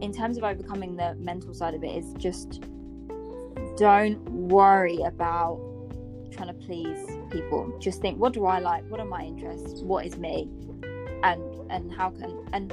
in 0.00 0.12
terms 0.12 0.38
of 0.38 0.44
overcoming 0.44 0.96
the 0.96 1.14
mental 1.16 1.52
side 1.54 1.74
of 1.74 1.84
it, 1.84 1.94
is 1.94 2.14
just 2.14 2.64
don't 3.78 4.18
worry 4.28 5.00
about 5.02 5.60
trying 6.32 6.48
to 6.48 6.54
please 6.66 6.98
people. 7.30 7.72
Just 7.78 8.00
think, 8.00 8.18
what 8.18 8.32
do 8.32 8.44
I 8.44 8.58
like? 8.58 8.84
What 8.90 9.00
are 9.00 9.06
my 9.06 9.22
interests? 9.22 9.82
What 9.82 10.04
is 10.04 10.16
me? 10.18 10.48
And 11.22 11.42
and 11.70 11.92
how 11.92 12.10
can 12.10 12.44
and 12.52 12.72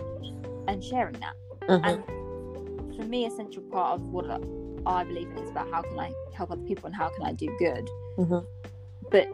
and 0.68 0.84
sharing 0.84 1.16
that. 1.20 1.36
Mhm. 1.70 1.86
And 1.86 2.96
for 2.96 3.04
me, 3.04 3.26
essential 3.26 3.62
part 3.64 4.00
of 4.00 4.02
what 4.12 4.26
I 4.86 5.04
believe 5.04 5.30
in 5.30 5.38
is 5.38 5.50
about 5.50 5.70
how 5.70 5.82
can 5.82 6.00
I 6.00 6.12
help 6.34 6.52
other 6.52 6.62
people 6.64 6.88
and 6.88 6.96
how 6.96 7.10
can 7.10 7.24
I 7.24 7.34
do 7.34 7.48
good. 7.60 7.90
Mhm. 8.18 8.46
But 9.12 9.28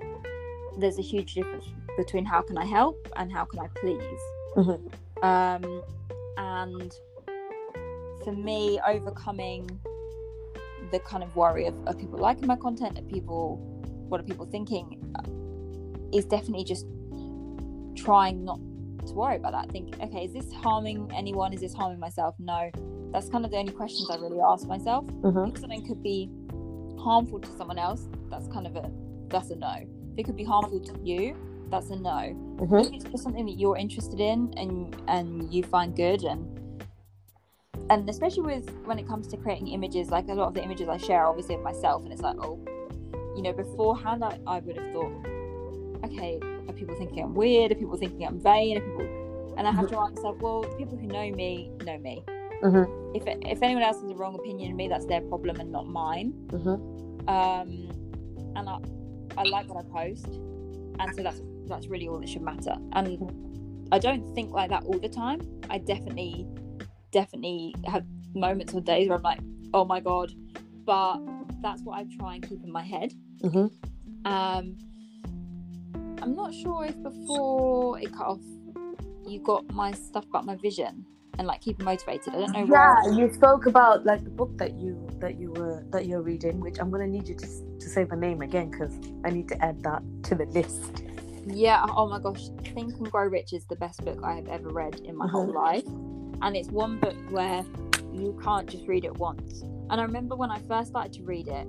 there's 0.78 0.97
a 0.99 1.01
huge 1.01 1.34
difference 1.36 1.65
between 1.97 2.26
how 2.26 2.41
can 2.41 2.57
I 2.57 2.65
help 2.65 3.07
and 3.15 3.32
how 3.32 3.45
can 3.45 3.59
I 3.59 3.67
please. 3.76 4.22
Mhm. 4.55 4.80
Um, 5.24 5.84
and 6.38 6.93
for 8.24 8.32
me, 8.32 8.80
overcoming 8.86 9.69
the 10.91 10.99
kind 10.99 11.23
of 11.23 11.36
worry 11.36 11.65
of, 11.65 11.75
of 11.88 11.97
people 11.97 12.17
liking 12.19 12.47
my 12.47 12.55
content 12.55 12.97
and 12.97 13.07
people, 13.07 13.57
what 14.09 14.19
are 14.19 14.23
people 14.23 14.45
thinking, 14.45 14.99
uh, 15.15 16.17
is 16.17 16.25
definitely 16.25 16.63
just 16.63 16.86
trying 17.95 18.43
not 18.43 18.59
to 19.07 19.13
worry 19.13 19.36
about 19.36 19.51
that. 19.53 19.71
Think, 19.71 19.95
okay, 20.01 20.25
is 20.25 20.34
this 20.34 20.51
harming 20.53 21.11
anyone? 21.15 21.53
Is 21.53 21.61
this 21.61 21.73
harming 21.73 21.99
myself? 21.99 22.36
No. 22.39 22.69
That's 23.11 23.29
kind 23.29 23.45
of 23.45 23.51
the 23.51 23.57
only 23.57 23.73
questions 23.73 24.09
I 24.09 24.15
really 24.15 24.39
ask 24.39 24.67
myself. 24.67 25.05
Mhm. 25.05 25.53
If 25.53 25.59
something 25.59 25.86
could 25.86 26.01
be 26.01 26.29
harmful 26.97 27.39
to 27.39 27.49
someone 27.57 27.77
else, 27.77 28.07
that's 28.29 28.47
kind 28.47 28.67
of 28.67 28.75
a 28.75 28.89
that's 29.27 29.49
a 29.49 29.55
no. 29.55 29.73
If 30.13 30.19
it 30.19 30.23
could 30.23 30.36
be 30.36 30.43
harmful 30.43 30.79
to 30.79 30.93
you, 31.03 31.36
that's 31.69 31.89
a 31.89 31.95
no. 31.95 32.36
Mhm. 32.57 32.86
If 32.86 32.93
it's 32.93 33.03
just 33.05 33.23
something 33.23 33.45
that 33.45 33.57
you're 33.57 33.77
interested 33.77 34.19
in 34.19 34.53
and 34.55 34.95
and 35.07 35.53
you 35.53 35.63
find 35.63 35.95
good 35.95 36.23
and 36.23 36.45
and 37.91 38.09
especially 38.09 38.43
with 38.43 38.69
when 38.85 38.97
it 38.97 39.07
comes 39.07 39.27
to 39.27 39.37
creating 39.37 39.67
images, 39.67 40.09
like 40.09 40.27
a 40.29 40.33
lot 40.33 40.47
of 40.47 40.53
the 40.53 40.63
images 40.63 40.87
I 40.87 40.97
share 40.97 41.21
are 41.23 41.27
obviously 41.27 41.55
of 41.55 41.61
myself 41.61 42.03
and 42.03 42.11
it's 42.13 42.21
like, 42.21 42.37
oh, 42.39 42.57
you 43.35 43.41
know, 43.41 43.53
beforehand 43.53 44.23
I, 44.23 44.39
I 44.47 44.59
would 44.59 44.77
have 44.77 44.91
thought, 44.93 45.11
okay, 46.05 46.39
are 46.67 46.73
people 46.73 46.95
thinking 46.95 47.21
I'm 47.23 47.35
weird? 47.35 47.71
Are 47.71 47.75
people 47.75 47.97
thinking 47.97 48.25
I'm 48.25 48.39
vain? 48.39 48.77
Are 48.77 48.81
people 48.81 49.53
and 49.57 49.67
I 49.67 49.71
have 49.71 49.87
to 49.89 49.99
ask 49.99 50.15
myself, 50.15 50.37
well, 50.39 50.61
the 50.61 50.75
people 50.77 50.97
who 50.97 51.07
know 51.07 51.29
me 51.31 51.69
know 51.85 51.97
me. 51.97 52.23
Mhm. 52.63 53.15
If 53.17 53.23
if 53.27 53.61
anyone 53.61 53.83
else 53.83 53.99
has 54.01 54.09
a 54.09 54.15
wrong 54.15 54.35
opinion 54.35 54.71
of 54.71 54.77
me, 54.77 54.87
that's 54.87 55.05
their 55.05 55.21
problem 55.21 55.59
and 55.59 55.71
not 55.71 55.85
mine 55.87 56.33
Mhm. 56.47 56.77
um, 57.27 57.69
and 58.55 58.69
I, 58.69 58.77
I 59.37 59.43
like 59.43 59.67
what 59.67 59.85
I 59.85 59.87
post, 59.89 60.27
and 60.99 61.13
so 61.15 61.23
that's 61.23 61.41
that's 61.67 61.87
really 61.87 62.07
all 62.07 62.19
that 62.19 62.29
should 62.29 62.41
matter. 62.41 62.75
And 62.93 63.07
I 63.91 63.99
don't 63.99 64.23
think 64.35 64.51
like 64.53 64.69
that 64.69 64.83
all 64.85 64.97
the 64.99 65.09
time. 65.09 65.41
I 65.69 65.77
definitely, 65.79 66.47
definitely 67.12 67.76
have 67.86 68.05
moments 68.34 68.74
or 68.74 68.82
days 68.82 69.07
where 69.07 69.18
I'm 69.18 69.24
like, 69.24 69.39
oh 69.74 69.86
my 69.86 69.99
god, 69.99 70.32
but 70.86 71.18
that's 71.62 71.82
what 71.84 71.97
I 71.99 72.05
try 72.18 72.36
and 72.36 72.47
keep 72.47 72.64
in 72.64 72.72
my 72.72 72.82
head. 72.84 73.14
Mhm. 73.43 73.72
Um, 74.26 74.78
I'm 76.22 76.36
not 76.36 76.53
sure 76.53 76.86
if 76.86 77.01
before 77.03 77.99
it 77.99 78.12
cut 78.14 78.28
off, 78.28 78.39
you 79.28 79.39
got 79.39 79.70
my 79.74 79.91
stuff 79.91 80.26
about 80.30 80.45
my 80.45 80.55
vision 80.55 81.05
and 81.38 81.47
like 81.47 81.62
keeping 81.62 81.86
motivated. 81.86 82.34
I 82.34 82.39
don't 82.39 82.53
know 82.53 82.66
Yeah, 82.72 82.93
where. 83.03 83.14
you 83.14 83.34
spoke 83.34 83.66
about 83.66 84.05
like 84.05 84.24
the 84.24 84.30
book 84.30 84.57
that 84.57 84.74
you 84.76 85.07
that 85.20 85.39
you 85.39 85.51
were 85.51 85.84
that 85.91 86.05
you're 86.05 86.22
reading, 86.22 86.59
which 86.59 86.78
I'm 86.80 86.89
gonna 86.91 87.07
need 87.07 87.28
you 87.28 87.36
to 87.36 87.47
to 87.80 87.89
say 87.89 88.03
the 88.03 88.16
name 88.16 88.41
again 88.41 88.70
because 88.70 88.93
I 89.26 89.30
need 89.32 89.47
to 89.49 89.64
add 89.64 89.82
that 89.84 90.03
to 90.24 90.36
the 90.36 90.45
list. 90.45 91.03
Yeah, 91.47 91.84
oh 91.97 92.07
my 92.07 92.20
gosh, 92.20 92.49
Think 92.76 92.95
and 92.97 93.09
Grow 93.12 93.26
Rich 93.26 93.53
is 93.53 93.66
the 93.66 93.76
best 93.76 94.05
book 94.05 94.20
I 94.24 94.36
have 94.36 94.47
ever 94.47 94.70
read 94.70 94.99
in 94.99 95.16
my 95.18 95.28
whole 95.28 95.47
Mhm. 95.47 95.55
life. 95.55 95.86
And 96.41 96.55
it's 96.55 96.69
one 96.69 96.97
book 96.99 97.15
where 97.29 97.63
you 98.13 98.37
can't 98.43 98.67
just 98.69 98.87
read 98.87 99.05
it 99.05 99.15
once. 99.17 99.61
And 99.89 99.99
I 99.99 100.03
remember 100.03 100.35
when 100.35 100.49
I 100.51 100.59
first 100.67 100.89
started 100.89 101.13
to 101.13 101.23
read 101.23 101.47
it, 101.47 101.67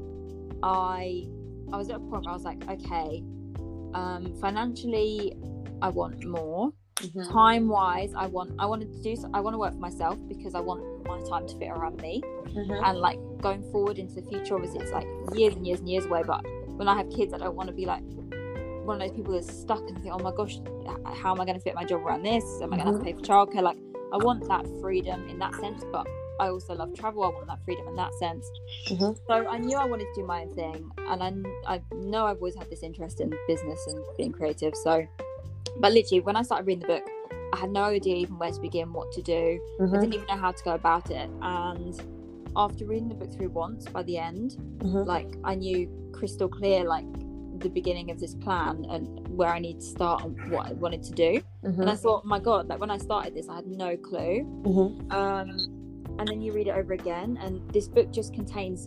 I 0.63 1.27
I 1.73 1.77
was 1.77 1.89
at 1.91 1.97
a 1.97 2.01
point 2.01 2.25
where 2.25 2.31
I 2.31 2.35
was 2.35 2.45
like, 2.45 2.63
okay, 2.69 3.23
um, 3.95 4.35
financially 4.41 5.35
I 5.81 5.89
want 5.89 6.25
more. 6.25 6.73
Time 7.31 7.69
wise, 7.69 8.13
I 8.17 8.27
want 8.27 8.53
I 8.59 8.67
wanted 8.67 8.93
to 8.93 9.03
do 9.03 9.17
so, 9.17 9.29
I 9.35 9.41
want 9.41 9.55
to 9.55 9.59
work 9.59 9.73
for 9.73 9.81
myself 9.81 10.19
because 10.29 10.55
I 10.55 10.61
want 10.61 10.83
my 11.07 11.21
time 11.29 11.49
to 11.49 11.57
fit 11.59 11.69
around 11.71 12.01
me 12.01 12.23
Mhm. 12.55 12.81
and 12.89 12.99
like 12.99 13.19
going 13.41 13.63
forward 13.73 13.99
into 13.99 14.15
the 14.15 14.23
future 14.23 14.55
obviously 14.55 14.81
it's 14.81 14.93
like 14.93 15.07
years 15.35 15.55
and 15.57 15.67
years 15.67 15.81
and 15.81 15.89
years 15.89 16.05
away 16.05 16.23
but 16.25 16.45
when 16.77 16.87
i 16.87 16.95
have 16.97 17.09
kids 17.11 17.33
i 17.33 17.39
don't 17.39 17.57
want 17.57 17.67
to 17.69 17.75
be 17.75 17.87
like 17.87 18.03
one 18.85 19.01
of 19.01 19.09
those 19.09 19.17
people 19.17 19.33
that's 19.33 19.51
stuck 19.53 19.81
and 19.89 20.01
think 20.03 20.15
oh 20.15 20.19
my 20.19 20.31
gosh 20.37 20.61
how 21.15 21.33
am 21.35 21.41
i 21.41 21.45
going 21.47 21.57
to 21.57 21.61
fit 21.61 21.75
my 21.75 21.83
job 21.83 22.03
around 22.03 22.23
this 22.23 22.45
am 22.61 22.73
i 22.73 22.77
going 22.77 22.87
to 22.87 22.93
have 22.93 22.99
to 23.01 23.05
pay 23.05 23.13
for 23.15 23.21
childcare 23.23 23.63
like 23.63 23.79
i 24.13 24.17
want 24.17 24.47
that 24.49 24.65
freedom 24.81 25.29
in 25.29 25.39
that 25.39 25.55
sense 25.57 25.83
but 25.91 26.07
i 26.41 26.49
also 26.49 26.75
love 26.75 26.91
travel 26.95 27.23
i 27.25 27.29
want 27.29 27.47
that 27.47 27.59
freedom 27.65 27.87
in 27.89 27.97
that 27.97 28.13
sense 28.15 28.45
Mhm. 28.91 29.17
so 29.27 29.35
i 29.49 29.59
knew 29.59 29.77
i 29.77 29.85
wanted 29.85 30.07
to 30.15 30.21
do 30.21 30.27
my 30.27 30.43
own 30.43 30.55
thing 30.55 30.91
and 31.11 31.23
i, 31.23 31.75
I 31.75 31.81
know 31.95 32.27
i've 32.27 32.39
always 32.39 32.55
had 32.57 32.69
this 32.71 32.83
interest 32.83 33.21
in 33.21 33.33
business 33.49 33.81
and 33.89 34.05
being 34.17 34.33
creative 34.33 34.75
so 34.77 35.07
but 35.81 35.93
literally 35.93 36.21
when 36.21 36.37
i 36.37 36.43
started 36.43 36.67
reading 36.67 36.81
the 36.87 36.95
book 36.95 37.05
i 37.55 37.57
had 37.59 37.71
no 37.71 37.85
idea 37.85 38.17
even 38.17 38.39
where 38.39 38.51
to 38.51 38.61
begin 38.61 38.93
what 38.93 39.11
to 39.13 39.23
do 39.23 39.59
I 39.81 39.85
Mhm. 39.85 40.01
didn't 40.01 40.15
even 40.15 40.27
know 40.27 40.37
how 40.37 40.53
to 40.53 40.65
go 40.65 40.73
about 40.75 41.11
it. 41.11 41.29
And 41.43 41.95
after 42.57 42.85
reading 42.87 43.09
the 43.09 43.15
book 43.15 43.33
through 43.35 43.49
once, 43.51 43.87
by 43.89 44.03
the 44.05 44.17
end, 44.17 44.57
Mhm. 44.79 45.07
like 45.07 45.31
I 45.45 45.55
knew 45.57 45.89
crystal 46.13 46.49
clear, 46.49 46.85
like 46.85 47.05
the 47.63 47.69
beginning 47.69 48.11
of 48.11 48.19
this 48.21 48.35
plan 48.35 48.85
and 48.91 49.27
where 49.37 49.49
I 49.49 49.59
need 49.59 49.81
to 49.81 49.87
start 49.87 50.25
and 50.25 50.51
what 50.51 50.69
I 50.69 50.73
wanted 50.73 51.03
to 51.05 51.13
do. 51.13 51.41
And 51.63 51.89
I 51.89 51.95
Mhm. 51.95 51.99
thought, 51.99 52.25
my 52.25 52.39
God, 52.39 52.69
like 52.69 52.81
when 52.81 52.91
I 52.91 52.99
started 52.99 53.35
this, 53.35 53.49
I 53.49 53.57
had 53.57 53.67
no 53.67 53.97
clue. 53.97 54.45
Mhm. 54.65 55.13
Um, 55.13 55.49
and 56.19 56.29
then 56.29 56.41
you 56.43 56.53
read 56.53 56.67
it 56.69 56.75
over 56.77 56.93
again, 56.93 57.39
and 57.41 57.61
this 57.73 57.89
book 57.89 58.11
just 58.13 58.35
contains 58.35 58.85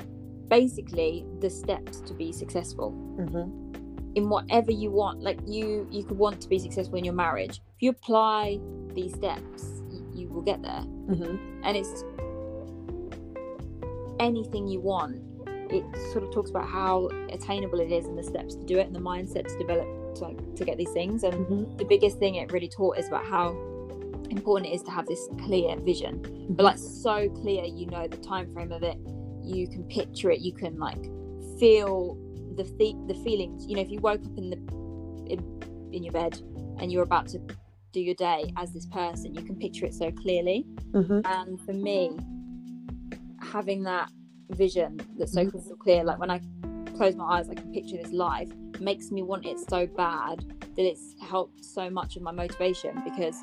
basically 0.49 1.26
the 1.39 1.49
steps 1.49 2.01
to 2.01 2.13
be 2.13 2.32
successful 2.32 2.91
Mhm. 3.17 3.51
in 4.15 4.30
whatever 4.30 4.71
you 4.71 4.91
want 4.91 5.21
like 5.23 5.39
you 5.47 5.88
you 5.89 6.03
could 6.03 6.19
want 6.19 6.39
to 6.39 6.47
be 6.47 6.59
successful 6.59 6.97
in 6.99 7.03
your 7.03 7.15
marriage 7.15 7.61
if 7.76 7.82
you 7.82 7.89
apply 7.89 8.59
these 8.93 9.13
steps 9.15 9.82
you, 9.91 10.01
you 10.13 10.30
will 10.30 10.43
get 10.43 10.61
there 10.61 10.84
Mhm. 11.09 11.39
and 11.63 11.76
it's 11.76 12.05
anything 14.19 14.67
you 14.67 14.80
want 14.80 15.15
it 15.70 15.84
sort 16.11 16.24
of 16.24 16.32
talks 16.34 16.49
about 16.49 16.68
how 16.68 17.09
attainable 17.30 17.80
it 17.80 17.91
is 17.91 18.05
and 18.05 18.18
the 18.18 18.24
steps 18.24 18.55
to 18.55 18.63
do 18.66 18.78
it 18.78 18.88
and 18.88 18.95
the 18.95 18.99
mindset 18.99 19.47
to 19.47 19.57
develop 19.57 19.88
to, 20.16 20.24
like, 20.24 20.55
to 20.55 20.63
get 20.66 20.78
these 20.78 20.91
things. 20.91 21.24
And 21.24 21.34
Mhm. 21.45 21.78
the 21.78 21.86
biggest 21.86 22.18
thing 22.20 22.36
it 22.36 22.51
really 22.51 22.70
taught 22.70 22.97
is 22.97 23.07
about 23.07 23.26
how 23.26 23.51
important 24.30 24.72
it 24.72 24.76
is 24.76 24.82
to 24.84 24.91
have 24.91 25.05
this 25.05 25.28
clear 25.43 25.76
vision. 25.80 26.22
But 26.49 26.63
like 26.63 26.78
so 26.78 27.30
clear 27.30 27.63
you 27.66 27.86
know 27.88 28.07
the 28.07 28.18
time 28.18 28.51
frame 28.53 28.72
of 28.72 28.84
it. 28.84 28.97
You 29.43 29.68
can 29.68 29.84
picture 29.86 30.32
it. 30.32 30.39
You 30.39 30.53
can 30.53 30.78
like 30.80 31.03
feel 31.59 32.18
the 32.55 32.63
the, 32.63 32.95
the 33.07 33.13
feelings. 33.24 33.66
You 33.68 33.76
know 33.76 33.82
if 33.82 33.89
you 33.91 33.99
woke 33.99 34.24
up 34.26 34.38
in 34.38 34.49
the 34.49 34.57
in, 35.32 35.39
in 35.91 36.03
your 36.03 36.13
bed 36.13 36.39
and 36.80 36.91
you're 36.91 37.03
about 37.03 37.28
to 37.30 37.39
do 37.91 38.01
your 38.01 38.16
day 38.16 38.51
as 38.57 38.74
this 38.74 38.86
person 38.88 39.34
you 39.34 39.41
can 39.41 39.55
picture 39.55 39.86
it 39.86 39.93
so 39.93 40.11
clearly. 40.11 40.66
Mhm. 40.91 41.22
and 41.26 41.59
for 41.61 41.74
me 41.74 42.11
having 43.41 43.84
that 43.84 44.09
vision 44.52 45.00
that's 45.18 45.34
so 45.34 45.43
Mhm. 45.43 45.52
crystal 45.52 45.76
clear 45.78 46.04
like 46.04 46.20
when 46.20 46.30
i 46.30 46.39
close 46.96 47.16
my 47.16 47.26
eyes 47.26 47.50
i 47.50 47.54
can 47.54 47.72
picture 47.74 47.98
this 47.98 48.12
life 48.12 48.50
makes 48.80 49.12
me 49.12 49.22
want 49.24 49.46
it 49.46 49.60
so 49.60 49.86
bad 49.88 50.46
that 50.76 50.86
it's 50.86 51.16
helped 51.22 51.64
so 51.64 51.89
much 51.89 52.16
of 52.16 52.22
my 52.22 52.32
motivation 52.32 53.02
because 53.04 53.41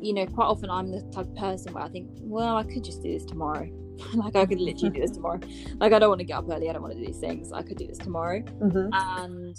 you 0.00 0.12
know 0.12 0.26
quite 0.26 0.46
often 0.46 0.70
i'm 0.70 0.90
the 0.90 1.00
type 1.12 1.26
of 1.26 1.34
person 1.36 1.72
where 1.72 1.82
i 1.84 1.88
think 1.88 2.08
well 2.20 2.56
i 2.56 2.62
could 2.62 2.84
just 2.84 3.02
do 3.02 3.10
this 3.12 3.24
tomorrow 3.24 3.68
like 4.14 4.36
i 4.36 4.46
could 4.46 4.60
literally 4.60 4.90
do 4.90 5.00
this 5.00 5.10
tomorrow 5.10 5.40
like 5.80 5.92
i 5.92 5.98
don't 5.98 6.08
want 6.10 6.20
to 6.20 6.24
get 6.24 6.36
up 6.36 6.44
early 6.50 6.68
i 6.68 6.72
don't 6.72 6.82
want 6.82 6.92
to 6.94 7.00
do 7.00 7.06
these 7.06 7.18
things 7.18 7.50
i 7.52 7.62
could 7.62 7.76
do 7.76 7.86
this 7.86 7.98
tomorrow 7.98 8.40
Mhm. 8.60 8.90
and 8.92 9.56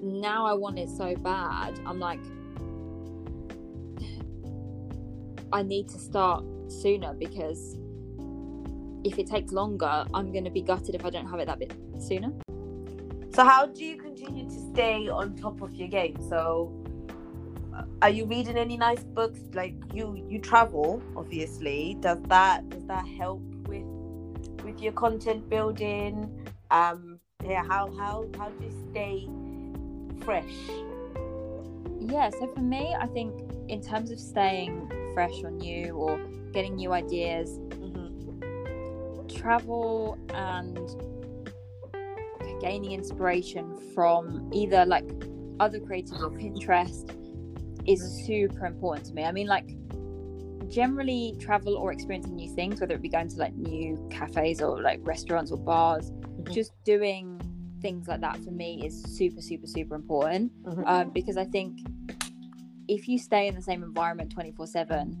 now 0.00 0.46
I 0.46 0.52
want 0.54 0.78
it 0.78 0.88
so 0.90 1.16
bad. 1.16 1.78
I'm 1.84 1.98
like, 1.98 2.20
I 5.52 5.62
need 5.62 5.88
to 5.88 5.98
start 5.98 6.44
sooner 6.68 7.14
because 7.14 7.76
if 9.08 9.18
it 9.18 9.26
takes 9.26 9.52
longer, 9.52 10.04
I'm 10.12 10.32
going 10.32 10.44
to 10.44 10.50
be 10.50 10.60
gutted 10.60 10.94
if 10.94 11.04
I 11.04 11.10
don't 11.10 11.26
have 11.26 11.40
it 11.40 11.46
that 11.46 11.58
bit 11.58 11.72
sooner. 11.98 12.30
So 13.32 13.42
how 13.42 13.66
do 13.66 13.82
you 13.82 13.96
continue 13.96 14.44
to 14.44 14.60
stay 14.72 15.08
on 15.08 15.34
top 15.34 15.62
of 15.62 15.74
your 15.74 15.88
game? 15.88 16.16
So 16.28 16.72
uh, 17.74 17.84
are 18.02 18.10
you 18.10 18.26
reading 18.26 18.58
any 18.58 18.76
nice 18.76 19.02
books? 19.04 19.40
Like 19.54 19.74
you 19.94 20.22
you 20.28 20.40
travel, 20.40 21.02
obviously. 21.16 21.96
Does 22.00 22.20
that 22.24 22.68
does 22.68 22.84
that 22.84 23.06
help 23.06 23.40
with 23.66 23.86
with 24.64 24.80
your 24.80 24.92
content 24.92 25.48
building? 25.48 26.14
Um 26.70 27.18
yeah, 27.44 27.64
how 27.64 27.90
how 27.96 28.26
how 28.36 28.48
do 28.50 28.64
you 28.64 28.74
stay 28.90 29.28
fresh? 30.24 30.58
Yeah, 32.00 32.30
so 32.30 32.46
for 32.48 32.60
me, 32.60 32.94
I 32.98 33.06
think 33.06 33.32
in 33.68 33.80
terms 33.80 34.10
of 34.10 34.20
staying 34.20 34.90
fresh 35.14 35.42
or 35.42 35.50
new 35.50 35.92
or 35.92 36.18
getting 36.52 36.76
new 36.76 36.92
ideas. 36.92 37.58
Travel 39.28 40.18
and 40.34 40.78
gaining 42.60 42.92
inspiration 42.92 43.78
from 43.94 44.50
either 44.52 44.84
like 44.84 45.04
other 45.60 45.80
creators 45.80 46.20
or 46.22 46.30
Pinterest 46.30 47.14
is 47.86 48.00
super 48.26 48.66
important 48.66 49.06
to 49.06 49.14
me. 49.14 49.24
I 49.24 49.32
mean, 49.32 49.46
like 49.46 49.68
generally 50.68 51.34
travel 51.40 51.76
or 51.76 51.92
experiencing 51.92 52.34
new 52.36 52.48
things, 52.54 52.80
whether 52.80 52.94
it 52.94 53.02
be 53.02 53.08
going 53.08 53.28
to 53.28 53.36
like 53.36 53.54
new 53.54 53.98
cafes 54.10 54.60
or 54.60 54.82
like 54.82 55.00
restaurants 55.02 55.50
or 55.50 55.58
bars, 55.58 56.10
Mhm. 56.10 56.52
just 56.52 56.72
doing 56.84 57.40
things 57.80 58.08
like 58.08 58.20
that 58.20 58.36
for 58.44 58.50
me 58.50 58.84
is 58.84 59.02
super, 59.04 59.40
super, 59.40 59.66
super 59.66 59.94
important. 59.94 60.52
Mhm. 60.64 60.82
Um, 60.86 61.10
because 61.10 61.36
I 61.36 61.44
think 61.44 61.78
if 62.88 63.08
you 63.08 63.18
stay 63.18 63.46
in 63.46 63.54
the 63.54 63.62
same 63.62 63.82
environment 63.82 64.30
24 64.30 64.66
7, 64.66 65.16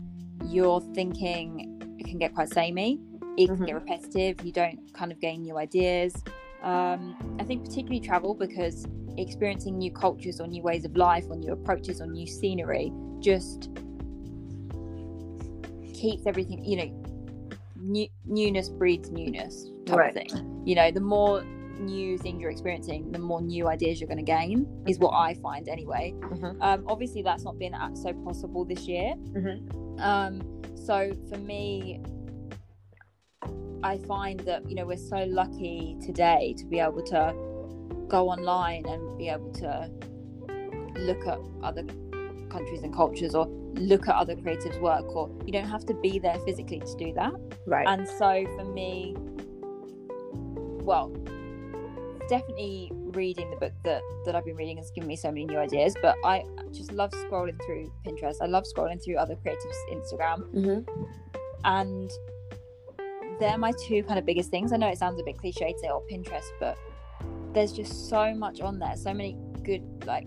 your 0.46 0.80
thinking 0.94 1.80
can 2.04 2.18
get 2.18 2.34
quite 2.34 2.48
samey. 2.48 3.00
It 3.38 3.46
can 3.46 3.64
get 3.64 3.74
repetitive. 3.74 4.44
You 4.44 4.52
don't 4.52 4.92
kind 4.92 5.12
of 5.12 5.20
gain 5.20 5.42
new 5.42 5.56
ideas. 5.56 6.12
Um, 6.62 7.36
I 7.38 7.44
think 7.44 7.64
particularly 7.64 8.00
travel 8.00 8.34
because 8.34 8.84
experiencing 9.16 9.78
new 9.78 9.92
cultures 9.92 10.40
or 10.40 10.48
new 10.48 10.62
ways 10.62 10.84
of 10.84 10.96
life 10.96 11.24
or 11.30 11.36
new 11.36 11.52
approaches 11.52 12.00
or 12.00 12.06
new 12.06 12.26
scenery 12.26 12.92
just 13.20 13.70
keeps 15.94 16.26
everything, 16.26 16.64
you 16.64 16.76
know, 16.76 17.04
new, 17.76 18.08
newness 18.26 18.68
breeds 18.68 19.10
newness 19.10 19.70
type 19.86 19.96
Right. 19.96 20.16
of 20.16 20.30
thing. 20.32 20.62
You 20.64 20.74
know, 20.74 20.90
the 20.90 21.00
more 21.00 21.44
new 21.78 22.18
things 22.18 22.40
you're 22.40 22.50
experiencing, 22.50 23.12
the 23.12 23.20
more 23.20 23.40
new 23.40 23.68
ideas 23.68 24.00
you're 24.00 24.08
going 24.08 24.24
to 24.24 24.24
gain, 24.24 24.66
is 24.88 24.98
what 24.98 25.12
I 25.14 25.34
find 25.34 25.68
anyway. 25.68 26.12
Mhm. 26.18 26.56
Um, 26.60 26.84
obviously, 26.88 27.22
that's 27.22 27.44
not 27.44 27.56
been 27.58 27.74
so 27.94 28.12
possible 28.24 28.64
this 28.64 28.88
year. 28.88 29.14
Mhm. 29.32 30.00
Um, 30.00 30.42
so 30.74 31.12
for 31.28 31.38
me, 31.38 32.00
I 33.82 33.98
find 33.98 34.40
that 34.40 34.68
you 34.68 34.74
know 34.74 34.86
we're 34.86 34.96
so 34.96 35.24
lucky 35.24 35.96
today 36.04 36.54
to 36.58 36.64
be 36.64 36.80
able 36.80 37.02
to 37.04 37.34
go 38.08 38.28
online 38.28 38.86
and 38.86 39.18
be 39.18 39.28
able 39.28 39.52
to 39.52 39.90
look 40.96 41.26
at 41.26 41.38
other 41.62 41.84
countries 42.48 42.82
and 42.82 42.94
cultures 42.94 43.34
or 43.34 43.46
look 43.74 44.08
at 44.08 44.14
other 44.14 44.34
creatives' 44.34 44.80
work, 44.80 45.04
or 45.14 45.30
you 45.44 45.52
don't 45.52 45.68
have 45.68 45.84
to 45.86 45.94
be 45.94 46.18
there 46.18 46.38
physically 46.40 46.80
to 46.80 46.96
do 46.96 47.12
that. 47.14 47.32
Right. 47.66 47.86
And 47.86 48.08
so 48.08 48.44
for 48.56 48.64
me, 48.64 49.14
well, 50.82 51.08
definitely 52.28 52.90
reading 52.94 53.50
the 53.50 53.56
book 53.56 53.72
that 53.84 54.02
that 54.24 54.34
I've 54.34 54.44
been 54.44 54.56
reading 54.56 54.78
has 54.78 54.90
given 54.90 55.08
me 55.08 55.16
so 55.16 55.28
many 55.28 55.44
new 55.44 55.58
ideas. 55.58 55.94
But 56.00 56.16
I 56.24 56.44
just 56.72 56.92
love 56.92 57.10
scrolling 57.12 57.62
through 57.64 57.92
Pinterest. 58.06 58.36
I 58.40 58.46
love 58.46 58.64
scrolling 58.64 59.02
through 59.02 59.16
other 59.16 59.36
creatives' 59.36 59.92
Instagram, 59.92 60.42
mm-hmm. 60.52 61.04
and 61.64 62.10
they're 63.40 63.58
my 63.58 63.72
two 63.86 64.02
kind 64.04 64.18
of 64.18 64.26
biggest 64.26 64.50
things. 64.50 64.72
I 64.72 64.76
know 64.76 64.88
it 64.88 64.98
sounds 64.98 65.20
a 65.20 65.24
bit 65.24 65.38
cliche 65.38 65.72
to 65.72 65.78
say 65.78 65.88
or 65.88 66.02
Pinterest, 66.10 66.48
but 66.60 66.76
there's 67.52 67.72
just 67.72 68.08
so 68.08 68.34
much 68.34 68.60
on 68.60 68.78
there, 68.78 68.96
so 68.96 69.14
many 69.14 69.36
good 69.62 69.82
like 70.06 70.26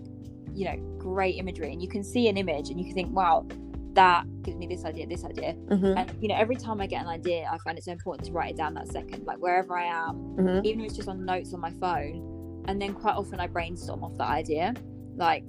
you 0.54 0.64
know 0.66 0.76
great 0.98 1.36
imagery, 1.36 1.72
and 1.72 1.82
you 1.82 1.88
can 1.88 2.04
see 2.04 2.28
an 2.28 2.36
image 2.36 2.70
and 2.70 2.78
you 2.78 2.86
can 2.86 2.94
think, 2.94 3.14
wow, 3.14 3.46
that 3.94 4.24
gives 4.42 4.56
me 4.56 4.66
this 4.66 4.84
idea, 4.84 5.06
this 5.06 5.24
idea. 5.24 5.54
Mm-hmm. 5.68 5.98
And 5.98 6.22
you 6.22 6.28
know, 6.28 6.36
every 6.36 6.56
time 6.56 6.80
I 6.80 6.86
get 6.86 7.02
an 7.02 7.08
idea, 7.08 7.48
I 7.50 7.58
find 7.58 7.76
it 7.78 7.84
so 7.84 7.92
important 7.92 8.26
to 8.26 8.32
write 8.32 8.50
it 8.50 8.56
down 8.56 8.74
that 8.74 8.88
second, 8.88 9.24
like 9.24 9.38
wherever 9.38 9.76
I 9.76 9.84
am, 9.84 10.16
Mm-hmm. 10.36 10.66
even 10.66 10.80
if 10.80 10.86
it's 10.86 10.96
just 10.96 11.08
on 11.08 11.24
notes 11.24 11.52
on 11.54 11.60
my 11.60 11.70
phone. 11.72 12.64
And 12.68 12.80
then 12.80 12.94
quite 12.94 13.16
often 13.16 13.40
I 13.40 13.48
brainstorm 13.48 14.04
off 14.04 14.16
that 14.18 14.28
idea. 14.28 14.74
Like 15.16 15.44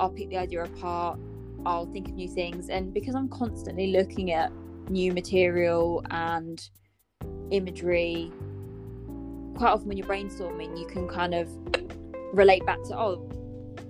I'll 0.00 0.10
pick 0.10 0.30
the 0.30 0.38
idea 0.38 0.64
apart, 0.64 1.18
I'll 1.66 1.86
think 1.86 2.08
of 2.08 2.14
new 2.14 2.28
things, 2.28 2.68
and 2.68 2.92
because 2.92 3.14
I'm 3.14 3.28
constantly 3.28 3.88
looking 3.92 4.32
at 4.32 4.50
new 4.90 5.12
material 5.12 6.04
and 6.10 6.60
imagery, 7.50 8.32
quite 9.56 9.70
often 9.70 9.88
when 9.88 9.96
you're 9.96 10.06
brainstorming, 10.06 10.78
you 10.78 10.86
can 10.86 11.08
kind 11.08 11.34
of 11.34 11.48
relate 12.32 12.64
back 12.66 12.82
to 12.84 12.98
oh, 12.98 13.28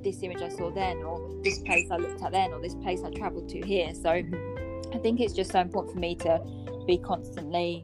this 0.03 0.23
image 0.23 0.43
I 0.43 0.49
saw 0.49 0.71
then, 0.71 0.99
or 0.99 1.31
this 1.43 1.59
place 1.61 1.91
I 1.91 1.97
looked 1.97 2.23
at 2.23 2.33
then, 2.33 2.53
or 2.53 2.61
this 2.61 2.75
place 2.75 3.03
I 3.03 3.11
travelled 3.11 3.49
to 3.51 3.61
here. 3.61 3.95
So 3.95 4.11
I 4.11 4.99
think 4.99 5.21
it's 5.21 5.33
just 5.33 5.51
so 5.51 5.61
important 5.61 5.95
for 5.95 6.01
me 6.01 6.15
to 6.17 6.41
be 6.87 6.99
constantly 6.99 7.83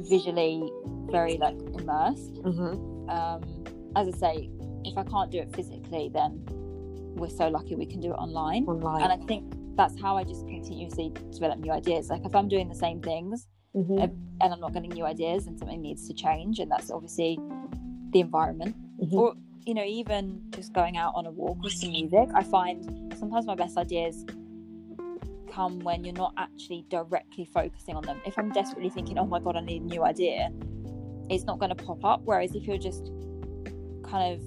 visually 0.00 0.70
very 1.10 1.36
like 1.38 1.58
immersed. 1.78 2.34
Mm-hmm. 2.34 3.10
Um, 3.10 3.64
as 3.96 4.08
I 4.08 4.18
say, 4.18 4.50
if 4.84 4.96
I 4.96 5.02
can't 5.04 5.30
do 5.30 5.38
it 5.38 5.54
physically, 5.54 6.10
then 6.12 6.46
we're 7.16 7.28
so 7.28 7.48
lucky 7.48 7.74
we 7.74 7.86
can 7.86 8.00
do 8.00 8.12
it 8.12 8.16
online. 8.16 8.64
Online. 8.66 9.02
And 9.02 9.12
I 9.12 9.26
think 9.26 9.52
that's 9.76 10.00
how 10.00 10.16
I 10.16 10.24
just 10.24 10.46
continuously 10.46 11.12
develop 11.30 11.58
new 11.58 11.72
ideas. 11.72 12.08
Like 12.08 12.24
if 12.24 12.34
I'm 12.34 12.48
doing 12.48 12.68
the 12.68 12.74
same 12.74 13.00
things 13.00 13.48
mm-hmm. 13.74 13.98
and 14.00 14.52
I'm 14.54 14.60
not 14.60 14.72
getting 14.72 14.90
new 14.90 15.04
ideas, 15.04 15.46
and 15.46 15.58
something 15.58 15.80
needs 15.80 16.06
to 16.08 16.14
change, 16.14 16.58
and 16.58 16.70
that's 16.70 16.90
obviously 16.90 17.38
the 18.12 18.20
environment 18.20 18.74
Mhm. 19.00 19.12
or 19.14 19.34
you 19.64 19.74
know 19.74 19.84
even 19.84 20.42
just 20.50 20.72
going 20.72 20.96
out 20.96 21.12
on 21.14 21.26
a 21.26 21.30
walk 21.30 21.62
with 21.62 21.72
some 21.74 21.90
music 21.90 22.28
i 22.34 22.42
find 22.42 22.84
sometimes 23.16 23.46
my 23.46 23.54
best 23.54 23.76
ideas 23.78 24.24
come 25.52 25.78
when 25.80 26.02
you're 26.04 26.14
not 26.14 26.32
actually 26.38 26.84
directly 26.88 27.44
focusing 27.44 27.94
on 27.94 28.02
them 28.04 28.20
if 28.26 28.36
i'm 28.38 28.50
desperately 28.50 28.88
thinking 28.90 29.16
oh 29.18 29.24
my 29.26 29.38
god 29.38 29.54
i 29.56 29.60
need 29.60 29.82
a 29.82 29.84
new 29.84 30.02
idea 30.02 30.50
it's 31.28 31.44
not 31.44 31.58
going 31.60 31.68
to 31.68 31.84
pop 31.84 32.04
up 32.04 32.20
whereas 32.24 32.54
if 32.54 32.66
you're 32.66 32.78
just 32.78 33.12
kind 34.02 34.34
of 34.34 34.40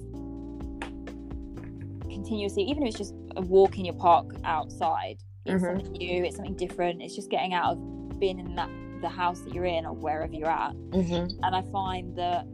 continuously 2.10 2.62
even 2.64 2.82
if 2.82 2.88
it's 2.90 2.98
just 2.98 3.14
a 3.36 3.40
walk 3.42 3.78
in 3.78 3.84
your 3.84 3.94
park 3.94 4.26
outside 4.44 5.16
it's 5.46 5.62
Mhm. 5.62 5.76
something 5.84 5.92
new 5.92 6.24
it's 6.24 6.36
something 6.36 6.54
different 6.54 7.00
it's 7.02 7.14
just 7.14 7.30
getting 7.30 7.54
out 7.54 7.72
of 7.76 8.18
being 8.20 8.38
in 8.38 8.54
that 8.56 8.70
the 9.00 9.08
house 9.08 9.40
that 9.40 9.54
you're 9.54 9.64
in 9.64 9.84
or 9.86 9.92
wherever 9.92 10.32
you're 10.32 10.48
at 10.48 10.72
Mm-hmm. 10.90 11.42
and 11.44 11.54
I 11.56 11.62
find 11.72 12.16
that 12.16 12.46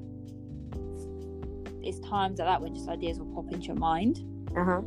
it's 1.83 1.99
times 2.01 2.39
like 2.39 2.49
that 2.49 2.61
when 2.61 2.75
just 2.75 2.89
ideas 2.89 3.19
will 3.19 3.27
pop 3.35 3.51
into 3.53 3.67
your 3.69 3.77
mind. 3.77 4.21
Uh-huh. 4.57 4.83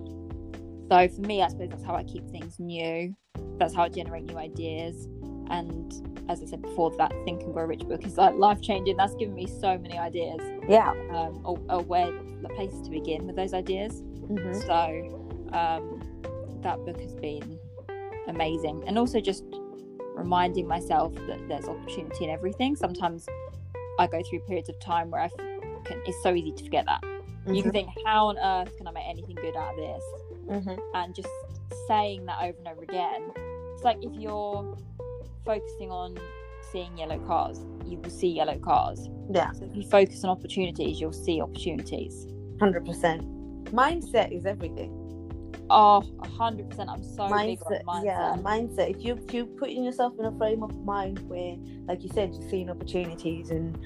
So 0.91 1.15
for 1.15 1.21
me, 1.21 1.41
I 1.41 1.47
suppose 1.47 1.69
that's 1.69 1.83
how 1.83 1.95
I 1.95 2.03
keep 2.03 2.29
things 2.29 2.59
new. 2.59 3.15
That's 3.57 3.73
how 3.73 3.83
I 3.83 3.89
generate 3.89 4.25
new 4.25 4.37
ideas. 4.37 5.07
And 5.49 5.91
as 6.29 6.41
I 6.41 6.45
said 6.45 6.61
before, 6.61 6.95
that 6.97 7.11
Think 7.25 7.41
and 7.41 7.53
Grow 7.53 7.65
Rich 7.65 7.81
book 7.87 8.05
is 8.05 8.17
like 8.17 8.35
life 8.35 8.61
changing. 8.61 8.95
That's 8.97 9.15
given 9.15 9.33
me 9.33 9.47
so 9.47 9.77
many 9.77 9.97
ideas, 9.97 10.39
Yeah. 10.69 10.91
um, 11.11 11.41
or, 11.43 11.59
or 11.69 11.81
where 11.81 12.11
the 12.41 12.49
places 12.55 12.81
to 12.83 12.89
begin 12.91 13.25
with 13.25 13.35
those 13.35 13.53
ideas. 13.53 14.01
Mm-hmm. 14.01 14.53
So 14.61 15.57
um, 15.57 16.59
that 16.61 16.77
book 16.85 16.99
has 17.01 17.15
been 17.15 17.57
amazing, 18.27 18.83
and 18.87 18.97
also 18.99 19.19
just 19.19 19.43
reminding 20.23 20.67
myself 20.67 21.13
that 21.27 21.47
there's 21.47 21.65
opportunity 21.65 22.23
in 22.23 22.29
everything. 22.29 22.75
Sometimes 22.75 23.27
I 23.99 24.07
go 24.07 24.21
through 24.23 24.39
periods 24.41 24.69
of 24.69 24.79
time 24.79 25.11
where 25.11 25.21
I 25.21 25.25
f- 25.25 25.37
can, 25.83 26.01
it's 26.05 26.23
so 26.23 26.33
easy 26.33 26.53
to 26.53 26.63
forget 26.63 26.85
that. 26.85 27.03
You 27.45 27.61
can 27.61 27.73
think, 27.73 27.89
how 28.05 28.27
on 28.27 28.37
earth 28.37 28.75
can 28.77 28.87
I 28.87 28.91
make 28.91 29.03
anything 29.05 29.35
good 29.35 29.55
out 29.57 29.73
of 29.73 29.77
this? 29.77 30.03
Mm-hmm. 30.47 30.79
And 30.93 31.13
just 31.13 31.27
saying 31.89 32.25
that 32.25 32.37
over 32.41 32.57
and 32.57 32.67
over 32.69 32.83
again. 32.83 33.31
It's 33.73 33.83
like 33.83 33.97
if 34.01 34.13
you're 34.15 34.77
focusing 35.43 35.91
on 35.91 36.17
seeing 36.71 36.97
yellow 36.97 37.19
cars, 37.27 37.59
you 37.85 37.97
will 37.97 38.09
see 38.09 38.29
yellow 38.29 38.57
cars. 38.59 39.09
Yeah. 39.29 39.51
So 39.51 39.65
if 39.65 39.75
you 39.75 39.83
focus 39.83 40.23
on 40.23 40.29
opportunities, 40.29 41.01
you'll 41.01 41.11
see 41.11 41.41
opportunities. 41.41 42.27
Hundred 42.61 42.85
percent. 42.85 43.23
Mindset 43.65 44.31
is 44.31 44.45
everything. 44.45 45.02
Oh, 45.73 46.03
mm. 46.05 46.37
hundred 46.37 46.69
percent. 46.69 46.89
I'm 46.89 47.03
so 47.03 47.27
big 47.27 47.59
mindset, 47.59 47.81
on 47.87 48.03
mindset. 48.03 48.05
yeah, 48.05 48.35
mindset. 48.39 48.89
If 48.91 49.03
you 49.03 49.15
if 49.15 49.33
you 49.33 49.45
putting 49.45 49.83
yourself 49.83 50.13
in 50.19 50.25
a 50.25 50.31
frame 50.37 50.61
of 50.61 50.75
mind 50.85 51.19
where, 51.27 51.55
like 51.87 52.03
you 52.03 52.09
said, 52.13 52.33
you're 52.33 52.49
seeing 52.49 52.69
opportunities 52.69 53.49
and 53.49 53.77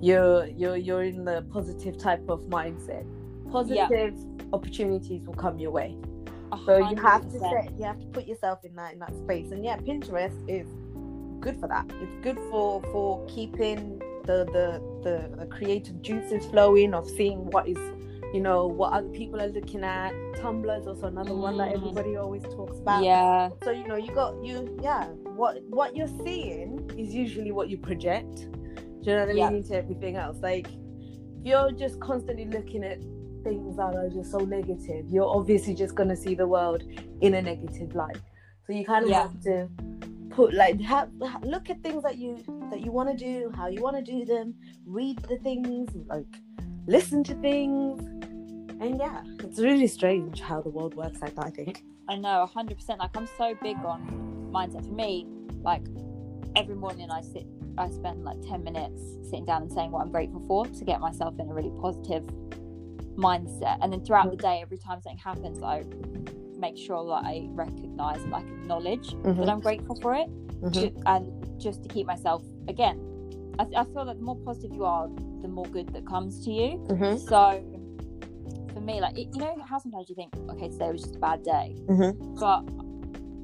you're 0.00 0.46
you're 0.46 0.76
you're 0.76 1.04
in 1.04 1.24
the 1.24 1.46
positive 1.52 1.96
type 1.98 2.28
of 2.28 2.40
mindset, 2.42 3.06
positive 3.50 4.14
opportunities 4.52 5.22
will 5.24 5.34
come 5.34 5.58
your 5.58 5.70
way. 5.70 5.96
A 6.52 6.58
So 6.66 6.78
you 6.78 6.96
have 6.96 7.22
to 7.30 7.38
set, 7.38 7.78
you 7.78 7.84
have 7.84 8.00
to 8.00 8.06
put 8.06 8.26
yourself 8.26 8.64
in 8.64 8.74
that 8.74 8.92
in 8.92 8.98
that 8.98 9.14
space. 9.14 9.52
And 9.52 9.64
yeah, 9.64 9.76
Pinterest 9.76 10.36
is 10.48 10.66
good 11.40 11.60
for 11.60 11.68
that. 11.68 11.86
It's 12.00 12.24
good 12.24 12.38
for 12.50 12.82
for 12.90 13.24
keeping 13.26 14.00
the 14.24 14.44
the 14.46 14.82
the, 15.04 15.36
the 15.36 15.46
creative 15.46 16.02
juices 16.02 16.44
flowing 16.46 16.92
of 16.92 17.08
seeing 17.08 17.46
what 17.52 17.68
is 17.68 17.78
you 18.34 18.40
know 18.40 18.66
what 18.66 18.92
other 18.92 19.08
people 19.08 19.40
are 19.40 19.48
looking 19.48 19.82
at. 19.84 20.12
Tumblr 20.34 20.80
is 20.80 20.86
also 20.86 21.06
another 21.06 21.34
one 21.34 21.56
that 21.58 21.70
Mm. 21.70 21.76
everybody 21.76 22.16
always 22.16 22.42
talks 22.42 22.78
about. 22.78 23.04
Yeah, 23.04 23.50
So 23.64 23.70
you 23.70 23.86
know 23.86 23.96
you 23.96 24.12
got 24.12 24.34
you 24.44 24.76
yeah 24.82 25.06
what 25.36 25.62
what 25.68 25.96
you're 25.96 26.14
seeing 26.24 26.90
is 26.98 27.14
usually 27.14 27.52
what 27.52 27.68
you 27.68 27.78
project. 27.78 28.48
Do 29.02 29.10
you 29.10 29.16
know 29.16 29.20
what 29.20 29.30
I 29.30 29.32
Yeah. 29.32 29.48
mean? 29.50 29.58
Into 29.58 29.74
everything 29.76 30.16
else, 30.16 30.38
like 30.42 30.66
you're 31.44 31.70
just 31.72 32.00
constantly 32.00 32.46
looking 32.46 32.82
at 32.84 32.98
things 33.44 33.76
that 33.76 33.94
are 33.94 34.08
just 34.08 34.32
so 34.32 34.38
negative, 34.38 35.06
you're 35.08 35.28
obviously 35.28 35.74
just 35.74 35.94
gonna 35.94 36.16
see 36.16 36.34
the 36.34 36.46
world 36.46 36.82
in 37.20 37.34
a 37.34 37.42
negative 37.42 37.94
light. 37.94 38.18
So 38.66 38.72
you 38.72 38.84
kind 38.84 39.04
of 39.04 39.10
Yeah. 39.10 39.22
have 39.28 39.40
to 39.42 39.68
put 40.30 40.52
like 40.52 40.80
have, 40.80 41.08
look 41.42 41.70
at 41.70 41.80
things 41.82 42.02
that 42.02 42.18
you 42.18 42.38
that 42.70 42.80
you 42.80 42.90
want 42.90 43.08
to 43.08 43.16
do, 43.16 43.50
how 43.54 43.68
you 43.68 43.80
want 43.80 43.96
to 43.96 44.02
do 44.02 44.24
them, 44.24 44.54
read 44.84 45.18
the 45.28 45.38
things, 45.38 45.88
like 46.08 46.26
listen 46.86 47.24
to 47.24 47.34
things, 47.34 48.00
and 48.80 48.98
yeah, 48.98 49.22
it's 49.40 49.58
really 49.58 49.86
strange 49.86 50.40
how 50.40 50.60
the 50.62 50.68
world 50.70 50.94
works 50.94 51.20
like 51.20 51.34
that. 51.36 51.46
I 51.46 51.50
think. 51.50 51.82
I 52.08 52.16
know, 52.16 52.46
hundred 52.46 52.76
percent. 52.76 53.00
Like 53.00 53.16
I'm 53.16 53.26
so 53.38 53.54
big 53.62 53.76
on 53.84 54.50
mindset. 54.52 54.86
For 54.86 54.92
me, 54.94 55.26
like 55.62 55.82
every 56.54 56.74
morning 56.76 57.10
I 57.10 57.20
sit, 57.22 57.46
I 57.78 57.90
spend 57.90 58.24
like 58.24 58.40
ten 58.42 58.62
minutes 58.64 59.00
sitting 59.24 59.44
down 59.44 59.62
and 59.62 59.72
saying 59.72 59.90
what 59.90 60.02
I'm 60.02 60.10
grateful 60.12 60.40
for 60.46 60.66
to 60.66 60.84
get 60.84 61.00
myself 61.00 61.34
in 61.38 61.48
a 61.48 61.54
really 61.54 61.72
positive 61.80 62.24
mindset. 63.16 63.78
And 63.80 63.92
then 63.92 64.04
throughout 64.04 64.30
the 64.30 64.36
day, 64.36 64.60
every 64.62 64.78
time 64.78 65.00
something 65.00 65.18
happens, 65.18 65.62
I 65.62 65.84
make 66.58 66.76
sure 66.76 67.04
that 67.06 67.24
I 67.26 67.48
recognize 67.50 68.22
and 68.22 68.30
like 68.30 68.44
acknowledge 68.46 69.12
Mhm. 69.14 69.36
that 69.38 69.48
I'm 69.48 69.60
grateful 69.60 69.94
for 69.96 70.14
it, 70.14 70.28
Mhm. 70.62 70.70
ju- 70.72 71.02
and 71.06 71.60
just 71.60 71.82
to 71.82 71.88
keep 71.88 72.06
myself 72.06 72.42
again. 72.68 72.98
I, 73.58 73.64
I 73.76 73.84
feel 73.84 74.04
that 74.04 74.18
the 74.18 74.24
more 74.24 74.36
positive 74.36 74.72
you 74.74 74.84
are, 74.84 75.08
the 75.42 75.48
more 75.48 75.66
good 75.66 75.88
that 75.94 76.06
comes 76.06 76.44
to 76.44 76.50
you. 76.50 76.78
Mhm. 76.88 77.18
So 77.18 77.62
for 78.74 78.80
me, 78.80 79.00
like 79.00 79.16
it, 79.18 79.28
you 79.32 79.40
know 79.40 79.56
how 79.64 79.78
sometimes 79.78 80.08
you 80.08 80.14
think, 80.14 80.32
okay, 80.50 80.68
today 80.68 80.90
was 80.92 81.02
just 81.02 81.16
a 81.16 81.18
bad 81.18 81.42
day, 81.42 81.76
Mhm. 81.88 82.38
but 82.38 82.62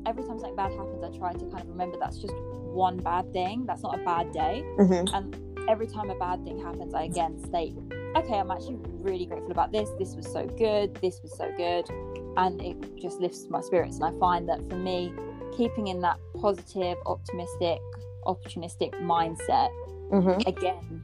every 0.09 0.23
time 0.25 0.39
something 0.39 0.57
bad 0.57 0.73
happens, 0.73 1.03
I 1.03 1.11
try 1.17 1.33
to 1.33 1.45
kind 1.47 1.63
of 1.63 1.69
remember 1.69 1.97
that's 1.99 2.19
just 2.19 2.35
one 2.75 2.97
bad 2.99 3.33
thing. 3.33 3.65
That's 3.67 3.83
not 3.83 3.95
a 3.99 4.05
bad 4.05 4.33
day. 4.33 4.65
Mhm. 4.79 5.09
And 5.15 5.37
every 5.69 5.87
time 5.87 6.11
a 6.11 6.15
bad 6.17 6.45
thing 6.45 6.59
happens, 6.59 6.93
I 6.95 7.05
again 7.05 7.39
state, 7.39 7.77
okay, 8.17 8.39
I'm 8.39 8.51
actually 8.51 8.79
really 9.01 9.27
grateful 9.27 9.53
about 9.53 9.73
this. 9.73 9.89
This 9.99 10.17
was 10.17 10.27
so 10.31 10.47
good. 10.47 10.95
This 10.97 11.23
was 11.23 11.33
so 11.37 11.51
good, 11.57 11.89
and 12.37 12.61
it 12.61 12.77
just 13.01 13.21
lifts 13.21 13.49
my 13.49 13.61
spirits. 13.61 13.97
And 14.01 14.05
I 14.05 14.19
find 14.19 14.49
that 14.49 14.61
for 14.69 14.77
me, 14.77 15.13
keeping 15.53 15.87
in 15.89 16.01
that 16.01 16.19
positive, 16.41 16.99
optimistic, 17.07 17.81
opportunistic 18.27 18.93
mindset 19.03 19.71
Mhm. 20.13 20.47
again, 20.47 21.03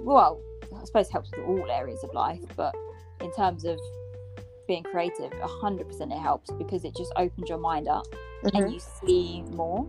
well, 0.00 0.40
I 0.74 0.84
suppose 0.84 1.08
it 1.08 1.12
helps 1.12 1.30
with 1.32 1.46
all 1.46 1.70
areas 1.70 2.02
of 2.04 2.12
life, 2.14 2.40
but 2.56 2.74
in 3.20 3.30
terms 3.32 3.64
of 3.64 3.78
being 4.66 4.82
creative, 4.84 5.32
100% 5.42 6.12
it 6.12 6.18
helps 6.18 6.50
because 6.52 6.84
it 6.84 6.94
just 6.96 7.12
opens 7.16 7.48
your 7.48 7.58
mind 7.58 7.88
up 7.88 8.06
Mhm. 8.44 8.50
and 8.54 8.72
you 8.72 8.78
see 8.80 9.42
more 9.54 9.84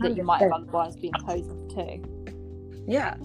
that 0.00 0.16
you 0.16 0.22
might 0.24 0.40
have 0.42 0.52
otherwise 0.52 0.96
been 0.96 1.12
closed 1.12 1.50
to. 1.70 1.98
Yeah. 2.86 3.16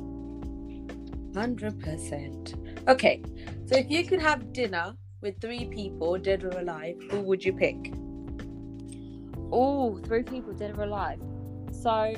Hundred 1.33 1.79
percent. 1.79 2.55
Okay, 2.87 3.21
so 3.65 3.75
if 3.77 3.89
you 3.89 4.03
could 4.05 4.21
have 4.21 4.51
dinner 4.53 4.95
with 5.21 5.39
three 5.39 5.65
people, 5.65 6.17
dead 6.17 6.43
or 6.43 6.49
alive, 6.59 6.97
who 7.09 7.21
would 7.21 7.43
you 7.43 7.53
pick? 7.53 7.93
Oh, 9.51 9.97
three 10.03 10.23
people 10.23 10.53
dead 10.53 10.77
or 10.77 10.83
alive. 10.83 11.21
So 11.71 12.13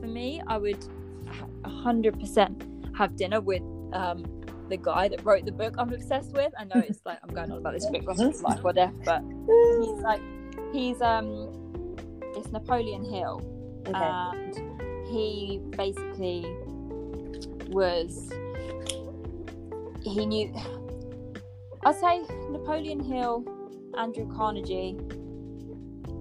for 0.00 0.06
me, 0.06 0.42
I 0.46 0.58
would 0.58 0.84
hundred 1.64 2.18
percent 2.18 2.64
have 2.96 3.16
dinner 3.16 3.40
with 3.40 3.62
um, 3.92 4.24
the 4.68 4.76
guy 4.76 5.08
that 5.08 5.24
wrote 5.24 5.44
the 5.44 5.52
book 5.52 5.74
I'm 5.78 5.92
obsessed 5.92 6.32
with. 6.32 6.52
I 6.58 6.64
know 6.64 6.82
it's 6.88 7.00
like 7.06 7.18
I'm 7.22 7.34
going 7.34 7.50
on 7.50 7.58
about 7.58 7.74
this 7.74 7.86
book, 7.86 8.06
whether 8.06 8.28
it's 8.28 8.42
life 8.42 8.60
or 8.64 8.72
death, 8.72 8.94
but 9.04 9.22
he's 9.80 9.88
like 10.10 10.22
he's 10.72 11.00
um 11.00 11.96
it's 12.36 12.50
Napoleon 12.50 13.04
Hill. 13.04 13.48
Okay. 13.86 13.98
and 13.98 15.08
he 15.08 15.60
basically 15.70 16.46
was 17.70 18.30
he 20.04 20.24
knew 20.24 20.54
I'd 21.84 21.96
say 21.96 22.22
Napoleon 22.50 23.00
Hill, 23.00 23.44
Andrew 23.98 24.30
Carnegie. 24.34 24.96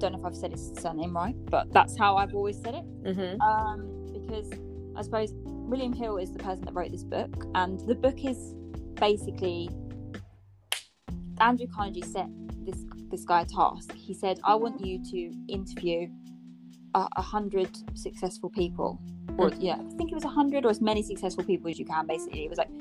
Don't 0.01 0.13
know 0.13 0.19
if 0.19 0.25
I've 0.25 0.35
said 0.35 0.51
his 0.51 0.71
surname 0.79 1.15
right, 1.15 1.35
but 1.45 1.71
that's 1.71 1.95
how 1.95 2.17
I've 2.17 2.33
always 2.33 2.59
said 2.59 2.73
it. 2.73 3.03
mm-hmm. 3.03 3.39
Um, 3.39 4.11
because 4.11 4.49
I 4.95 5.03
suppose 5.03 5.31
William 5.45 5.93
Hill 5.93 6.17
is 6.17 6.31
the 6.31 6.39
person 6.39 6.65
that 6.65 6.73
wrote 6.73 6.91
this 6.91 7.03
book, 7.03 7.45
and 7.53 7.79
the 7.81 7.93
book 7.93 8.25
is 8.25 8.55
basically 8.95 9.69
Andrew 11.39 11.67
Carnegie 11.67 12.01
set 12.01 12.27
this 12.65 12.83
this 13.11 13.23
guy 13.25 13.41
a 13.41 13.45
task. 13.45 13.93
He 13.93 14.15
said, 14.15 14.39
"I 14.43 14.55
want 14.55 14.83
you 14.83 15.03
to 15.11 15.31
interview 15.47 16.09
a, 16.95 17.07
a 17.17 17.21
hundred 17.21 17.69
successful 17.93 18.49
people, 18.49 18.99
or 19.37 19.51
yeah, 19.59 19.75
I 19.75 19.97
think 19.97 20.11
it 20.11 20.15
was 20.15 20.25
a 20.25 20.29
hundred 20.29 20.65
or 20.65 20.71
as 20.71 20.81
many 20.81 21.03
successful 21.03 21.43
people 21.43 21.69
as 21.69 21.77
you 21.77 21.85
can." 21.85 22.07
Basically, 22.07 22.43
it 22.45 22.49
was 22.49 22.57
like, 22.57 22.71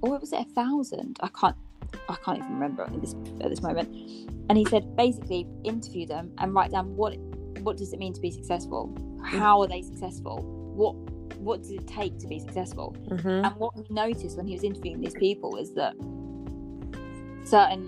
or 0.00 0.18
was 0.18 0.32
it 0.32 0.40
a 0.40 0.50
thousand? 0.54 1.18
I 1.20 1.28
can't, 1.28 1.56
I 2.08 2.16
can't 2.24 2.38
even 2.38 2.54
remember 2.54 2.84
at 2.84 3.00
this 3.02 3.14
at 3.42 3.50
this 3.50 3.60
moment. 3.60 3.88
And 4.50 4.58
he 4.58 4.64
said, 4.64 4.96
basically, 4.96 5.46
interview 5.62 6.06
them 6.06 6.32
and 6.38 6.52
write 6.52 6.72
down 6.72 6.96
what 6.96 7.16
what 7.60 7.76
does 7.76 7.92
it 7.92 8.00
mean 8.00 8.12
to 8.14 8.20
be 8.20 8.32
successful? 8.32 8.92
How 9.24 9.60
are 9.62 9.68
they 9.68 9.80
successful? 9.80 10.42
What 10.74 10.96
what 11.38 11.62
does 11.62 11.70
it 11.70 11.86
take 11.86 12.18
to 12.18 12.26
be 12.26 12.40
successful? 12.40 12.96
Mm-hmm. 13.08 13.28
And 13.44 13.54
what 13.56 13.74
he 13.76 13.84
noticed 13.94 14.36
when 14.36 14.48
he 14.48 14.54
was 14.54 14.64
interviewing 14.64 15.00
these 15.00 15.14
people 15.14 15.56
is 15.56 15.72
that 15.74 15.94
certain 17.44 17.86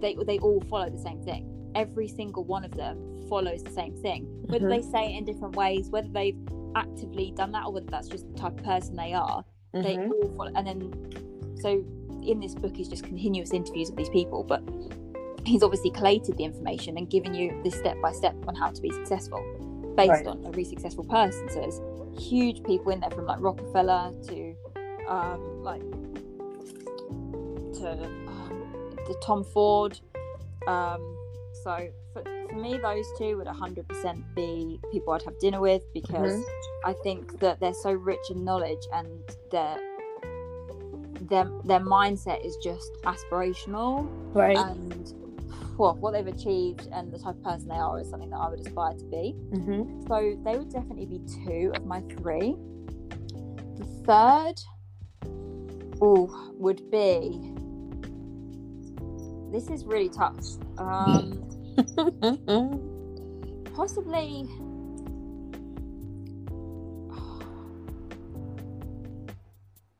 they 0.00 0.16
they 0.26 0.38
all 0.38 0.62
follow 0.70 0.88
the 0.88 0.98
same 1.02 1.20
thing. 1.22 1.46
Every 1.74 2.08
single 2.08 2.44
one 2.44 2.64
of 2.64 2.70
them 2.72 3.26
follows 3.28 3.62
the 3.62 3.70
same 3.70 3.94
thing. 3.96 4.24
Whether 4.46 4.66
Mhm. 4.66 4.70
they 4.76 4.82
say 4.82 5.12
it 5.14 5.18
in 5.18 5.24
different 5.26 5.56
ways, 5.56 5.90
whether 5.90 6.08
they've 6.08 6.38
actively 6.74 7.32
done 7.36 7.52
that, 7.52 7.66
or 7.66 7.72
whether 7.74 7.86
that's 7.90 8.08
just 8.08 8.26
the 8.32 8.38
type 8.38 8.58
of 8.58 8.64
person 8.64 8.96
they 8.96 9.12
are, 9.12 9.44
they 9.74 9.96
Mm-hmm. 9.98 10.12
all 10.12 10.28
follow. 10.38 10.52
And 10.54 10.66
then, 10.66 10.80
so 11.60 11.84
in 12.22 12.40
this 12.40 12.54
book 12.54 12.78
is 12.80 12.88
just 12.88 13.04
continuous 13.04 13.52
interviews 13.52 13.90
of 13.90 13.96
these 13.96 14.08
people, 14.08 14.42
but 14.42 14.62
he's 15.44 15.62
obviously 15.62 15.90
collated 15.90 16.36
the 16.36 16.44
information 16.44 16.96
and 16.98 17.08
given 17.10 17.34
you 17.34 17.60
this 17.64 17.74
step 17.74 18.00
by 18.02 18.12
step 18.12 18.34
on 18.46 18.54
how 18.54 18.70
to 18.70 18.80
be 18.82 18.90
successful 18.90 19.42
based 19.96 20.10
Right. 20.10 20.26
on 20.26 20.44
a 20.44 20.50
really 20.50 20.64
successful 20.64 21.04
person. 21.04 21.48
So 21.48 21.60
there's 21.60 21.80
huge 22.20 22.62
people 22.64 22.92
in 22.92 23.00
there 23.00 23.10
from 23.10 23.26
like 23.26 23.40
Rockefeller 23.40 24.12
to 24.28 24.54
um, 25.08 25.62
like 25.62 25.82
to 27.74 28.04
um, 28.28 28.96
to 29.06 29.14
Tom 29.22 29.44
Ford. 29.44 29.98
Um, 30.66 31.16
so 31.64 31.88
for, 32.12 32.22
for 32.48 32.56
me, 32.56 32.78
those 32.78 33.06
two 33.18 33.36
would 33.38 33.46
100% 33.46 34.34
be 34.34 34.80
people 34.92 35.12
I'd 35.14 35.22
have 35.22 35.38
dinner 35.38 35.60
with 35.60 35.82
because 35.92 36.42
I 36.84 36.92
think 37.02 37.40
that 37.40 37.60
they're 37.60 37.74
so 37.74 37.92
rich 37.92 38.30
in 38.30 38.44
knowledge 38.44 38.86
and 38.92 39.08
their 39.50 39.76
their 41.22 41.50
their 41.64 41.80
mindset 41.80 42.44
is 42.44 42.56
just 42.62 42.90
aspirational 43.04 44.06
Right. 44.34 44.56
and 44.56 45.12
what 45.80 46.12
they've 46.12 46.26
achieved 46.26 46.88
and 46.92 47.10
the 47.10 47.18
type 47.18 47.36
of 47.36 47.42
person 47.42 47.68
they 47.68 47.74
are 47.74 47.98
is 48.00 48.10
something 48.10 48.28
that 48.30 48.36
I 48.36 48.50
would 48.50 48.60
aspire 48.60 48.92
to 48.92 49.04
be. 49.04 49.34
mm-hmm. 49.52 50.06
So 50.06 50.38
they 50.44 50.58
would 50.58 50.70
definitely 50.70 51.06
be 51.06 51.20
two 51.44 51.72
of 51.74 51.86
my 51.86 52.02
three. 52.18 52.54
The 53.78 53.84
third, 54.04 54.60
oh, 56.02 56.52
would 56.54 56.90
be. 56.90 57.54
This 59.50 59.70
is 59.70 59.86
really 59.86 60.10
tough. 60.10 60.44
Um, 60.78 61.46
possibly. 63.74 64.46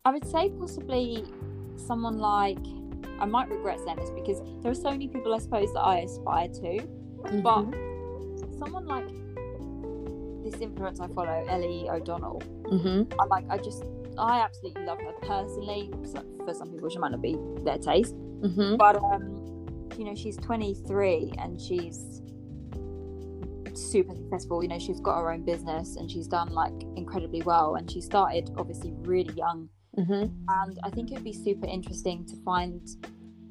I 0.04 0.10
would 0.12 0.26
say 0.26 0.50
possibly 0.50 1.24
someone 1.76 2.18
like. 2.18 2.58
I 3.20 3.26
might 3.26 3.48
regret 3.48 3.78
saying 3.84 3.96
this 3.98 4.10
because 4.10 4.40
there 4.62 4.70
are 4.70 4.74
so 4.74 4.90
many 4.90 5.08
people 5.08 5.34
I 5.34 5.38
suppose 5.38 5.72
that 5.74 5.80
I 5.80 5.98
aspire 6.00 6.48
to, 6.48 6.88
but 7.42 7.64
someone 8.58 8.86
like 8.86 9.06
this 10.44 10.60
influence 10.60 11.00
I 11.00 11.08
follow, 11.08 11.44
Ellie 11.48 11.88
O'Donnell, 11.88 12.42
mm-hmm. 12.62 13.20
I 13.20 13.24
like. 13.26 13.44
I 13.50 13.58
just, 13.58 13.84
I 14.18 14.40
absolutely 14.40 14.84
love 14.84 14.98
her 15.00 15.12
personally. 15.22 15.90
So 16.04 16.24
for 16.44 16.54
some 16.54 16.70
people, 16.70 16.88
she 16.88 16.98
might 16.98 17.12
not 17.12 17.22
be 17.22 17.36
their 17.64 17.78
taste, 17.78 18.14
Mm-hmm. 18.40 18.76
but 18.76 18.96
um, 18.96 19.66
you 19.98 20.04
know, 20.06 20.14
she's 20.14 20.36
23 20.38 21.34
and 21.38 21.60
she's 21.60 22.22
super 23.74 24.14
successful. 24.14 24.62
You 24.62 24.68
know, 24.68 24.78
she's 24.78 25.00
got 25.00 25.18
her 25.18 25.30
own 25.30 25.42
business 25.44 25.96
and 25.96 26.10
she's 26.10 26.26
done 26.26 26.48
like 26.48 26.72
incredibly 26.96 27.42
well. 27.42 27.74
And 27.74 27.90
she 27.90 28.00
started 28.00 28.50
obviously 28.56 28.94
really 29.02 29.34
young. 29.34 29.68
Mm-hmm. 29.98 30.22
And 30.48 30.78
I 30.84 30.90
think 30.90 31.10
it'd 31.12 31.24
be 31.24 31.32
super 31.32 31.66
interesting 31.66 32.24
to 32.26 32.36
find 32.44 32.80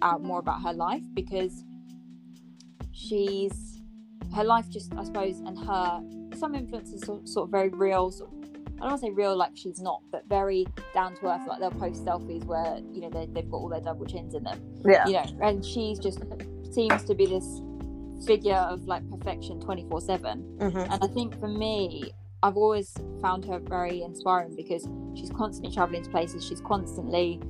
out 0.02 0.24
more 0.24 0.40
about 0.40 0.62
her 0.64 0.74
life 0.74 1.04
because 1.14 1.64
she's 2.92 3.82
her 4.36 4.44
life 4.44 4.70
just 4.70 4.94
I 4.96 5.04
suppose 5.04 5.40
and 5.40 5.58
her 5.60 6.02
some 6.38 6.56
influences 6.56 7.02
sort, 7.06 7.28
sort 7.28 7.46
of 7.48 7.52
very 7.52 7.70
real 7.70 8.12
sort 8.12 8.30
I 8.32 8.84
don't 8.84 8.90
want 8.92 9.02
to 9.02 9.08
say 9.08 9.12
real 9.12 9.36
like 9.36 9.52
she's 9.56 9.82
not 9.82 10.02
but 10.12 10.24
very 10.30 10.66
down 10.94 11.16
to 11.18 11.28
earth 11.28 11.42
like 11.48 11.60
they'll 11.60 11.72
post 11.72 12.06
selfies 12.06 12.44
where 12.46 12.80
you 12.94 13.02
know 13.02 13.10
they, 13.10 13.26
they've 13.32 13.50
got 13.50 13.58
all 13.58 13.70
their 13.70 13.82
double 13.82 14.06
chins 14.06 14.36
in 14.36 14.44
them 14.44 14.60
Yeah. 14.86 15.06
you 15.08 15.14
know 15.14 15.26
and 15.42 15.66
she's 15.66 16.00
just 16.00 16.20
seems 16.72 17.04
to 17.06 17.16
be 17.16 17.26
this 17.26 17.62
figure 18.26 18.56
of 18.56 18.86
like 18.86 19.08
perfection 19.10 19.60
24 19.60 20.02
7 20.02 20.58
Mm-hmm. 20.60 20.78
and 20.78 21.04
I 21.04 21.08
think 21.08 21.40
for 21.40 21.48
me, 21.48 22.12
I've 22.42 22.58
always 22.58 22.94
found 23.22 23.44
her 23.46 23.60
very 23.60 24.02
inspiring 24.02 24.56
because 24.56 24.88
she's 25.16 25.30
constantly 25.30 25.74
traveling 25.74 26.04
to 26.04 26.10
places. 26.10 26.46
She's 26.46 26.62
constantly 26.62 27.42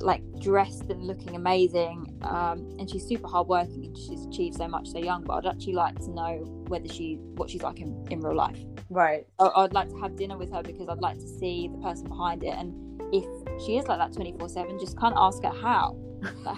like 0.00 0.22
dressed 0.40 0.84
and 0.90 1.04
looking 1.04 1.36
amazing, 1.36 2.18
um, 2.22 2.68
and 2.78 2.90
she's 2.90 3.06
super 3.06 3.28
hardworking 3.28 3.84
and 3.84 3.96
she's 3.96 4.24
achieved 4.26 4.56
so 4.56 4.68
much 4.68 4.88
so 4.88 4.98
young. 4.98 5.22
But 5.24 5.46
I'd 5.46 5.54
actually 5.54 5.74
like 5.74 5.96
to 6.00 6.10
know 6.10 6.64
whether 6.68 6.88
she 6.88 7.16
what 7.34 7.50
she's 7.50 7.62
like 7.62 7.80
in, 7.80 8.04
in 8.10 8.20
real 8.20 8.36
life. 8.36 8.58
Right. 8.90 9.26
I, 9.38 9.50
I'd 9.56 9.72
like 9.72 9.88
to 9.90 9.98
have 9.98 10.16
dinner 10.16 10.36
with 10.36 10.52
her 10.52 10.62
because 10.62 10.88
I'd 10.88 11.00
like 11.00 11.18
to 11.18 11.28
see 11.28 11.68
the 11.68 11.78
person 11.78 12.08
behind 12.08 12.44
it, 12.44 12.54
and 12.56 13.00
if 13.12 13.24
she 13.64 13.78
is 13.78 13.86
like 13.86 13.98
that 13.98 14.12
twenty 14.12 14.34
four 14.38 14.48
seven, 14.48 14.78
just 14.78 14.96
kind 14.96 15.14
of 15.14 15.20
ask 15.20 15.42
her 15.42 15.50
how. 15.50 15.96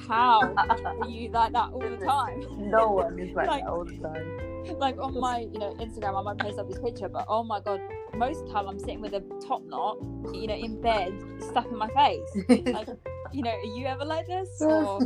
How 0.09 0.41
are 0.57 1.09
you 1.09 1.31
like 1.31 1.53
that 1.53 1.71
all 1.73 1.81
the 1.81 1.97
time? 2.05 2.45
No 2.71 2.91
one 2.91 3.19
is 3.19 3.35
like, 3.35 3.47
Like- 3.49 3.65
that 3.65 3.71
all 3.71 3.85
the 3.85 3.97
time. 3.99 4.79
like 4.79 4.99
on 4.99 5.19
my 5.21 5.41
you 5.53 5.59
know 5.61 5.75
Instagram 5.75 6.19
I 6.19 6.23
might 6.23 6.39
post 6.39 6.59
up 6.59 6.69
this 6.69 6.79
picture 6.81 7.09
but 7.09 7.25
oh 7.29 7.45
my 7.45 7.61
god 7.61 7.81
most 8.17 8.41
of 8.41 8.47
the 8.49 8.53
time 8.53 8.69
I'm 8.69 8.79
sitting 8.81 9.01
with 9.01 9.13
a 9.15 9.21
top 9.47 9.63
knot 9.65 9.99
you 10.35 10.49
know 10.49 10.55
in 10.57 10.81
bed 10.83 11.13
stuck 11.39 11.67
in 11.71 11.79
my 11.79 11.89
face 11.91 12.29
like 12.75 12.89
you 13.33 13.43
know 13.45 13.51
are 13.51 13.77
you 13.79 13.87
ever 13.87 14.05
like 14.05 14.27
this 14.27 14.49
or 14.61 14.99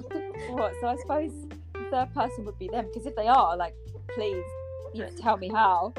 what 0.56 0.72
so 0.80 0.86
I 0.86 0.96
suppose 0.96 1.32
the 1.74 1.84
third 1.90 2.08
person 2.14 2.46
would 2.46 2.58
be 2.58 2.68
them 2.68 2.86
because 2.86 3.04
if 3.06 3.14
they 3.16 3.26
are 3.26 3.54
like 3.54 3.74
please 4.14 4.42
you 4.94 5.02
know 5.02 5.10
tell 5.20 5.36
me 5.36 5.48
how 5.50 5.92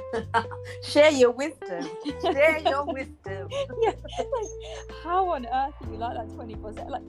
Share 0.83 1.11
your 1.11 1.31
wisdom. 1.31 1.87
Share 2.21 2.57
your 2.59 2.83
wisdom. 2.85 3.47
yeah 3.83 3.91
like 4.17 4.49
how 5.03 5.29
on 5.29 5.45
earth 5.45 5.73
are 5.81 5.91
you 5.91 5.97
like 5.97 6.17
that 6.17 6.33
24 6.33 6.73
7 6.73 6.89
like 6.89 7.01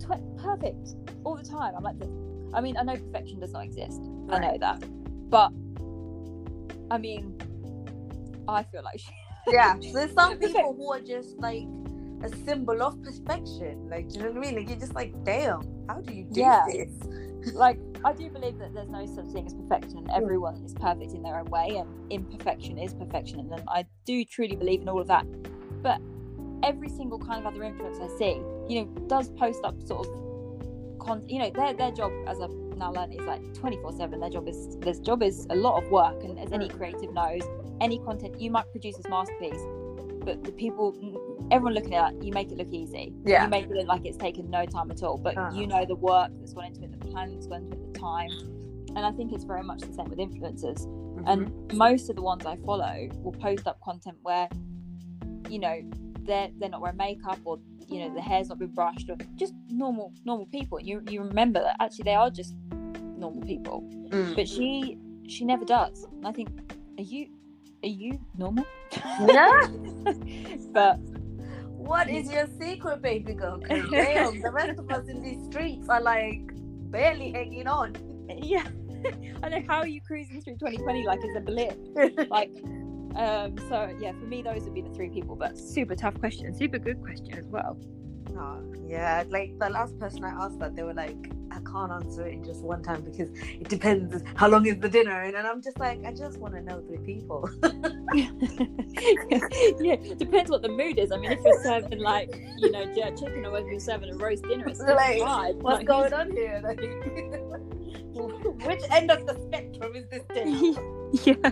tw- 0.00 0.38
perfect 0.38 0.94
all 1.24 1.36
the 1.36 1.44
time 1.44 1.74
I'm 1.76 1.82
like 1.82 1.98
this. 1.98 2.10
I 2.52 2.60
mean 2.60 2.76
I 2.76 2.82
know 2.82 2.96
perfection 2.96 3.40
does 3.40 3.52
not 3.52 3.64
exist 3.64 4.00
I 4.30 4.38
know 4.38 4.56
that 4.60 4.82
but 5.30 5.50
I 6.90 6.98
mean 6.98 7.34
I 8.48 8.62
feel 8.62 8.82
like 8.82 9.00
she 9.00 9.12
Yeah. 9.52 9.76
There's 9.92 10.12
some 10.12 10.38
people 10.38 10.74
who 10.74 10.92
are 10.92 11.00
just 11.00 11.38
like 11.38 11.64
a 12.22 12.28
symbol 12.44 12.82
of 12.82 13.02
perfection. 13.02 13.88
Like, 13.90 14.08
do 14.08 14.18
you 14.18 14.24
know 14.24 14.30
what 14.30 14.38
I 14.38 14.40
mean? 14.40 14.56
Like, 14.56 14.68
you're 14.70 14.78
just 14.78 14.94
like, 14.94 15.12
damn, 15.24 15.60
how 15.86 16.00
do 16.00 16.14
you 16.14 16.24
do 16.32 16.40
Yeah. 16.40 16.64
this? 16.66 16.90
like 17.54 17.78
I 18.04 18.12
do 18.12 18.30
believe 18.30 18.58
that 18.58 18.72
there's 18.74 18.88
no 18.88 19.04
such 19.06 19.26
thing 19.26 19.46
as 19.46 19.54
perfection 19.54 20.06
everyone 20.14 20.54
is 20.64 20.72
perfect 20.74 21.12
in 21.12 21.22
their 21.22 21.38
own 21.38 21.44
way 21.46 21.76
and 21.76 22.10
imperfection 22.10 22.78
is 22.78 22.94
perfection 22.94 23.40
and 23.40 23.62
I 23.68 23.84
do 24.06 24.24
truly 24.24 24.56
believe 24.56 24.80
in 24.80 24.88
all 24.88 25.00
of 25.00 25.08
that 25.08 25.26
but 25.82 26.00
every 26.62 26.88
single 26.88 27.18
kind 27.18 27.44
of 27.44 27.52
other 27.52 27.62
influence 27.62 27.98
I 28.00 28.08
see 28.16 28.40
you 28.68 28.80
know 28.80 28.86
does 29.08 29.28
post 29.30 29.64
up 29.64 29.74
sort 29.86 30.06
of 30.06 30.98
con- 30.98 31.26
you 31.28 31.38
know 31.38 31.50
their 31.50 31.72
their 31.74 31.90
job 31.92 32.12
as 32.26 32.40
I've 32.40 32.50
now 32.76 32.92
learned 32.92 33.14
is 33.14 33.20
like 33.26 33.54
24 33.54 33.92
7 33.92 34.20
their 34.20 34.30
job 34.30 34.48
is 34.48 34.76
their 34.80 34.94
job 34.94 35.22
is 35.22 35.46
a 35.50 35.56
lot 35.56 35.82
of 35.82 35.90
work 35.90 36.22
and 36.24 36.38
as 36.38 36.50
any 36.52 36.68
creative 36.68 37.12
knows 37.12 37.42
any 37.80 37.98
content 38.00 38.40
you 38.40 38.50
might 38.50 38.70
produce 38.72 38.96
this 38.96 39.08
masterpiece 39.08 39.60
but 40.24 40.42
the 40.42 40.52
people 40.52 40.92
everyone 41.50 41.74
looking 41.74 41.94
at 41.94 42.14
it 42.14 42.22
you 42.24 42.32
make 42.32 42.50
it 42.50 42.56
look 42.56 42.72
easy 42.72 43.12
Yeah. 43.24 43.44
you 43.44 43.50
make 43.50 43.64
it 43.66 43.70
look 43.72 43.86
like 43.86 44.04
it's 44.06 44.16
taken 44.16 44.50
no 44.50 44.64
time 44.64 44.90
at 44.90 45.02
all 45.02 45.18
but 45.18 45.36
Uh-huh. 45.36 45.56
you 45.58 45.66
know 45.66 45.84
the 45.84 45.94
work 45.94 46.30
that's 46.40 46.52
gone 46.54 46.64
into 46.66 46.82
it 46.84 46.92
the 46.92 46.98
planning 47.08 47.34
that's 47.34 47.46
gone 47.46 47.64
into 47.64 47.76
it 47.76 47.92
the 47.92 47.98
time 48.00 48.30
and 48.96 49.00
i 49.04 49.12
think 49.12 49.32
it's 49.32 49.44
very 49.44 49.62
much 49.62 49.80
the 49.82 49.92
same 49.92 50.06
with 50.08 50.18
influencers 50.18 50.86
Mm-hmm. 51.14 51.28
and 51.28 51.72
most 51.74 52.10
of 52.10 52.16
the 52.16 52.22
ones 52.22 52.44
i 52.44 52.56
follow 52.56 53.08
will 53.22 53.30
post 53.32 53.68
up 53.68 53.80
content 53.82 54.16
where 54.22 54.48
you 55.48 55.60
know 55.60 55.80
they're 56.22 56.48
they're 56.58 56.68
not 56.70 56.80
wearing 56.80 56.96
makeup 56.96 57.38
or 57.44 57.58
you 57.88 58.00
know 58.00 58.14
the 58.14 58.20
hair's 58.20 58.48
not 58.48 58.58
been 58.58 58.68
brushed 58.68 59.08
or 59.10 59.16
just 59.36 59.54
normal 59.68 60.12
normal 60.24 60.46
people. 60.46 60.80
You 60.80 61.02
you 61.08 61.22
remember 61.22 61.60
that 61.60 61.76
actually 61.80 62.04
they 62.04 62.14
are 62.14 62.30
just 62.30 62.54
normal 63.16 63.42
people. 63.42 63.82
Mm. 64.08 64.36
but 64.36 64.48
she 64.48 64.98
she 65.28 65.44
never 65.44 65.64
does. 65.64 66.04
And 66.04 66.26
i 66.26 66.32
think 66.32 66.48
are 66.98 67.02
you 67.02 67.28
are 67.82 67.88
you 67.88 68.18
normal? 68.36 68.66
Yeah. 69.26 69.66
but 70.72 70.98
What 71.76 72.08
is 72.08 72.32
your 72.32 72.46
secret, 72.58 73.02
baby 73.02 73.34
girl? 73.34 73.58
Damn, 73.68 74.40
the 74.40 74.50
rest 74.50 74.78
of 74.78 74.90
us 74.90 75.06
in 75.08 75.20
these 75.22 75.44
streets 75.46 75.88
are 75.88 76.00
like 76.00 76.40
barely 76.90 77.32
hanging 77.32 77.66
on. 77.66 77.94
yeah. 78.42 78.66
I 79.42 79.48
know 79.50 79.62
how 79.68 79.78
are 79.80 79.86
you 79.86 80.00
cruising 80.00 80.40
through 80.40 80.54
2020 80.54 81.04
like 81.06 81.20
it's 81.22 81.36
a 81.36 81.40
blip. 81.40 81.78
Like 82.30 82.52
um 83.16 83.56
so 83.68 83.94
yeah 84.00 84.12
for 84.12 84.26
me 84.26 84.42
those 84.42 84.62
would 84.64 84.74
be 84.74 84.80
the 84.82 84.90
three 84.90 85.08
people 85.08 85.36
but 85.36 85.56
super 85.58 85.94
tough 85.94 86.18
question 86.18 86.54
super 86.54 86.78
good 86.78 87.00
question 87.02 87.32
as 87.38 87.46
well 87.46 87.76
Oh, 88.36 88.58
yeah, 88.84 89.22
like 89.28 89.56
the 89.60 89.70
last 89.70 89.96
person 90.00 90.24
I 90.24 90.30
asked 90.30 90.58
that, 90.58 90.74
they 90.74 90.82
were 90.82 90.92
like, 90.94 91.30
I 91.52 91.60
can't 91.70 91.92
answer 91.92 92.26
it 92.26 92.32
in 92.32 92.42
just 92.42 92.62
one 92.64 92.82
time 92.82 93.02
because 93.02 93.28
it 93.48 93.68
depends 93.68 94.24
how 94.34 94.48
long 94.48 94.66
is 94.66 94.76
the 94.80 94.88
dinner. 94.88 95.22
And 95.22 95.34
then 95.36 95.46
I'm 95.46 95.62
just 95.62 95.78
like, 95.78 96.04
I 96.04 96.10
just 96.12 96.38
want 96.40 96.54
to 96.54 96.60
know 96.60 96.82
three 96.88 96.98
people. 96.98 97.48
yeah 98.14 99.96
depends 100.16 100.50
what 100.50 100.62
the 100.62 100.68
mood 100.68 100.98
is 100.98 101.10
i 101.12 101.16
mean 101.16 101.32
if 101.32 101.40
you're 101.44 101.62
serving 101.62 101.98
like 101.98 102.34
you 102.58 102.70
know 102.70 102.84
jerk 102.94 103.16
chicken 103.18 103.44
or 103.44 103.50
whether 103.50 103.68
you're 103.70 103.80
serving 103.80 104.10
a 104.12 104.16
roast 104.16 104.42
dinner 104.44 104.68
it's 104.68 104.80
Like, 104.80 105.20
fine. 105.20 105.58
What's 105.60 105.78
Like, 105.78 105.86
going 105.86 106.12
on 106.12 106.30
here? 106.32 106.60
Like, 106.62 106.80
which 108.66 108.82
end 108.90 109.10
of 109.10 109.26
the 109.26 109.34
spectrum 109.46 109.96
is 109.96 110.06
this 110.10 110.22
dinner? 110.32 110.74
yeah 111.24 111.50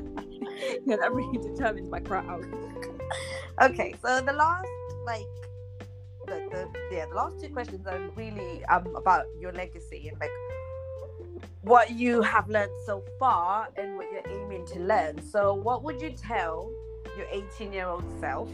yeah 0.86 0.96
that 1.00 1.12
really 1.12 1.38
determines 1.38 1.90
my 1.90 2.00
crowd 2.00 2.44
okay, 3.60 3.94
so 4.04 4.20
the 4.20 4.32
last, 4.32 4.68
like, 5.04 5.26
the, 6.26 6.42
the 6.50 6.68
yeah, 6.92 7.06
the 7.06 7.14
last 7.14 7.40
two 7.40 7.48
questions 7.48 7.86
are 7.86 7.98
really 8.14 8.64
um 8.66 8.94
about 8.94 9.26
your 9.40 9.52
legacy 9.52 10.08
and 10.08 10.20
like 10.20 10.30
what 11.62 11.90
you 11.90 12.22
have 12.22 12.48
learned 12.48 12.70
so 12.86 13.02
far 13.18 13.68
and 13.76 13.96
what 13.96 14.06
you're 14.12 14.32
aiming 14.32 14.64
to 14.66 14.78
learn. 14.78 15.20
So, 15.30 15.54
what 15.54 15.82
would 15.82 16.00
you 16.00 16.10
tell 16.10 16.72
your 17.16 17.26
18 17.30 17.72
year 17.72 17.86
old 17.86 18.04
self? 18.20 18.50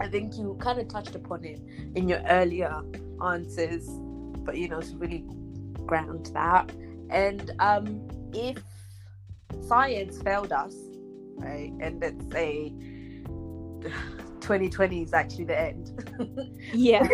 I 0.00 0.08
think 0.08 0.36
you 0.36 0.56
kind 0.60 0.78
of 0.78 0.88
touched 0.88 1.14
upon 1.14 1.44
it 1.44 1.60
in 1.94 2.08
your 2.08 2.22
earlier 2.28 2.82
answers, 3.22 3.86
but 4.44 4.56
you 4.56 4.68
know, 4.68 4.80
to 4.80 4.96
really 4.96 5.24
ground 5.86 6.30
that. 6.32 6.70
And 7.10 7.50
um, 7.58 8.08
if 8.32 8.62
science 9.66 10.20
failed 10.22 10.52
us, 10.52 10.74
right, 11.36 11.72
and 11.80 12.00
let's 12.00 12.30
say 12.32 12.72
2020 14.40 15.02
is 15.02 15.12
actually 15.12 15.44
the 15.44 15.58
end. 15.58 15.92
yeah 16.72 17.06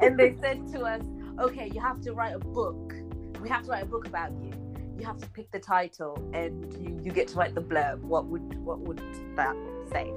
and 0.00 0.18
they 0.18 0.34
said 0.40 0.66
to 0.72 0.82
us, 0.82 1.02
okay, 1.40 1.70
you 1.72 1.80
have 1.80 2.00
to 2.02 2.12
write 2.12 2.34
a 2.34 2.38
book. 2.38 2.94
We 3.40 3.48
have 3.48 3.64
to 3.64 3.70
write 3.70 3.82
a 3.82 3.86
book 3.86 4.06
about 4.06 4.32
you. 4.32 4.52
You 4.98 5.04
have 5.04 5.18
to 5.18 5.28
pick 5.30 5.50
the 5.50 5.58
title 5.58 6.16
and 6.32 6.72
you, 6.74 7.00
you 7.02 7.12
get 7.12 7.28
to 7.28 7.36
write 7.36 7.54
the 7.54 7.60
blurb. 7.60 8.00
What 8.00 8.26
would 8.26 8.58
what 8.58 8.78
would 8.80 9.02
that 9.36 9.56
say? 9.90 10.12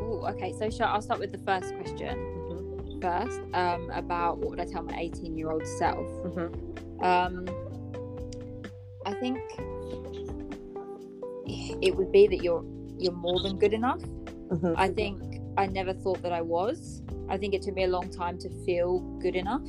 Ooh, 0.00 0.24
okay 0.26 0.54
so 0.58 0.70
shall, 0.70 0.88
i'll 0.88 1.02
start 1.02 1.18
with 1.18 1.32
the 1.32 1.38
first 1.38 1.74
question 1.74 2.98
first 3.02 3.40
um 3.54 3.90
about 3.90 4.38
what 4.38 4.50
would 4.50 4.60
i 4.60 4.64
tell 4.64 4.82
my 4.82 4.96
18 4.96 5.36
year 5.36 5.50
old 5.50 5.66
self 5.66 6.06
um 7.02 7.46
i 9.06 9.12
think 9.22 9.38
it 11.86 11.94
would 11.96 12.10
be 12.12 12.26
that 12.26 12.42
you're 12.42 12.64
you're 12.98 13.12
more 13.28 13.38
than 13.40 13.58
good 13.58 13.72
enough. 13.72 14.02
I 14.76 14.88
think 14.88 15.22
i 15.56 15.66
never 15.66 15.92
thought 15.92 16.20
that 16.22 16.32
i 16.32 16.42
was. 16.42 17.02
I 17.28 17.36
think 17.38 17.54
it 17.54 17.62
took 17.62 17.74
me 17.74 17.84
a 17.84 17.92
long 17.96 18.08
time 18.10 18.38
to 18.44 18.48
feel 18.64 19.00
good 19.24 19.36
enough. 19.36 19.66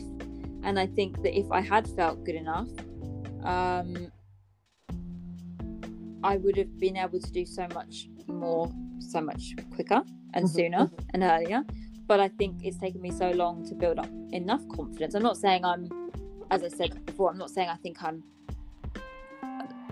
And 0.64 0.80
i 0.80 0.88
think 0.98 1.22
that 1.24 1.34
if 1.38 1.50
i 1.52 1.62
had 1.62 1.88
felt 2.00 2.24
good 2.28 2.36
enough 2.36 2.70
um 3.56 3.90
i 6.24 6.36
would 6.38 6.58
have 6.58 6.74
been 6.86 6.98
able 6.98 7.20
to 7.28 7.32
do 7.32 7.46
so 7.46 7.66
much 7.74 8.08
more 8.28 8.66
so 9.00 9.22
much 9.22 9.44
quicker 9.76 10.02
and 10.34 10.46
Mhm, 10.46 10.50
sooner 10.58 10.92
and 11.14 11.24
earlier. 11.24 11.62
But 12.08 12.20
i 12.20 12.30
think 12.40 12.54
it's 12.66 12.80
taken 12.86 13.02
me 13.02 13.12
so 13.12 13.30
long 13.32 13.66
to 13.70 13.76
build 13.76 14.00
up 14.00 14.10
enough 14.42 14.64
confidence. 14.78 15.14
I'm 15.16 15.24
not 15.32 15.38
saying 15.38 15.64
i'm 15.64 15.84
as 16.56 16.64
i 16.64 16.70
said 16.80 16.92
before 17.06 17.30
i'm 17.32 17.38
not 17.38 17.52
saying 17.52 17.70
i 17.70 17.76
think 17.86 18.02
i'm 18.04 18.24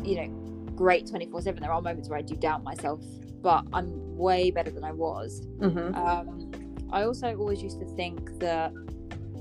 you 0.05 0.15
know 0.21 0.27
great 0.75 1.07
24 1.07 1.41
7 1.41 1.61
there 1.61 1.71
are 1.71 1.81
moments 1.81 2.09
where 2.09 2.19
i 2.19 2.21
do 2.21 2.35
doubt 2.35 2.63
myself 2.63 2.99
but 3.41 3.63
i'm 3.73 3.87
way 4.17 4.51
better 4.51 4.71
than 4.71 4.83
i 4.83 4.91
was 4.91 5.41
Mm-hmm. 5.59 5.95
um, 5.95 6.51
i 6.91 7.03
also 7.03 7.35
always 7.37 7.61
used 7.61 7.79
to 7.79 7.85
think 7.95 8.37
that 8.39 8.71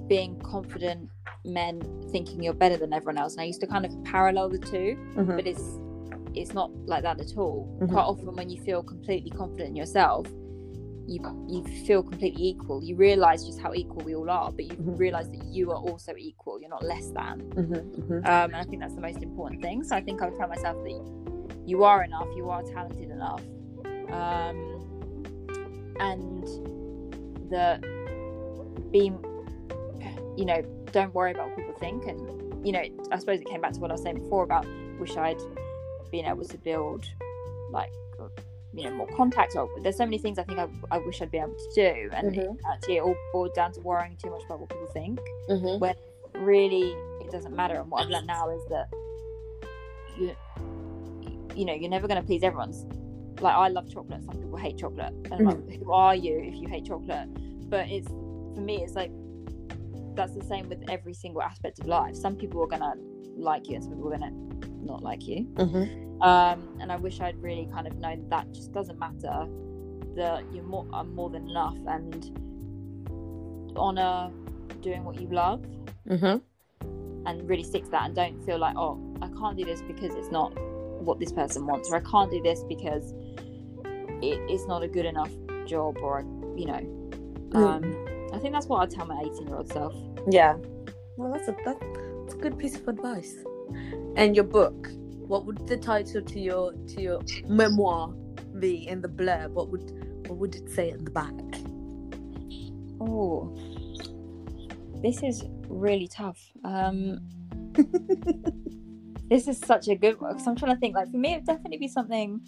being 0.08 0.38
confident 0.40 1.10
meant 1.44 1.82
thinking 2.10 2.42
you're 2.42 2.54
better 2.54 2.76
than 2.76 2.92
everyone 2.92 3.18
else 3.18 3.32
and 3.34 3.42
i 3.42 3.44
used 3.44 3.60
to 3.60 3.66
kind 3.66 3.84
of 3.84 3.92
parallel 4.04 4.48
the 4.48 4.58
2 4.58 4.96
Mm-hmm. 5.16 5.36
but 5.36 5.46
it's 5.46 5.64
it's 6.34 6.52
not 6.52 6.70
like 6.86 7.02
that 7.04 7.20
at 7.20 7.36
all 7.36 7.68
Mhm. 7.82 7.90
quite 7.92 8.02
often 8.02 8.34
when 8.34 8.48
you 8.50 8.60
feel 8.62 8.82
completely 8.82 9.30
confident 9.30 9.68
in 9.70 9.76
yourself 9.76 10.26
you 11.06 11.20
you 11.48 11.62
feel 11.86 12.02
completely 12.02 12.42
equal 12.42 12.82
you 12.82 12.96
realize 12.96 13.44
just 13.44 13.60
how 13.60 13.72
equal 13.74 14.02
we 14.04 14.14
all 14.14 14.30
are 14.30 14.50
but 14.52 14.64
you 14.64 14.76
Mhm. 14.76 14.98
realize 14.98 15.28
that 15.30 15.44
you 15.44 15.70
are 15.70 15.76
also 15.78 16.14
equal 16.16 16.60
you're 16.60 16.70
not 16.70 16.82
less 16.84 17.08
than 17.10 17.40
Mm-hmm. 17.54 18.14
um, 18.16 18.22
and 18.24 18.56
I 18.56 18.62
think 18.64 18.80
that's 18.80 18.94
the 18.94 19.00
most 19.00 19.22
important 19.22 19.60
thing. 19.62 19.84
So 19.84 19.94
I 19.96 20.00
think 20.00 20.20
I 20.22 20.28
would 20.28 20.38
tell 20.38 20.48
myself 20.48 20.76
that 20.82 21.60
you 21.66 21.84
are 21.84 22.02
enough, 22.04 22.26
you 22.36 22.50
are 22.50 22.62
talented 22.62 23.10
enough, 23.10 23.42
um, 24.10 24.58
and 26.00 26.44
that 27.50 27.80
being, 28.90 29.18
you 30.36 30.44
know, 30.44 30.62
don't 30.92 31.14
worry 31.14 31.30
about 31.32 31.48
what 31.48 31.56
people 31.56 31.74
think. 31.78 32.06
And 32.06 32.66
you 32.66 32.72
know, 32.72 32.82
I 33.12 33.18
suppose 33.18 33.40
it 33.40 33.46
came 33.46 33.60
back 33.60 33.72
to 33.74 33.80
what 33.80 33.90
I 33.90 33.94
was 33.94 34.02
saying 34.02 34.16
before 34.18 34.42
about 34.44 34.66
wish 34.98 35.16
I'd 35.16 35.38
been 36.10 36.24
able 36.26 36.44
to 36.44 36.58
build 36.58 37.04
like 37.70 37.92
you 38.74 38.84
know 38.84 38.90
more 38.94 39.06
contacts 39.16 39.54
or 39.56 39.68
there's 39.82 39.96
so 39.96 40.04
many 40.04 40.18
things 40.18 40.38
i 40.38 40.42
think 40.42 40.58
i, 40.58 40.66
I 40.90 40.98
wish 40.98 41.20
i'd 41.22 41.30
be 41.30 41.38
able 41.38 41.54
to 41.54 41.70
do 41.74 42.10
and 42.12 42.32
Mhm. 42.32 42.38
it, 42.38 42.50
actually 42.72 42.96
it 42.96 43.02
all 43.02 43.16
boiled 43.32 43.54
down 43.54 43.72
to 43.72 43.80
worrying 43.80 44.16
too 44.16 44.30
much 44.30 44.42
about 44.46 44.60
what 44.60 44.68
people 44.70 44.86
think 44.92 45.18
Mhm. 45.48 45.78
when 45.80 45.94
really 46.34 46.92
it 47.20 47.30
doesn't 47.30 47.54
matter 47.54 47.76
and 47.80 47.90
what 47.90 48.02
i've 48.02 48.10
learned 48.10 48.26
now 48.26 48.50
is 48.50 48.62
that 48.70 48.88
you 50.18 50.34
you 51.54 51.64
know 51.64 51.72
you're 51.74 51.90
never 51.90 52.08
going 52.08 52.20
to 52.20 52.26
please 52.26 52.42
everyone's 52.42 52.84
like 53.40 53.54
i 53.54 53.68
love 53.68 53.88
chocolate 53.88 54.22
some 54.24 54.36
people 54.36 54.56
hate 54.56 54.76
chocolate 54.78 55.12
and 55.30 55.34
I'm 55.34 55.44
like, 55.68 55.78
who 55.78 55.92
are 55.92 56.14
you 56.14 56.38
if 56.40 56.54
you 56.56 56.68
hate 56.68 56.86
chocolate 56.86 57.28
but 57.70 57.88
it's 57.88 58.08
for 58.08 58.60
me 58.60 58.82
it's 58.82 58.94
like 58.94 59.10
that's 60.14 60.34
the 60.34 60.44
same 60.44 60.68
with 60.68 60.82
every 60.88 61.14
single 61.14 61.42
aspect 61.42 61.78
of 61.80 61.86
life 61.86 62.14
some 62.16 62.36
people 62.36 62.62
are 62.62 62.66
going 62.68 62.82
to 62.82 62.92
like 63.36 63.68
you 63.68 63.74
and 63.76 63.84
some 63.84 63.92
people 63.94 64.12
are 64.12 64.18
going 64.18 64.30
to 64.62 64.84
not 64.84 65.02
like 65.02 65.26
you 65.26 65.44
Mhm. 65.54 66.13
Um, 66.24 66.78
and 66.80 66.90
I 66.90 66.96
wish 66.96 67.20
I'd 67.20 67.40
really 67.42 67.68
kind 67.72 67.86
of 67.86 67.94
known 67.98 68.28
that 68.30 68.50
just 68.52 68.72
doesn't 68.72 68.98
matter. 68.98 69.46
That 70.16 70.44
you're 70.52 70.64
more, 70.64 70.86
are 70.92 71.04
more 71.04 71.28
than 71.30 71.48
enough, 71.48 71.76
and 71.86 73.72
honor 73.76 74.30
doing 74.80 75.04
what 75.04 75.20
you 75.20 75.28
love, 75.28 75.64
Mhm. 76.08 76.40
and 77.26 77.48
really 77.48 77.62
stick 77.64 77.84
to 77.84 77.90
that, 77.90 78.06
and 78.06 78.14
don't 78.14 78.44
feel 78.44 78.58
like, 78.58 78.76
oh, 78.76 78.98
I 79.20 79.28
can't 79.28 79.56
do 79.56 79.64
this 79.64 79.82
because 79.82 80.14
it's 80.14 80.30
not 80.30 80.52
what 81.00 81.18
this 81.18 81.32
person 81.32 81.66
wants, 81.66 81.90
or 81.90 81.96
I 81.96 82.00
can't 82.00 82.30
do 82.30 82.40
this 82.42 82.62
because 82.64 83.12
it, 84.22 84.38
it's 84.48 84.66
not 84.66 84.82
a 84.82 84.88
good 84.88 85.04
enough 85.04 85.30
job, 85.66 85.98
or 86.02 86.24
you 86.56 86.66
know. 86.66 86.82
Um, 87.54 87.84
I 88.32 88.38
think 88.38 88.52
that's 88.52 88.66
what 88.66 88.78
I'd 88.82 88.90
tell 88.90 89.06
my 89.06 89.20
18 89.20 89.46
year 89.46 89.56
old 89.56 89.68
self. 89.68 89.94
Yeah. 90.30 90.56
Well, 91.16 91.32
that's 91.32 91.48
a 91.48 91.56
that, 91.64 91.78
that's 92.22 92.34
a 92.34 92.38
good 92.38 92.58
piece 92.58 92.76
of 92.76 92.86
advice. 92.88 93.34
And 94.16 94.34
your 94.36 94.44
book, 94.44 94.88
what 95.26 95.46
would 95.46 95.66
the 95.66 95.76
title 95.76 96.22
to 96.22 96.38
your 96.40 96.72
to 96.72 97.00
your 97.00 97.20
memoir 97.48 98.12
be 98.58 98.86
in 98.88 99.00
the 99.00 99.08
blurb? 99.08 99.50
What 99.50 99.70
would 99.70 99.90
what 100.28 100.38
would 100.38 100.54
it 100.54 100.70
say 100.70 100.90
in 100.90 101.04
the 101.04 101.10
back? 101.10 101.32
Oh, 103.00 103.54
this 105.02 105.22
is 105.22 105.44
really 105.68 106.08
tough. 106.08 106.40
Um, 106.64 107.18
this 109.28 109.48
is 109.48 109.58
such 109.58 109.88
a 109.88 109.94
good 109.96 110.20
one 110.20 110.32
because 110.32 110.46
I'm 110.46 110.56
trying 110.56 110.74
to 110.74 110.80
think. 110.80 110.94
Like 110.94 111.10
for 111.10 111.16
me, 111.18 111.32
it'd 111.34 111.46
definitely 111.46 111.78
be 111.78 111.88
something 111.88 112.40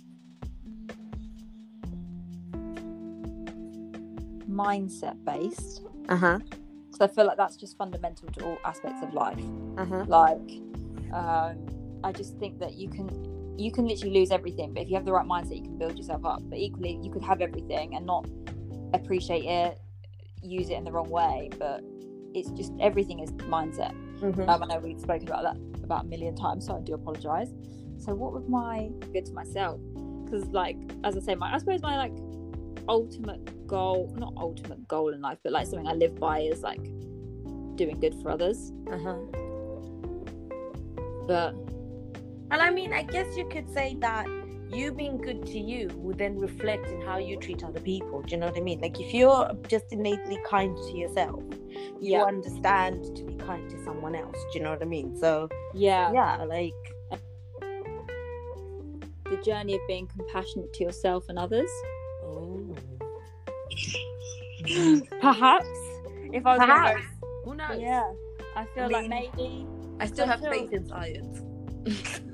mindset 4.49 5.22
based 5.24 5.83
Uh 6.09 6.16
huh. 6.16 6.39
because 6.87 7.01
I 7.01 7.09
feel 7.09 7.27
like 7.27 7.37
that's 7.37 7.57
just 7.57 7.77
fundamental 7.77 8.29
to 8.29 8.45
all 8.45 8.59
aspects 8.64 9.03
of 9.03 9.12
life. 9.14 9.43
Uh 9.77 9.85
huh. 9.85 10.05
Like, 10.09 10.51
um, 11.12 11.66
I 12.07 12.12
just 12.12 12.38
think 12.38 12.61
that 12.61 12.74
you 12.74 12.88
can 12.88 13.09
you 13.59 13.72
can 13.72 13.86
literally 13.88 14.14
lose 14.14 14.30
everything, 14.30 14.72
but 14.72 14.82
if 14.82 14.88
you 14.88 14.94
have 14.94 15.04
the 15.04 15.12
right 15.12 15.26
mindset, 15.26 15.57
you 15.57 15.62
can 15.62 15.76
build 15.76 15.96
yourself 15.96 16.24
up. 16.24 16.40
But 16.48 16.59
equally, 16.59 17.00
you 17.02 17.11
could 17.11 17.22
have 17.22 17.40
everything 17.40 17.96
and 17.96 18.07
not 18.07 18.28
appreciate 18.92 19.44
it, 19.44 19.80
use 20.42 20.70
it 20.70 20.74
in 20.74 20.84
the 20.84 20.92
wrong 20.92 21.11
way. 21.11 21.50
But 21.59 21.80
it's 22.32 22.50
just 22.50 22.72
everything 22.80 23.20
is 23.20 23.32
mindset. 23.32 23.92
Mhm. 24.20 24.48
Um, 24.48 24.62
I 24.62 24.66
know 24.66 24.78
we've 24.78 25.00
spoken 25.00 25.26
about 25.26 25.42
that 25.42 25.57
about 25.82 26.04
a 26.04 26.07
million 26.07 26.36
times, 26.36 26.66
so 26.66 26.76
I 26.76 26.80
do 26.80 26.94
apologize. 26.94 27.52
So, 27.98 28.14
what 28.14 28.32
would 28.34 28.48
my 28.48 28.88
good 29.12 29.24
to 29.26 29.32
myself? 29.32 29.80
Because, 30.24 30.46
like, 30.48 30.76
as 31.02 31.16
I 31.16 31.20
say, 31.20 31.34
my 31.34 31.52
I 31.52 31.59
suppose 31.59 31.82
my 31.82 31.96
like 31.96 32.16
ultimate 32.88 33.66
goal, 33.66 34.14
not 34.16 34.32
ultimate 34.36 34.86
goal 34.86 35.12
in 35.12 35.20
life, 35.20 35.38
but 35.42 35.52
like 35.52 35.66
something 35.66 35.88
I 35.88 35.94
live 35.94 36.20
by 36.20 36.40
is 36.40 36.62
like 36.62 36.84
doing 37.74 37.98
good 38.00 38.14
for 38.22 38.30
others. 38.30 38.72
Uh 38.92 38.98
huh. 38.98 39.18
But 41.26 41.57
And 42.51 42.62
I 42.62 42.70
mean, 42.70 42.92
I 42.92 43.03
guess 43.03 43.36
you 43.36 43.49
could 43.49 43.68
say 43.72 43.97
that 44.01 44.26
you 44.70 44.92
being 44.92 45.18
good 45.18 45.47
to 45.47 45.59
you 45.59 45.88
will 45.97 46.14
then 46.16 46.38
reflect 46.38 46.86
in 46.88 47.01
how 47.03 47.18
you 47.18 47.36
treat 47.38 47.62
other 47.64 47.80
people. 47.80 48.22
Do 48.22 48.32
you 48.32 48.36
know 48.38 48.47
what 48.47 48.57
I 48.57 48.61
mean? 48.61 48.80
Like 48.80 48.99
if 49.01 49.12
you're 49.14 49.51
just 49.68 49.92
innately 49.92 50.38
kind 50.47 50.76
to 50.76 50.97
yourself, 50.97 51.42
you 52.01 52.12
Yeah. 52.18 52.24
understand 52.24 53.05
to 53.16 53.24
be 53.24 53.34
kind 53.34 53.68
to 53.70 53.84
someone 53.84 54.14
else. 54.14 54.36
Do 54.53 54.59
you 54.59 54.64
know 54.64 54.70
what 54.70 54.82
I 54.82 54.86
mean? 54.86 55.16
So 55.16 55.49
yeah, 55.74 56.12
yeah, 56.12 56.42
like 56.44 56.72
the 59.24 59.36
journey 59.44 59.74
of 59.74 59.80
being 59.88 60.07
compassionate 60.07 60.72
to 60.74 60.84
yourself 60.84 61.28
and 61.28 61.38
others. 61.38 61.70
oh, 62.24 62.74
Perhaps, 65.20 65.68
if 66.32 66.44
I 66.47 66.57
was 66.57 66.66
perhaps 66.66 67.01
Gonna 67.44 67.44
who 67.44 67.55
knows? 67.55 67.80
yeah, 67.80 68.12
I 68.57 68.64
feel 68.74 68.84
I 68.84 68.88
like 68.88 69.09
maybe, 69.09 69.66
I 70.01 70.07
still 70.07 70.24
I 70.24 70.28
have 70.28 70.40
feel- 70.40 70.51
faith 70.53 70.72
in 70.72 70.86
science. 70.88 71.40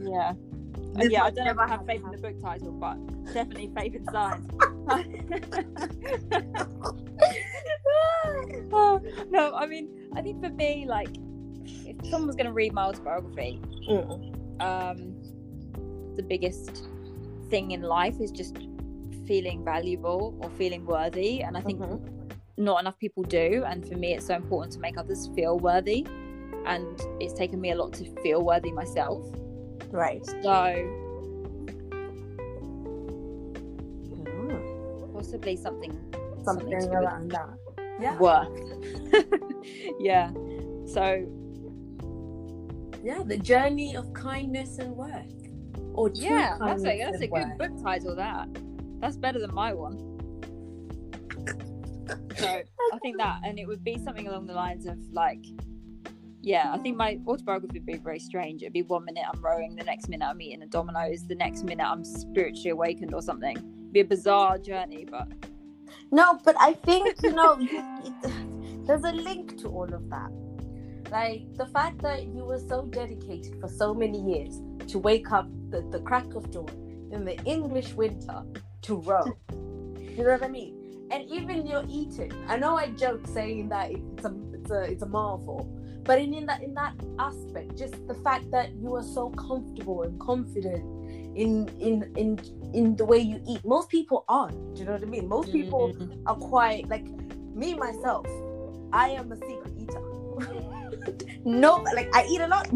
Yeah. 0.00 0.34
This 0.94 1.11
yeah, 1.11 1.22
I 1.22 1.30
don't 1.30 1.46
know 1.46 1.53
if 1.53 1.59
I 1.59 1.68
have 1.68 1.86
faith 1.86 2.03
in 2.05 2.11
the 2.11 2.18
book 2.18 2.38
title, 2.42 2.70
but 2.72 2.96
definitely 3.32 3.70
faith 3.74 3.94
in 3.94 4.05
science. 4.12 4.46
Oh, 8.74 9.00
no, 9.30 9.55
I 9.55 9.66
mean, 9.66 9.88
I 10.16 10.22
think 10.22 10.42
for 10.42 10.50
me, 10.50 10.86
like, 10.86 11.09
if 11.86 11.96
someone's 12.11 12.36
going 12.36 12.46
to 12.46 12.53
read 12.53 12.72
my 12.72 12.84
autobiography, 12.84 13.61
Mm. 13.88 14.62
um, 14.62 15.14
the 16.16 16.22
biggest 16.22 16.88
thing 17.48 17.70
in 17.72 17.82
life 17.82 18.20
is 18.20 18.30
just 18.30 18.57
feeling 19.26 19.64
valuable 19.64 20.34
or 20.40 20.50
feeling 20.50 20.84
worthy. 20.86 21.42
And 21.42 21.57
I 21.57 21.61
think 21.61 21.80
Mhm. 21.80 22.00
not 22.59 22.80
enough 22.80 22.98
people 22.98 23.22
do. 23.22 23.64
And 23.66 23.86
for 23.86 23.96
me, 23.96 24.14
it's 24.14 24.26
so 24.26 24.34
important 24.34 24.72
to 24.74 24.80
make 24.80 24.98
others 24.98 25.28
feel 25.34 25.59
worthy. 25.59 26.07
And 26.66 27.00
it's 27.20 27.32
taken 27.32 27.61
me 27.61 27.70
a 27.70 27.76
lot 27.76 27.92
to 27.94 28.05
feel 28.22 28.42
worthy 28.42 28.72
myself. 28.72 29.22
Right. 29.93 30.24
So, 30.26 30.32
Mm. 34.24 35.12
possibly 35.14 35.57
something, 35.57 35.93
Something 36.45 36.70
to 36.80 36.90
around 36.90 37.30
that. 37.30 37.49
Yeah. 38.01 38.18
worth. 38.18 38.49
yeah. 40.01 40.30
So, 40.86 41.24
Yeah, 43.05 43.22
the 43.24 43.36
journey 43.36 43.97
of 43.97 44.12
kindness 44.14 44.78
and 44.78 44.97
work. 44.97 45.26
Or 45.95 46.11
yeah, 46.14 46.57
that's 46.59 46.84
a, 46.84 46.99
that's 46.99 47.20
a 47.20 47.24
and 47.24 47.32
good 47.32 47.59
book 47.59 47.82
title, 47.82 48.16
that. 48.16 48.49
That's 49.01 49.16
better 49.16 49.38
than 49.40 49.53
my 49.55 49.72
one. 49.74 49.99
So, 52.36 52.47
I 52.93 52.99
think 53.03 53.18
that, 53.18 53.40
and 53.45 53.59
it 53.59 53.66
would 53.66 53.84
be 53.84 53.99
something 53.99 54.26
along 54.28 54.47
the 54.47 54.53
lines 54.55 54.86
of 54.86 54.99
like, 55.12 55.45
yeah, 56.43 56.72
I 56.72 56.78
think 56.78 56.97
my 56.97 57.20
autobiography 57.26 57.78
would 57.78 57.86
be 57.86 57.97
very 57.97 58.18
strange. 58.18 58.62
It'd 58.62 58.72
be 58.72 58.82
one 58.82 59.05
minute 59.05 59.24
I'm 59.32 59.40
rowing, 59.40 59.76
the 59.76 59.84
next 59.84 60.09
minute 60.09 60.26
I'm 60.26 60.40
eating 60.40 60.62
a 60.62 60.66
Domino's, 60.66 61.24
the 61.26 61.36
next 61.36 61.62
minute 61.62 61.84
I'm 61.84 62.05
spiritually 62.05 62.70
awakened 62.70 63.14
or 63.14 63.22
something. 63.22 63.57
It'd 63.57 63.93
be 63.93 64.01
a 64.01 64.05
bizarre 64.05 64.59
journey, 64.59 65.07
but 65.09 65.28
No, 66.11 66.40
but 66.45 66.57
I 66.59 66.72
think 66.74 67.22
you 67.22 67.32
know 67.32 67.57
it, 67.61 68.86
there's 68.86 69.05
a 69.05 69.12
link 69.12 69.57
to 69.59 69.68
all 69.68 69.93
of 69.95 70.11
that. 70.11 70.30
Like 71.12 71.43
the 71.55 71.66
fact 71.66 72.03
that 72.03 72.24
you 72.24 72.45
were 72.45 72.59
so 72.59 72.86
dedicated 72.86 73.61
for 73.61 73.68
so 73.68 73.95
many 73.95 74.20
years 74.20 74.61
to 74.88 74.99
wake 74.99 75.30
up 75.30 75.49
the, 75.70 75.82
the 75.90 76.01
crack 76.01 76.34
of 76.34 76.51
dawn 76.51 76.68
in 77.12 77.24
the 77.24 77.40
English 77.45 77.93
winter 77.95 78.43
to 78.82 78.97
row. 78.97 79.36
you 79.53 80.24
know 80.24 80.32
what 80.32 80.43
I 80.43 80.49
mean? 80.49 81.07
And 81.11 81.30
even 81.30 81.66
your 81.66 81.84
eating. 81.88 82.32
I 82.49 82.57
know 82.57 82.76
I 82.76 82.88
joke 82.88 83.26
saying 83.26 83.68
that 83.68 83.93
it's 83.93 84.24
a 84.24 84.34
it's 84.55 84.70
a 84.70 84.82
it's 84.82 85.03
a 85.03 85.09
marvel, 85.09 85.68
but 86.05 86.18
in, 86.18 86.34
in 86.34 86.46
that 86.46 86.62
in 86.62 86.74
that 86.74 86.94
aspect, 87.18 87.76
just 87.76 87.94
the 88.09 88.14
fact 88.14 88.50
that 88.50 88.74
you 88.74 88.94
are 88.94 89.03
so 89.03 89.30
comfortable 89.30 90.03
and 90.03 90.18
confident 90.20 90.84
in 91.36 91.68
in 91.80 92.12
in 92.16 92.40
in 92.74 92.96
the 92.96 93.05
way 93.05 93.18
you 93.18 93.42
eat. 93.48 93.64
Most 93.64 93.88
people 93.88 94.24
aren't. 94.28 94.74
Do 94.74 94.80
you 94.80 94.86
know 94.86 94.92
what 94.92 95.03
I 95.03 95.07
mean? 95.07 95.28
Most 95.28 95.53
people 95.53 95.94
are 96.26 96.34
quite 96.34 96.88
like 96.88 97.07
me 97.55 97.74
myself. 97.74 98.26
I 98.92 99.11
am 99.11 99.32
a 99.32 99.36
secret 99.36 99.72
eater. 99.78 100.03
no, 101.44 101.84
like 101.94 102.14
I 102.14 102.26
eat 102.28 102.40
a 102.40 102.46
lot. 102.46 102.68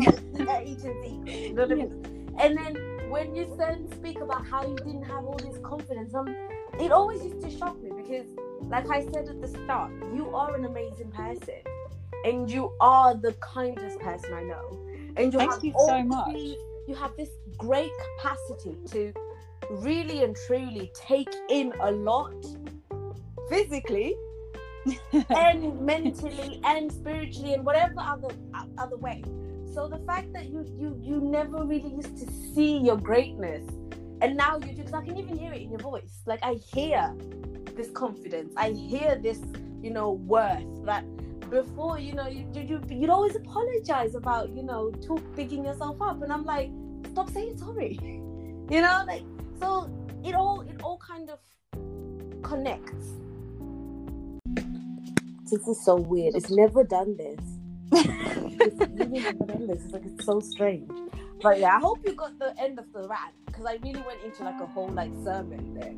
I 0.49 0.65
eat 0.65 0.85
in 0.85 1.27
secret. 1.27 1.49
You 1.49 1.55
know 1.55 1.63
what 1.63 1.73
I 1.73 1.75
mean? 1.75 2.35
And 2.39 2.57
then 2.57 3.11
when 3.11 3.35
you 3.35 3.53
then 3.57 3.91
speak 3.93 4.21
about 4.21 4.47
how 4.47 4.67
you 4.67 4.77
didn't 4.77 5.05
have 5.05 5.25
all 5.25 5.37
this 5.37 5.59
confidence, 5.63 6.15
um, 6.15 6.29
it 6.81 6.93
always 6.93 7.23
used 7.23 7.41
to 7.43 7.51
shock 7.51 7.81
me 7.83 7.91
because, 7.97 8.27
like 8.69 8.91
I 8.91 9.05
said 9.05 9.29
at 9.29 9.41
the 9.41 9.49
start, 9.49 9.91
you 10.15 10.29
are 10.35 10.55
an 10.55 10.65
amazing 10.65 11.11
person, 11.13 11.61
and 12.27 12.51
you 12.51 12.73
are 12.81 13.15
the 13.15 13.33
kindest 13.35 14.01
person 14.01 14.35
I 14.35 14.43
know. 14.43 14.67
And 15.17 15.33
you 15.33 15.39
Thank 15.39 15.53
have 15.53 15.65
you 15.65 15.73
so 15.87 16.03
much. 16.03 16.35
these- 16.35 16.59
You 16.89 16.95
have 16.95 17.17
this 17.17 17.31
great 17.57 17.91
capacity 18.07 18.77
to 18.93 19.13
really 19.71 20.23
and 20.23 20.37
truly 20.47 20.91
take 20.95 21.33
in 21.49 21.73
a 21.81 21.91
lot 21.91 22.35
physically 23.49 24.15
and 25.31 25.81
mentally 25.81 26.61
and 26.65 26.93
spiritually 26.93 27.55
and 27.55 27.65
whatever 27.65 27.95
other 27.99 28.29
other 28.79 28.97
way 28.97 29.23
so 29.75 29.89
the 29.89 29.99
fact 30.07 30.33
that 30.33 30.47
you 30.47 30.65
you 30.79 30.97
you 31.03 31.21
never 31.21 31.65
really 31.65 31.93
used 32.01 32.17
to 32.17 32.27
see 32.55 32.79
your 32.79 32.97
greatness 32.97 33.65
and 34.23 34.37
now 34.37 34.57
you 34.59 34.73
do 34.73 34.77
because 34.77 34.95
i 34.95 35.05
can 35.05 35.17
even 35.17 35.37
hear 35.37 35.53
it 35.53 35.63
in 35.63 35.71
your 35.71 35.81
voice 35.81 36.23
like 36.27 36.41
i 36.43 36.55
hear 36.55 37.13
this 37.75 37.91
confidence 37.91 38.53
i 38.57 38.71
hear 38.71 39.19
this 39.21 39.41
you 39.83 39.91
know 39.91 40.13
worth 40.13 40.65
that 40.85 41.05
before 41.51 41.99
you 41.99 42.13
know 42.13 42.27
you, 42.27 42.47
you 42.55 42.81
you'd 42.91 43.11
always 43.11 43.37
apologize 43.37 44.15
about 44.15 44.51
you 44.51 44.63
know 44.63 44.91
talk 45.07 45.23
bigging 45.35 45.65
yourself 45.65 46.01
up 46.03 46.23
and 46.23 46.33
i'm 46.33 46.45
like 46.45 46.71
stop 47.13 47.31
saying 47.31 47.57
sorry 47.57 47.99
you 48.71 48.81
know 48.81 49.05
like 49.07 49.23
so 49.61 49.91
it 50.25 50.35
all 50.35 50.63
it 50.63 50.83
all 50.83 50.99
kind 50.99 51.31
of 51.31 51.39
connects. 52.47 53.07
This 55.51 55.67
is 55.69 55.85
so 55.85 55.97
weird. 55.97 56.35
It's 56.35 56.51
never 56.51 56.85
done 56.85 57.17
this. 57.17 57.41
it's 57.93 58.81
really 58.81 59.21
never 59.21 59.45
done 59.45 59.67
this. 59.67 59.85
It's 59.85 59.93
like 59.93 60.05
it's 60.05 60.25
so 60.25 60.41
strange. 60.41 60.91
But 61.43 61.61
yeah, 61.61 61.77
I 61.77 61.81
hope 61.81 61.99
you 62.05 62.15
got 62.15 62.39
the 62.39 62.59
end 62.59 62.79
of 62.79 62.93
the 62.93 63.07
rant 63.07 63.35
because 63.47 63.67
I 63.67 63.75
really 63.83 64.03
went 64.03 64.23
into 64.25 64.43
like 64.43 64.61
a 64.61 64.67
whole 64.67 64.89
like 64.89 65.13
sermon 65.25 65.75
there. 65.75 65.95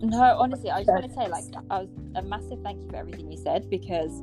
No, 0.00 0.22
honestly, 0.38 0.70
I 0.70 0.84
just 0.84 0.92
want 0.92 1.04
to 1.06 1.12
say, 1.12 1.28
like, 1.28 1.44
I 1.68 1.80
was 1.80 1.88
a 2.14 2.22
massive 2.22 2.60
thank 2.62 2.80
you 2.80 2.88
for 2.88 2.96
everything 2.96 3.32
you 3.32 3.36
said 3.36 3.68
because 3.68 4.22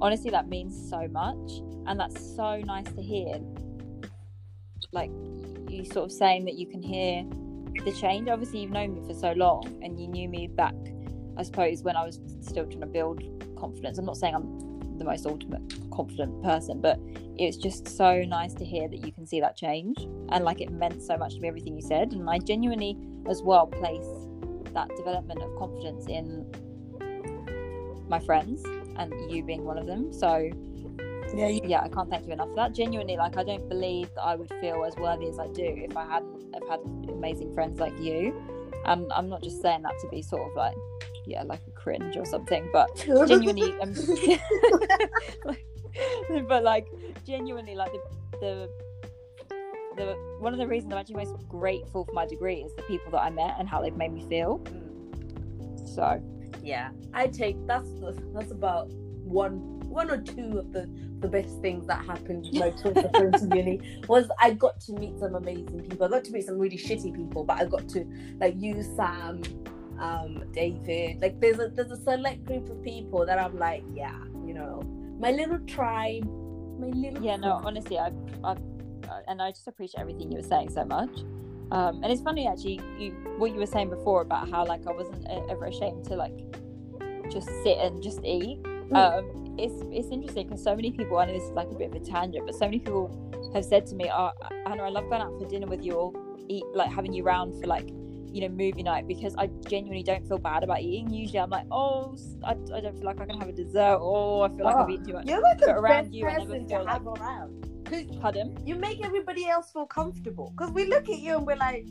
honestly, 0.00 0.30
that 0.30 0.48
means 0.48 0.88
so 0.88 1.06
much, 1.08 1.62
and 1.86 1.98
that's 1.98 2.34
so 2.36 2.58
nice 2.58 2.90
to 2.92 3.02
hear. 3.02 3.40
Like, 4.92 5.10
you 5.68 5.84
sort 5.84 6.06
of 6.06 6.12
saying 6.12 6.44
that 6.46 6.54
you 6.54 6.66
can 6.66 6.82
hear 6.82 7.24
the 7.84 7.92
change. 7.92 8.28
Obviously, 8.28 8.60
you've 8.60 8.72
known 8.72 8.94
me 8.94 9.06
for 9.06 9.14
so 9.14 9.32
long, 9.32 9.64
and 9.82 10.00
you 10.00 10.08
knew 10.08 10.28
me 10.28 10.48
back, 10.48 10.74
I 11.36 11.42
suppose, 11.42 11.82
when 11.82 11.96
I 11.96 12.04
was 12.04 12.20
still 12.40 12.66
trying 12.66 12.80
to 12.80 12.86
build 12.86 13.22
confidence. 13.58 13.98
I'm 13.98 14.06
not 14.06 14.16
saying 14.16 14.34
I'm 14.34 14.98
the 14.98 15.04
most 15.04 15.26
ultimate 15.26 15.62
confident 15.90 16.42
person, 16.42 16.80
but 16.80 16.98
it's 17.36 17.56
just 17.56 17.88
so 17.88 18.22
nice 18.22 18.52
to 18.54 18.64
hear 18.64 18.88
that 18.88 19.06
you 19.06 19.12
can 19.12 19.26
see 19.26 19.40
that 19.40 19.56
change, 19.56 19.96
and 20.30 20.44
like, 20.44 20.60
it 20.60 20.70
meant 20.70 21.02
so 21.02 21.16
much 21.16 21.34
to 21.34 21.40
me 21.40 21.48
everything 21.48 21.74
you 21.74 21.82
said, 21.82 22.12
and 22.12 22.28
I 22.28 22.38
genuinely, 22.38 22.98
as 23.28 23.42
well, 23.42 23.66
place 23.66 24.06
that 24.74 24.88
development 24.96 25.42
of 25.42 25.56
confidence 25.56 26.06
in 26.06 26.46
my 28.08 28.20
friends 28.20 28.62
and 29.00 29.30
you 29.30 29.42
being 29.42 29.64
one 29.64 29.78
of 29.78 29.86
them. 29.86 30.12
So 30.12 30.50
yeah, 31.34 31.48
you, 31.48 31.60
yeah, 31.64 31.80
I 31.82 31.88
can't 31.88 32.10
thank 32.10 32.26
you 32.26 32.32
enough 32.32 32.48
for 32.50 32.56
that. 32.56 32.74
Genuinely, 32.74 33.16
like 33.16 33.36
I 33.36 33.44
don't 33.44 33.68
believe 33.68 34.12
that 34.14 34.22
I 34.22 34.36
would 34.36 34.52
feel 34.60 34.84
as 34.84 34.94
worthy 34.96 35.28
as 35.28 35.38
I 35.38 35.46
do 35.48 35.64
if 35.64 35.96
I 35.96 36.04
hadn't 36.04 36.54
have 36.54 36.68
had 36.68 36.80
amazing 37.08 37.54
friends 37.54 37.80
like 37.80 37.98
you. 37.98 38.40
And 38.84 39.12
I'm 39.12 39.28
not 39.28 39.42
just 39.42 39.60
saying 39.62 39.82
that 39.82 39.98
to 40.00 40.08
be 40.08 40.22
sort 40.22 40.50
of 40.50 40.56
like 40.56 40.76
yeah, 41.26 41.42
like 41.42 41.60
a 41.66 41.70
cringe 41.70 42.16
or 42.16 42.24
something, 42.24 42.68
but 42.72 42.94
genuinely, 43.28 43.74
um, 43.80 43.94
but 46.48 46.62
like 46.62 46.88
genuinely, 47.26 47.74
like 47.74 47.92
the 47.92 48.00
the 48.40 48.70
the 49.96 50.16
one 50.38 50.52
of 50.52 50.58
the 50.58 50.66
reasons 50.66 50.92
I'm 50.92 50.98
actually 50.98 51.16
most 51.16 51.36
grateful 51.48 52.04
for 52.04 52.12
my 52.12 52.26
degree 52.26 52.56
is 52.56 52.74
the 52.74 52.82
people 52.82 53.12
that 53.12 53.20
I 53.20 53.30
met 53.30 53.56
and 53.58 53.68
how 53.68 53.80
they've 53.80 53.96
made 53.96 54.12
me 54.12 54.26
feel. 54.28 54.62
So 55.84 56.22
yeah, 56.62 56.90
I 57.12 57.26
take 57.26 57.56
that's 57.66 57.88
that's 58.34 58.50
about 58.50 58.90
one 59.24 59.80
one 59.88 60.10
or 60.10 60.18
two 60.18 60.58
of 60.58 60.72
the 60.72 60.88
the 61.20 61.28
best 61.28 61.60
things 61.60 61.86
that 61.86 62.04
happened 62.04 62.46
with 62.50 62.60
my 62.60 62.70
tour 62.70 62.94
to 62.94 63.50
uni 63.54 63.80
was 64.08 64.30
I 64.38 64.52
got 64.52 64.80
to 64.82 64.92
meet 64.92 65.18
some 65.18 65.34
amazing 65.34 65.82
people. 65.88 66.06
I 66.06 66.10
got 66.10 66.24
to 66.24 66.32
meet 66.32 66.46
some 66.46 66.58
really 66.58 66.78
shitty 66.78 67.14
people, 67.14 67.44
but 67.44 67.60
I 67.60 67.64
got 67.66 67.88
to 67.90 68.06
like 68.38 68.54
you, 68.58 68.82
Sam, 68.82 69.42
um, 69.98 70.44
David. 70.52 71.20
Like 71.20 71.40
there's 71.40 71.58
a 71.58 71.68
there's 71.68 71.90
a 71.90 72.02
select 72.02 72.44
group 72.46 72.70
of 72.70 72.82
people 72.82 73.26
that 73.26 73.38
I'm 73.38 73.58
like, 73.58 73.84
yeah, 73.94 74.18
you 74.46 74.54
know, 74.54 74.82
my 75.18 75.30
little 75.30 75.58
tribe, 75.60 76.24
my 76.78 76.86
little 76.88 77.22
yeah, 77.22 77.36
no, 77.36 77.60
honestly, 77.64 77.98
I, 77.98 78.12
I, 78.42 78.56
and 79.28 79.42
I 79.42 79.50
just 79.50 79.68
appreciate 79.68 80.00
everything 80.00 80.32
you 80.32 80.38
were 80.38 80.48
saying 80.48 80.70
so 80.70 80.84
much. 80.84 81.10
Um, 81.72 82.02
and 82.02 82.12
it's 82.12 82.22
funny 82.22 82.46
actually, 82.48 82.80
you 82.98 83.12
what 83.38 83.52
you 83.52 83.58
were 83.58 83.66
saying 83.66 83.90
before 83.90 84.22
about 84.22 84.50
how 84.50 84.64
like 84.66 84.86
I 84.86 84.92
wasn't 84.92 85.26
ever 85.48 85.66
ashamed 85.66 86.04
to 86.06 86.16
like 86.16 86.34
just 87.30 87.48
sit 87.62 87.78
and 87.78 88.02
just 88.02 88.20
eat. 88.24 88.58
Um, 88.92 89.54
it's 89.56 89.74
it's 89.92 90.08
interesting 90.08 90.48
because 90.48 90.62
so 90.62 90.74
many 90.74 90.90
people. 90.90 91.18
I 91.18 91.26
know 91.26 91.32
this 91.32 91.44
is 91.44 91.50
like 91.52 91.68
a 91.70 91.74
bit 91.74 91.94
of 91.94 92.02
a 92.02 92.04
tangent, 92.04 92.44
but 92.44 92.54
so 92.54 92.64
many 92.64 92.80
people 92.80 93.50
have 93.54 93.64
said 93.64 93.86
to 93.86 93.94
me, 93.94 94.10
"Oh, 94.12 94.30
Anna, 94.66 94.82
I 94.82 94.88
love 94.88 95.08
going 95.08 95.22
out 95.22 95.38
for 95.38 95.46
dinner 95.48 95.66
with 95.66 95.84
you 95.84 95.92
or 95.92 96.12
eat 96.48 96.64
like 96.74 96.90
having 96.90 97.12
you 97.12 97.22
round 97.22 97.60
for 97.60 97.66
like." 97.66 97.88
You 98.32 98.42
know, 98.42 98.48
movie 98.50 98.84
night 98.84 99.08
because 99.08 99.34
I 99.36 99.48
genuinely 99.68 100.04
don't 100.04 100.24
feel 100.28 100.38
bad 100.38 100.62
about 100.62 100.80
eating. 100.80 101.12
Usually, 101.12 101.40
I'm 101.40 101.50
like, 101.50 101.66
oh, 101.72 102.16
I, 102.44 102.52
I 102.52 102.80
don't 102.80 102.94
feel 102.94 103.02
like 103.04 103.20
I 103.20 103.26
can 103.26 103.36
have 103.40 103.48
a 103.48 103.52
dessert, 103.52 103.96
or 103.96 104.46
I 104.46 104.48
feel 104.50 104.66
like 104.66 104.76
Oh, 104.76 104.84
I've 104.84 104.90
eaten 104.90 105.04
too 105.04 105.12
much. 105.14 105.26
You're 105.26 105.42
like 105.42 105.58
But 105.58 105.70
a 105.70 105.80
around 105.80 106.14
you, 106.14 106.28
I 106.28 106.36
never 106.36 106.54
feel 106.54 106.84
to 106.84 106.88
have 106.92 107.06
around. 107.08 107.69
Cause 107.90 108.04
Pardon? 108.20 108.56
you 108.64 108.76
make 108.76 109.04
everybody 109.04 109.48
else 109.48 109.72
feel 109.72 109.86
comfortable. 109.86 110.52
Because 110.56 110.72
we 110.72 110.84
look 110.86 111.08
at 111.08 111.18
you 111.18 111.36
and 111.36 111.46
we're 111.46 111.56
like, 111.56 111.86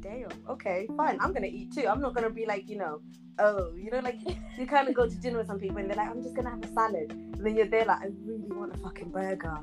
damn, 0.00 0.28
okay, 0.48 0.86
fine, 0.96 1.18
I'm 1.20 1.32
gonna 1.32 1.48
eat 1.48 1.72
too. 1.74 1.86
I'm 1.88 2.00
not 2.00 2.14
gonna 2.14 2.30
be 2.30 2.46
like, 2.46 2.68
you 2.68 2.76
know, 2.76 3.00
oh, 3.40 3.74
you 3.74 3.90
know, 3.90 3.98
like 4.00 4.16
you 4.58 4.66
kind 4.66 4.88
of 4.88 4.94
go 4.94 5.08
to 5.08 5.14
dinner 5.16 5.38
with 5.38 5.48
some 5.48 5.58
people 5.58 5.78
and 5.78 5.88
they're 5.90 5.96
like, 5.96 6.08
I'm 6.08 6.22
just 6.22 6.36
gonna 6.36 6.50
have 6.50 6.62
a 6.62 6.72
salad. 6.72 7.10
And 7.10 7.44
then 7.44 7.56
you're 7.56 7.66
there 7.66 7.84
like, 7.84 8.00
I 8.02 8.06
really 8.24 8.50
want 8.52 8.74
a 8.74 8.78
fucking 8.78 9.10
burger. 9.10 9.58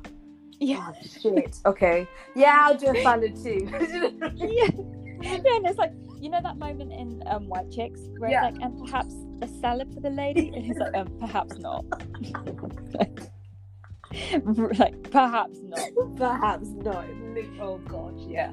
Yeah. 0.60 0.92
Oh, 0.92 1.08
shit. 1.22 1.58
Okay. 1.66 2.06
Yeah, 2.36 2.60
I'll 2.64 2.76
do 2.76 2.88
a 2.90 3.02
salad 3.02 3.36
too. 3.42 3.70
yeah. 4.36 4.68
yeah, 5.22 5.56
and 5.56 5.66
it's 5.66 5.78
like 5.78 5.94
you 6.20 6.30
know 6.30 6.42
that 6.44 6.58
moment 6.58 6.92
in 6.92 7.24
um, 7.28 7.48
White 7.48 7.72
Chicks 7.72 8.02
where 8.18 8.30
Yeah. 8.30 8.50
it's 8.50 8.58
like, 8.58 8.66
and 8.66 8.86
perhaps 8.86 9.16
a 9.42 9.48
salad 9.48 9.94
for 9.94 10.02
the 10.02 10.10
lady, 10.10 10.52
and 10.54 10.66
he's 10.66 10.78
like, 10.78 10.94
um, 10.96 11.08
perhaps 11.18 11.58
not. 11.60 11.86
like, 14.80 15.12
perhaps 15.12 15.60
not. 15.64 15.90
Perhaps 16.18 16.70
not. 16.70 17.06
Oh 17.62 17.78
gosh, 17.88 18.26
yeah. 18.28 18.52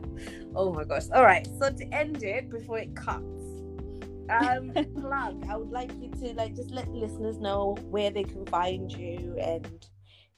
Oh 0.54 0.72
my 0.72 0.84
gosh. 0.84 1.04
All 1.14 1.24
right. 1.24 1.46
So 1.58 1.70
to 1.70 1.84
end 1.94 2.22
it 2.22 2.50
before 2.50 2.78
it 2.78 2.94
cuts, 2.94 3.22
um, 4.28 4.72
plug. 5.00 5.44
I 5.48 5.56
would 5.56 5.70
like 5.70 5.90
you 6.00 6.10
to 6.10 6.34
like 6.34 6.54
just 6.54 6.70
let 6.70 6.86
the 6.86 6.92
listeners 6.92 7.38
know 7.38 7.76
where 7.90 8.10
they 8.10 8.24
can 8.24 8.44
find 8.46 8.92
you 8.92 9.36
and 9.40 9.86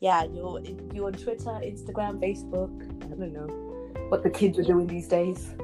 yeah, 0.00 0.24
you're 0.24 0.62
you 0.94 1.06
on 1.06 1.12
Twitter, 1.14 1.50
Instagram, 1.50 2.20
Facebook. 2.20 2.72
I 3.04 3.16
don't 3.16 3.32
know 3.32 3.48
what 4.08 4.22
the 4.22 4.30
kids 4.30 4.58
are 4.58 4.62
doing 4.62 4.86
these 4.86 5.08
days. 5.08 5.54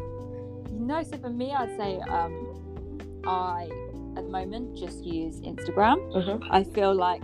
No, 0.73 1.03
so 1.03 1.17
for 1.19 1.31
me, 1.31 1.53
I'd 1.53 1.77
say 1.79 2.01
um, 2.09 3.23
I 3.25 3.69
at 4.17 4.25
the 4.25 4.31
moment 4.31 4.77
just 4.77 5.05
use 5.05 5.41
Instagram. 5.41 5.99
Mm-hmm. 6.13 6.45
I 6.51 6.65
feel 6.65 6.95
like 6.95 7.23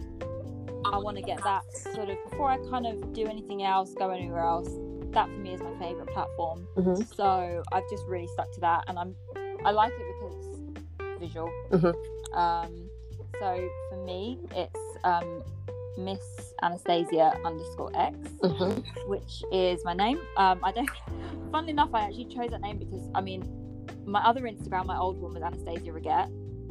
I 0.85 0.99
want 0.99 1.17
to 1.17 1.23
get 1.23 1.43
that 1.45 1.63
sort 1.95 2.09
of 2.09 2.17
before 2.31 2.51
I 2.51 2.59
kind 2.71 2.87
of 2.87 3.13
do 3.13 3.27
anything 3.27 3.63
else, 3.63 3.95
go 3.95 4.11
anywhere 4.11 4.41
else. 4.41 4.69
That 5.13 5.27
for 5.27 5.37
me 5.39 5.53
is 5.55 5.61
my 5.61 5.77
favorite 5.79 6.09
platform. 6.09 6.67
Mm-hmm. 6.77 7.03
So 7.15 7.63
I've 7.73 7.89
just 7.91 8.05
really 8.07 8.29
stuck 8.29 8.51
to 8.53 8.61
that, 8.61 8.85
and 8.89 8.99
I'm 8.99 9.15
I 9.65 9.71
like 9.73 9.93
it 9.93 10.15
because 10.21 10.37
it's 10.47 11.21
visual. 11.21 11.51
Mhm. 11.71 11.95
Um, 12.35 12.89
so 13.41 13.69
for 13.91 14.05
me, 14.05 14.39
it's 14.55 14.79
um, 15.05 15.43
Miss 15.99 16.21
Anastasia 16.63 17.37
underscore 17.45 17.91
X, 17.95 18.17
Mm-hmm. 18.43 19.09
which 19.11 19.43
is 19.53 19.85
my 19.85 19.93
name. 19.95 20.19
Um, 20.37 20.61
I 20.63 20.73
don't. 20.73 20.89
Funnily 21.53 21.73
enough, 21.73 21.91
I 21.93 22.03
actually 22.03 22.27
chose 22.27 22.51
that 22.51 22.61
name 22.61 22.79
because 22.79 23.09
I 23.15 23.21
mean, 23.21 23.43
my 24.07 24.21
other 24.25 24.43
Instagram, 24.43 24.87
my 24.87 24.97
old 24.97 25.21
one 25.21 25.35
was 25.35 25.43
Anastasia 25.43 25.93
Reget, 25.93 26.29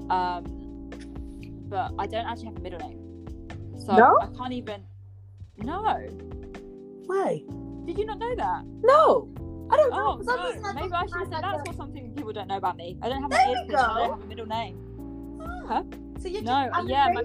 um, 0.10 0.90
but 1.68 1.92
I 2.00 2.08
don't 2.08 2.26
actually 2.26 2.46
have 2.46 2.58
a 2.58 2.62
middle 2.62 2.80
name, 2.80 2.98
so 3.90 3.96
No? 3.96 4.18
I 4.22 4.28
can't 4.38 4.54
even. 4.54 4.84
No, 5.58 5.82
Why? 7.08 7.44
did 7.86 7.98
you 7.98 8.06
not 8.06 8.20
know 8.20 8.36
that? 8.36 8.64
No. 8.84 9.30
I 9.72 9.76
don't 9.76 9.90
know. 9.92 10.20
Oh 10.20 10.22
no, 10.24 10.74
maybe 10.74 10.90
oh, 10.94 10.96
I 10.96 11.06
should 11.06 11.20
have 11.20 11.28
said 11.28 11.44
had, 11.44 11.44
that's 11.44 11.68
what 11.68 11.76
something 11.78 12.14
people 12.16 12.34
don't 12.34 12.48
know 12.48 12.58
about 12.58 12.78
me. 12.78 12.98
I 13.02 13.10
don't 13.10 13.22
have 13.22 13.30
There 13.30 13.40
my 13.46 13.52
you 13.52 13.58
ears 13.58 13.68
pierced. 13.68 13.84
I 13.84 14.00
don't 14.00 14.10
have 14.12 14.24
a 14.24 14.26
middle 14.26 14.46
name. 14.46 15.40
a- 15.42 15.68
Huh? 15.68 15.84
So 16.20 16.28
you 16.28 16.42
No, 16.42 16.70
just 16.74 16.88
yeah, 16.88 17.10
my-. 17.14 17.24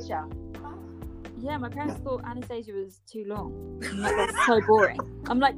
Yeah, 1.38 1.58
my 1.58 1.68
parents 1.68 1.96
ah. 2.00 2.04
thought 2.04 2.24
Anastasia 2.24 2.72
was 2.72 3.00
too 3.06 3.24
long. 3.26 3.80
Like, 3.98 4.16
that's 4.16 4.46
so 4.46 4.60
boring. 4.66 4.98
I'm 5.28 5.40
like, 5.40 5.54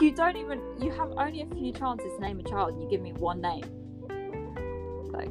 you 0.00 0.12
don't 0.12 0.36
even. 0.36 0.60
You 0.80 0.90
have 0.92 1.10
only 1.16 1.42
a 1.42 1.46
few 1.46 1.72
chances 1.72 2.12
to 2.16 2.20
name 2.20 2.40
a 2.40 2.42
child, 2.42 2.74
and 2.74 2.82
you 2.82 2.88
give 2.88 3.00
me 3.00 3.12
one 3.12 3.40
name. 3.40 3.64
Like, 5.12 5.30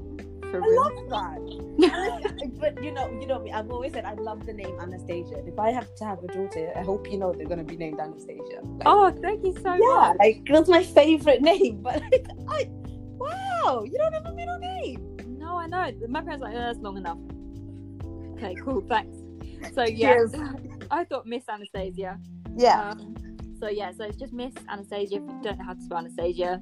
for 0.53 0.61
I 0.63 0.67
real. 0.67 0.81
love 0.83 1.09
that. 1.09 2.53
but 2.59 2.83
you 2.83 2.91
know, 2.91 3.09
you 3.19 3.25
know 3.25 3.39
me. 3.39 3.51
I've 3.51 3.71
always 3.71 3.93
said 3.93 4.05
I 4.05 4.13
love 4.13 4.45
the 4.45 4.53
name 4.53 4.77
Anastasia. 4.79 5.41
If 5.47 5.57
I 5.57 5.71
have 5.71 5.93
to 5.95 6.05
have 6.05 6.23
a 6.23 6.27
daughter, 6.27 6.71
I 6.75 6.83
hope 6.83 7.09
you 7.11 7.17
know 7.17 7.33
they're 7.33 7.47
gonna 7.47 7.63
be 7.63 7.75
named 7.75 7.99
Anastasia. 7.99 8.59
Like, 8.63 8.83
Oh, 8.85 9.09
thank 9.21 9.43
you 9.43 9.53
so 9.61 9.73
yeah, 9.73 9.79
much. 10.13 10.17
like 10.19 10.45
that's 10.45 10.69
my 10.69 10.83
favorite 10.83 11.41
name. 11.41 11.81
But 11.83 12.01
like, 12.11 12.27
I, 12.47 12.69
wow, 13.17 13.83
you 13.83 13.97
don't 13.97 14.13
have 14.13 14.25
a 14.27 14.33
middle 14.33 14.59
name. 14.59 15.17
No, 15.39 15.57
I 15.57 15.65
know. 15.67 15.91
My 16.07 16.21
parents 16.21 16.43
like, 16.43 16.53
oh, 16.55 16.59
that's 16.59 16.79
long 16.79 16.97
enough. 16.97 17.17
Okay, 18.35 18.55
cool, 18.63 18.81
thanks. 18.87 19.17
So 19.73 19.83
yeah, 19.85 20.13
Cheers. 20.13 20.35
I 20.91 21.03
thought 21.05 21.25
Miss 21.25 21.43
Anastasia. 21.49 22.19
Yeah. 22.55 22.91
Um, 22.91 23.15
so 23.59 23.69
yeah, 23.69 23.91
so 23.91 24.03
it's 24.03 24.17
just 24.17 24.33
Miss 24.33 24.53
Anastasia. 24.69 25.15
If 25.15 25.21
you 25.23 25.39
don't 25.41 25.57
know 25.57 25.65
how 25.65 25.73
to 25.73 25.81
spell 25.81 25.97
Anastasia, 25.97 26.61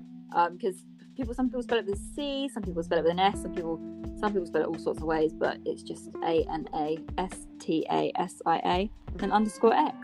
because 0.53 0.85
people, 1.21 1.35
some 1.35 1.49
people 1.49 1.61
spell 1.61 1.77
it 1.77 1.85
with 1.85 1.95
a 1.95 2.15
C, 2.15 2.49
some 2.49 2.63
people 2.63 2.81
spell 2.81 2.97
it 2.97 3.03
with 3.03 3.11
an 3.11 3.19
S, 3.19 3.43
some 3.43 3.53
people, 3.53 3.79
some 4.19 4.33
people 4.33 4.47
spell 4.47 4.63
it 4.63 4.67
all 4.67 4.79
sorts 4.79 5.01
of 5.01 5.05
ways, 5.05 5.33
but 5.33 5.57
it's 5.65 5.83
just 5.83 6.09
A 6.23 6.43
N 6.51 6.67
A 6.73 6.97
S 7.17 7.47
T 7.59 7.85
A 7.91 8.11
S 8.15 8.41
I 8.45 8.57
A 8.57 8.91
and 9.13 9.23
an 9.23 9.31
underscore 9.31 9.73
X. 9.73 9.95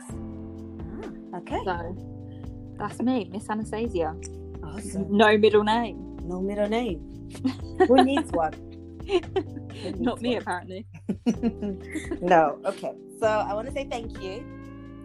Ah, 1.34 1.38
okay. 1.38 1.60
So 1.66 2.76
that's 2.78 3.02
me, 3.02 3.30
Miss 3.32 3.50
Anastasia. 3.50 4.16
Awesome. 4.64 5.06
No 5.10 5.38
middle 5.38 5.64
name. 5.64 6.20
No 6.24 6.40
middle 6.40 6.70
name. 6.70 7.00
Who 7.88 8.04
needs 8.04 8.32
one? 8.32 8.54
Not 9.98 10.22
me, 10.22 10.34
one? 10.34 10.42
apparently. 10.42 10.86
no. 12.22 12.60
Okay. 12.66 12.94
So 13.20 13.28
I 13.28 13.54
want 13.56 13.68
to 13.68 13.74
say 13.74 13.88
thank 13.90 14.22
you 14.22 14.46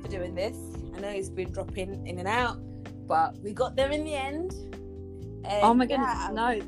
for 0.03 0.09
doing 0.09 0.35
this. 0.35 0.57
I 0.95 1.01
know 1.01 1.09
it's 1.09 1.31
been 1.31 1.51
dropping 1.53 2.07
in 2.07 2.19
and 2.19 2.29
out, 2.29 2.59
but 3.07 3.39
we 3.39 3.55
got 3.55 3.77
there 3.77 3.91
in 3.91 4.05
the 4.05 4.15
end. 4.15 4.72
And 5.45 5.65
Oh 5.65 5.75
my 5.75 5.87
goodness, 5.87 6.09
yeah, 6.09 6.31
no. 6.33 6.61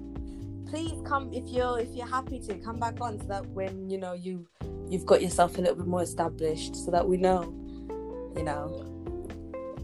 please 0.70 1.00
come 1.06 1.32
if 1.32 1.46
you're 1.48 1.78
if 1.78 1.90
you're 1.94 2.06
happy 2.06 2.40
to 2.40 2.54
come 2.58 2.78
back 2.78 3.00
on 3.00 3.18
so 3.20 3.26
that 3.28 3.46
when 3.50 3.88
you 3.88 3.98
know 3.98 4.12
you 4.12 4.46
you've 4.88 5.06
got 5.06 5.22
yourself 5.22 5.56
a 5.58 5.60
little 5.60 5.76
bit 5.76 5.86
more 5.86 6.02
established 6.02 6.74
so 6.76 6.90
that 6.90 7.06
we 7.08 7.16
know 7.16 7.42
you 8.36 8.42
know 8.42 8.90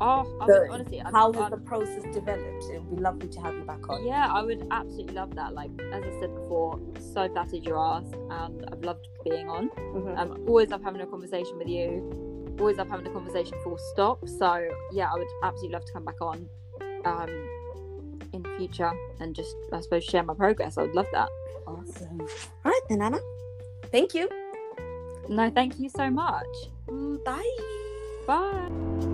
Oh, 0.03 0.25
I 0.41 0.47
would, 0.47 0.71
honestly, 0.71 0.99
I- 1.03 1.11
how 1.11 1.31
has 1.31 1.51
the 1.51 1.59
process 1.59 2.03
developed 2.15 2.65
it 2.73 2.83
would 2.83 2.97
be 2.97 3.03
lovely 3.03 3.29
to 3.29 3.41
have 3.43 3.55
you 3.55 3.65
back 3.65 3.87
on 3.91 4.03
Yeah, 4.07 4.33
I 4.33 4.43
would 4.43 4.67
absolutely 4.71 5.13
love 5.15 5.35
that. 5.35 5.53
Like 5.53 5.71
as 5.93 6.03
I 6.03 6.21
said 6.21 6.35
before, 6.35 6.81
so 7.13 7.29
flattered 7.29 7.67
you 7.67 7.77
asked, 7.77 8.15
and 8.31 8.65
I've 8.73 8.83
loved 8.83 9.07
being 9.25 9.51
on. 9.51 9.69
Mhm. 9.69 10.19
Um, 10.19 10.45
always 10.49 10.71
love 10.71 10.83
having 10.83 11.03
a 11.03 11.07
conversation 11.07 11.59
with 11.59 11.69
you. 11.69 12.57
Always 12.59 12.79
love 12.79 12.89
having 12.89 13.07
a 13.07 13.11
conversation. 13.11 13.59
Full 13.63 13.77
stop. 13.93 14.27
So 14.27 14.67
yeah, 14.91 15.11
I 15.13 15.19
would 15.19 15.29
absolutely 15.43 15.75
love 15.75 15.85
to 15.85 15.93
come 15.93 16.05
back 16.07 16.21
on 16.23 16.49
um, 17.05 17.29
in 18.33 18.43
the 18.43 18.51
future 18.59 18.93
and 19.21 19.35
just 19.35 19.57
I 19.73 19.81
suppose 19.81 20.05
share 20.05 20.23
my 20.23 20.35
progress. 20.35 20.79
I 20.79 20.83
would 20.83 20.95
love 20.95 21.07
that. 21.13 21.29
awesome 21.67 22.21
all 22.65 22.73
right 22.73 22.81
then 22.89 23.03
anna 23.03 23.21
thank 23.93 24.15
you 24.15 24.29
No, 25.29 25.49
thank 25.51 25.79
you 25.79 25.89
so 25.89 26.11
much. 26.11 26.57
Mm, 26.89 27.23
bye 27.25 27.57
Bye. 28.27 29.07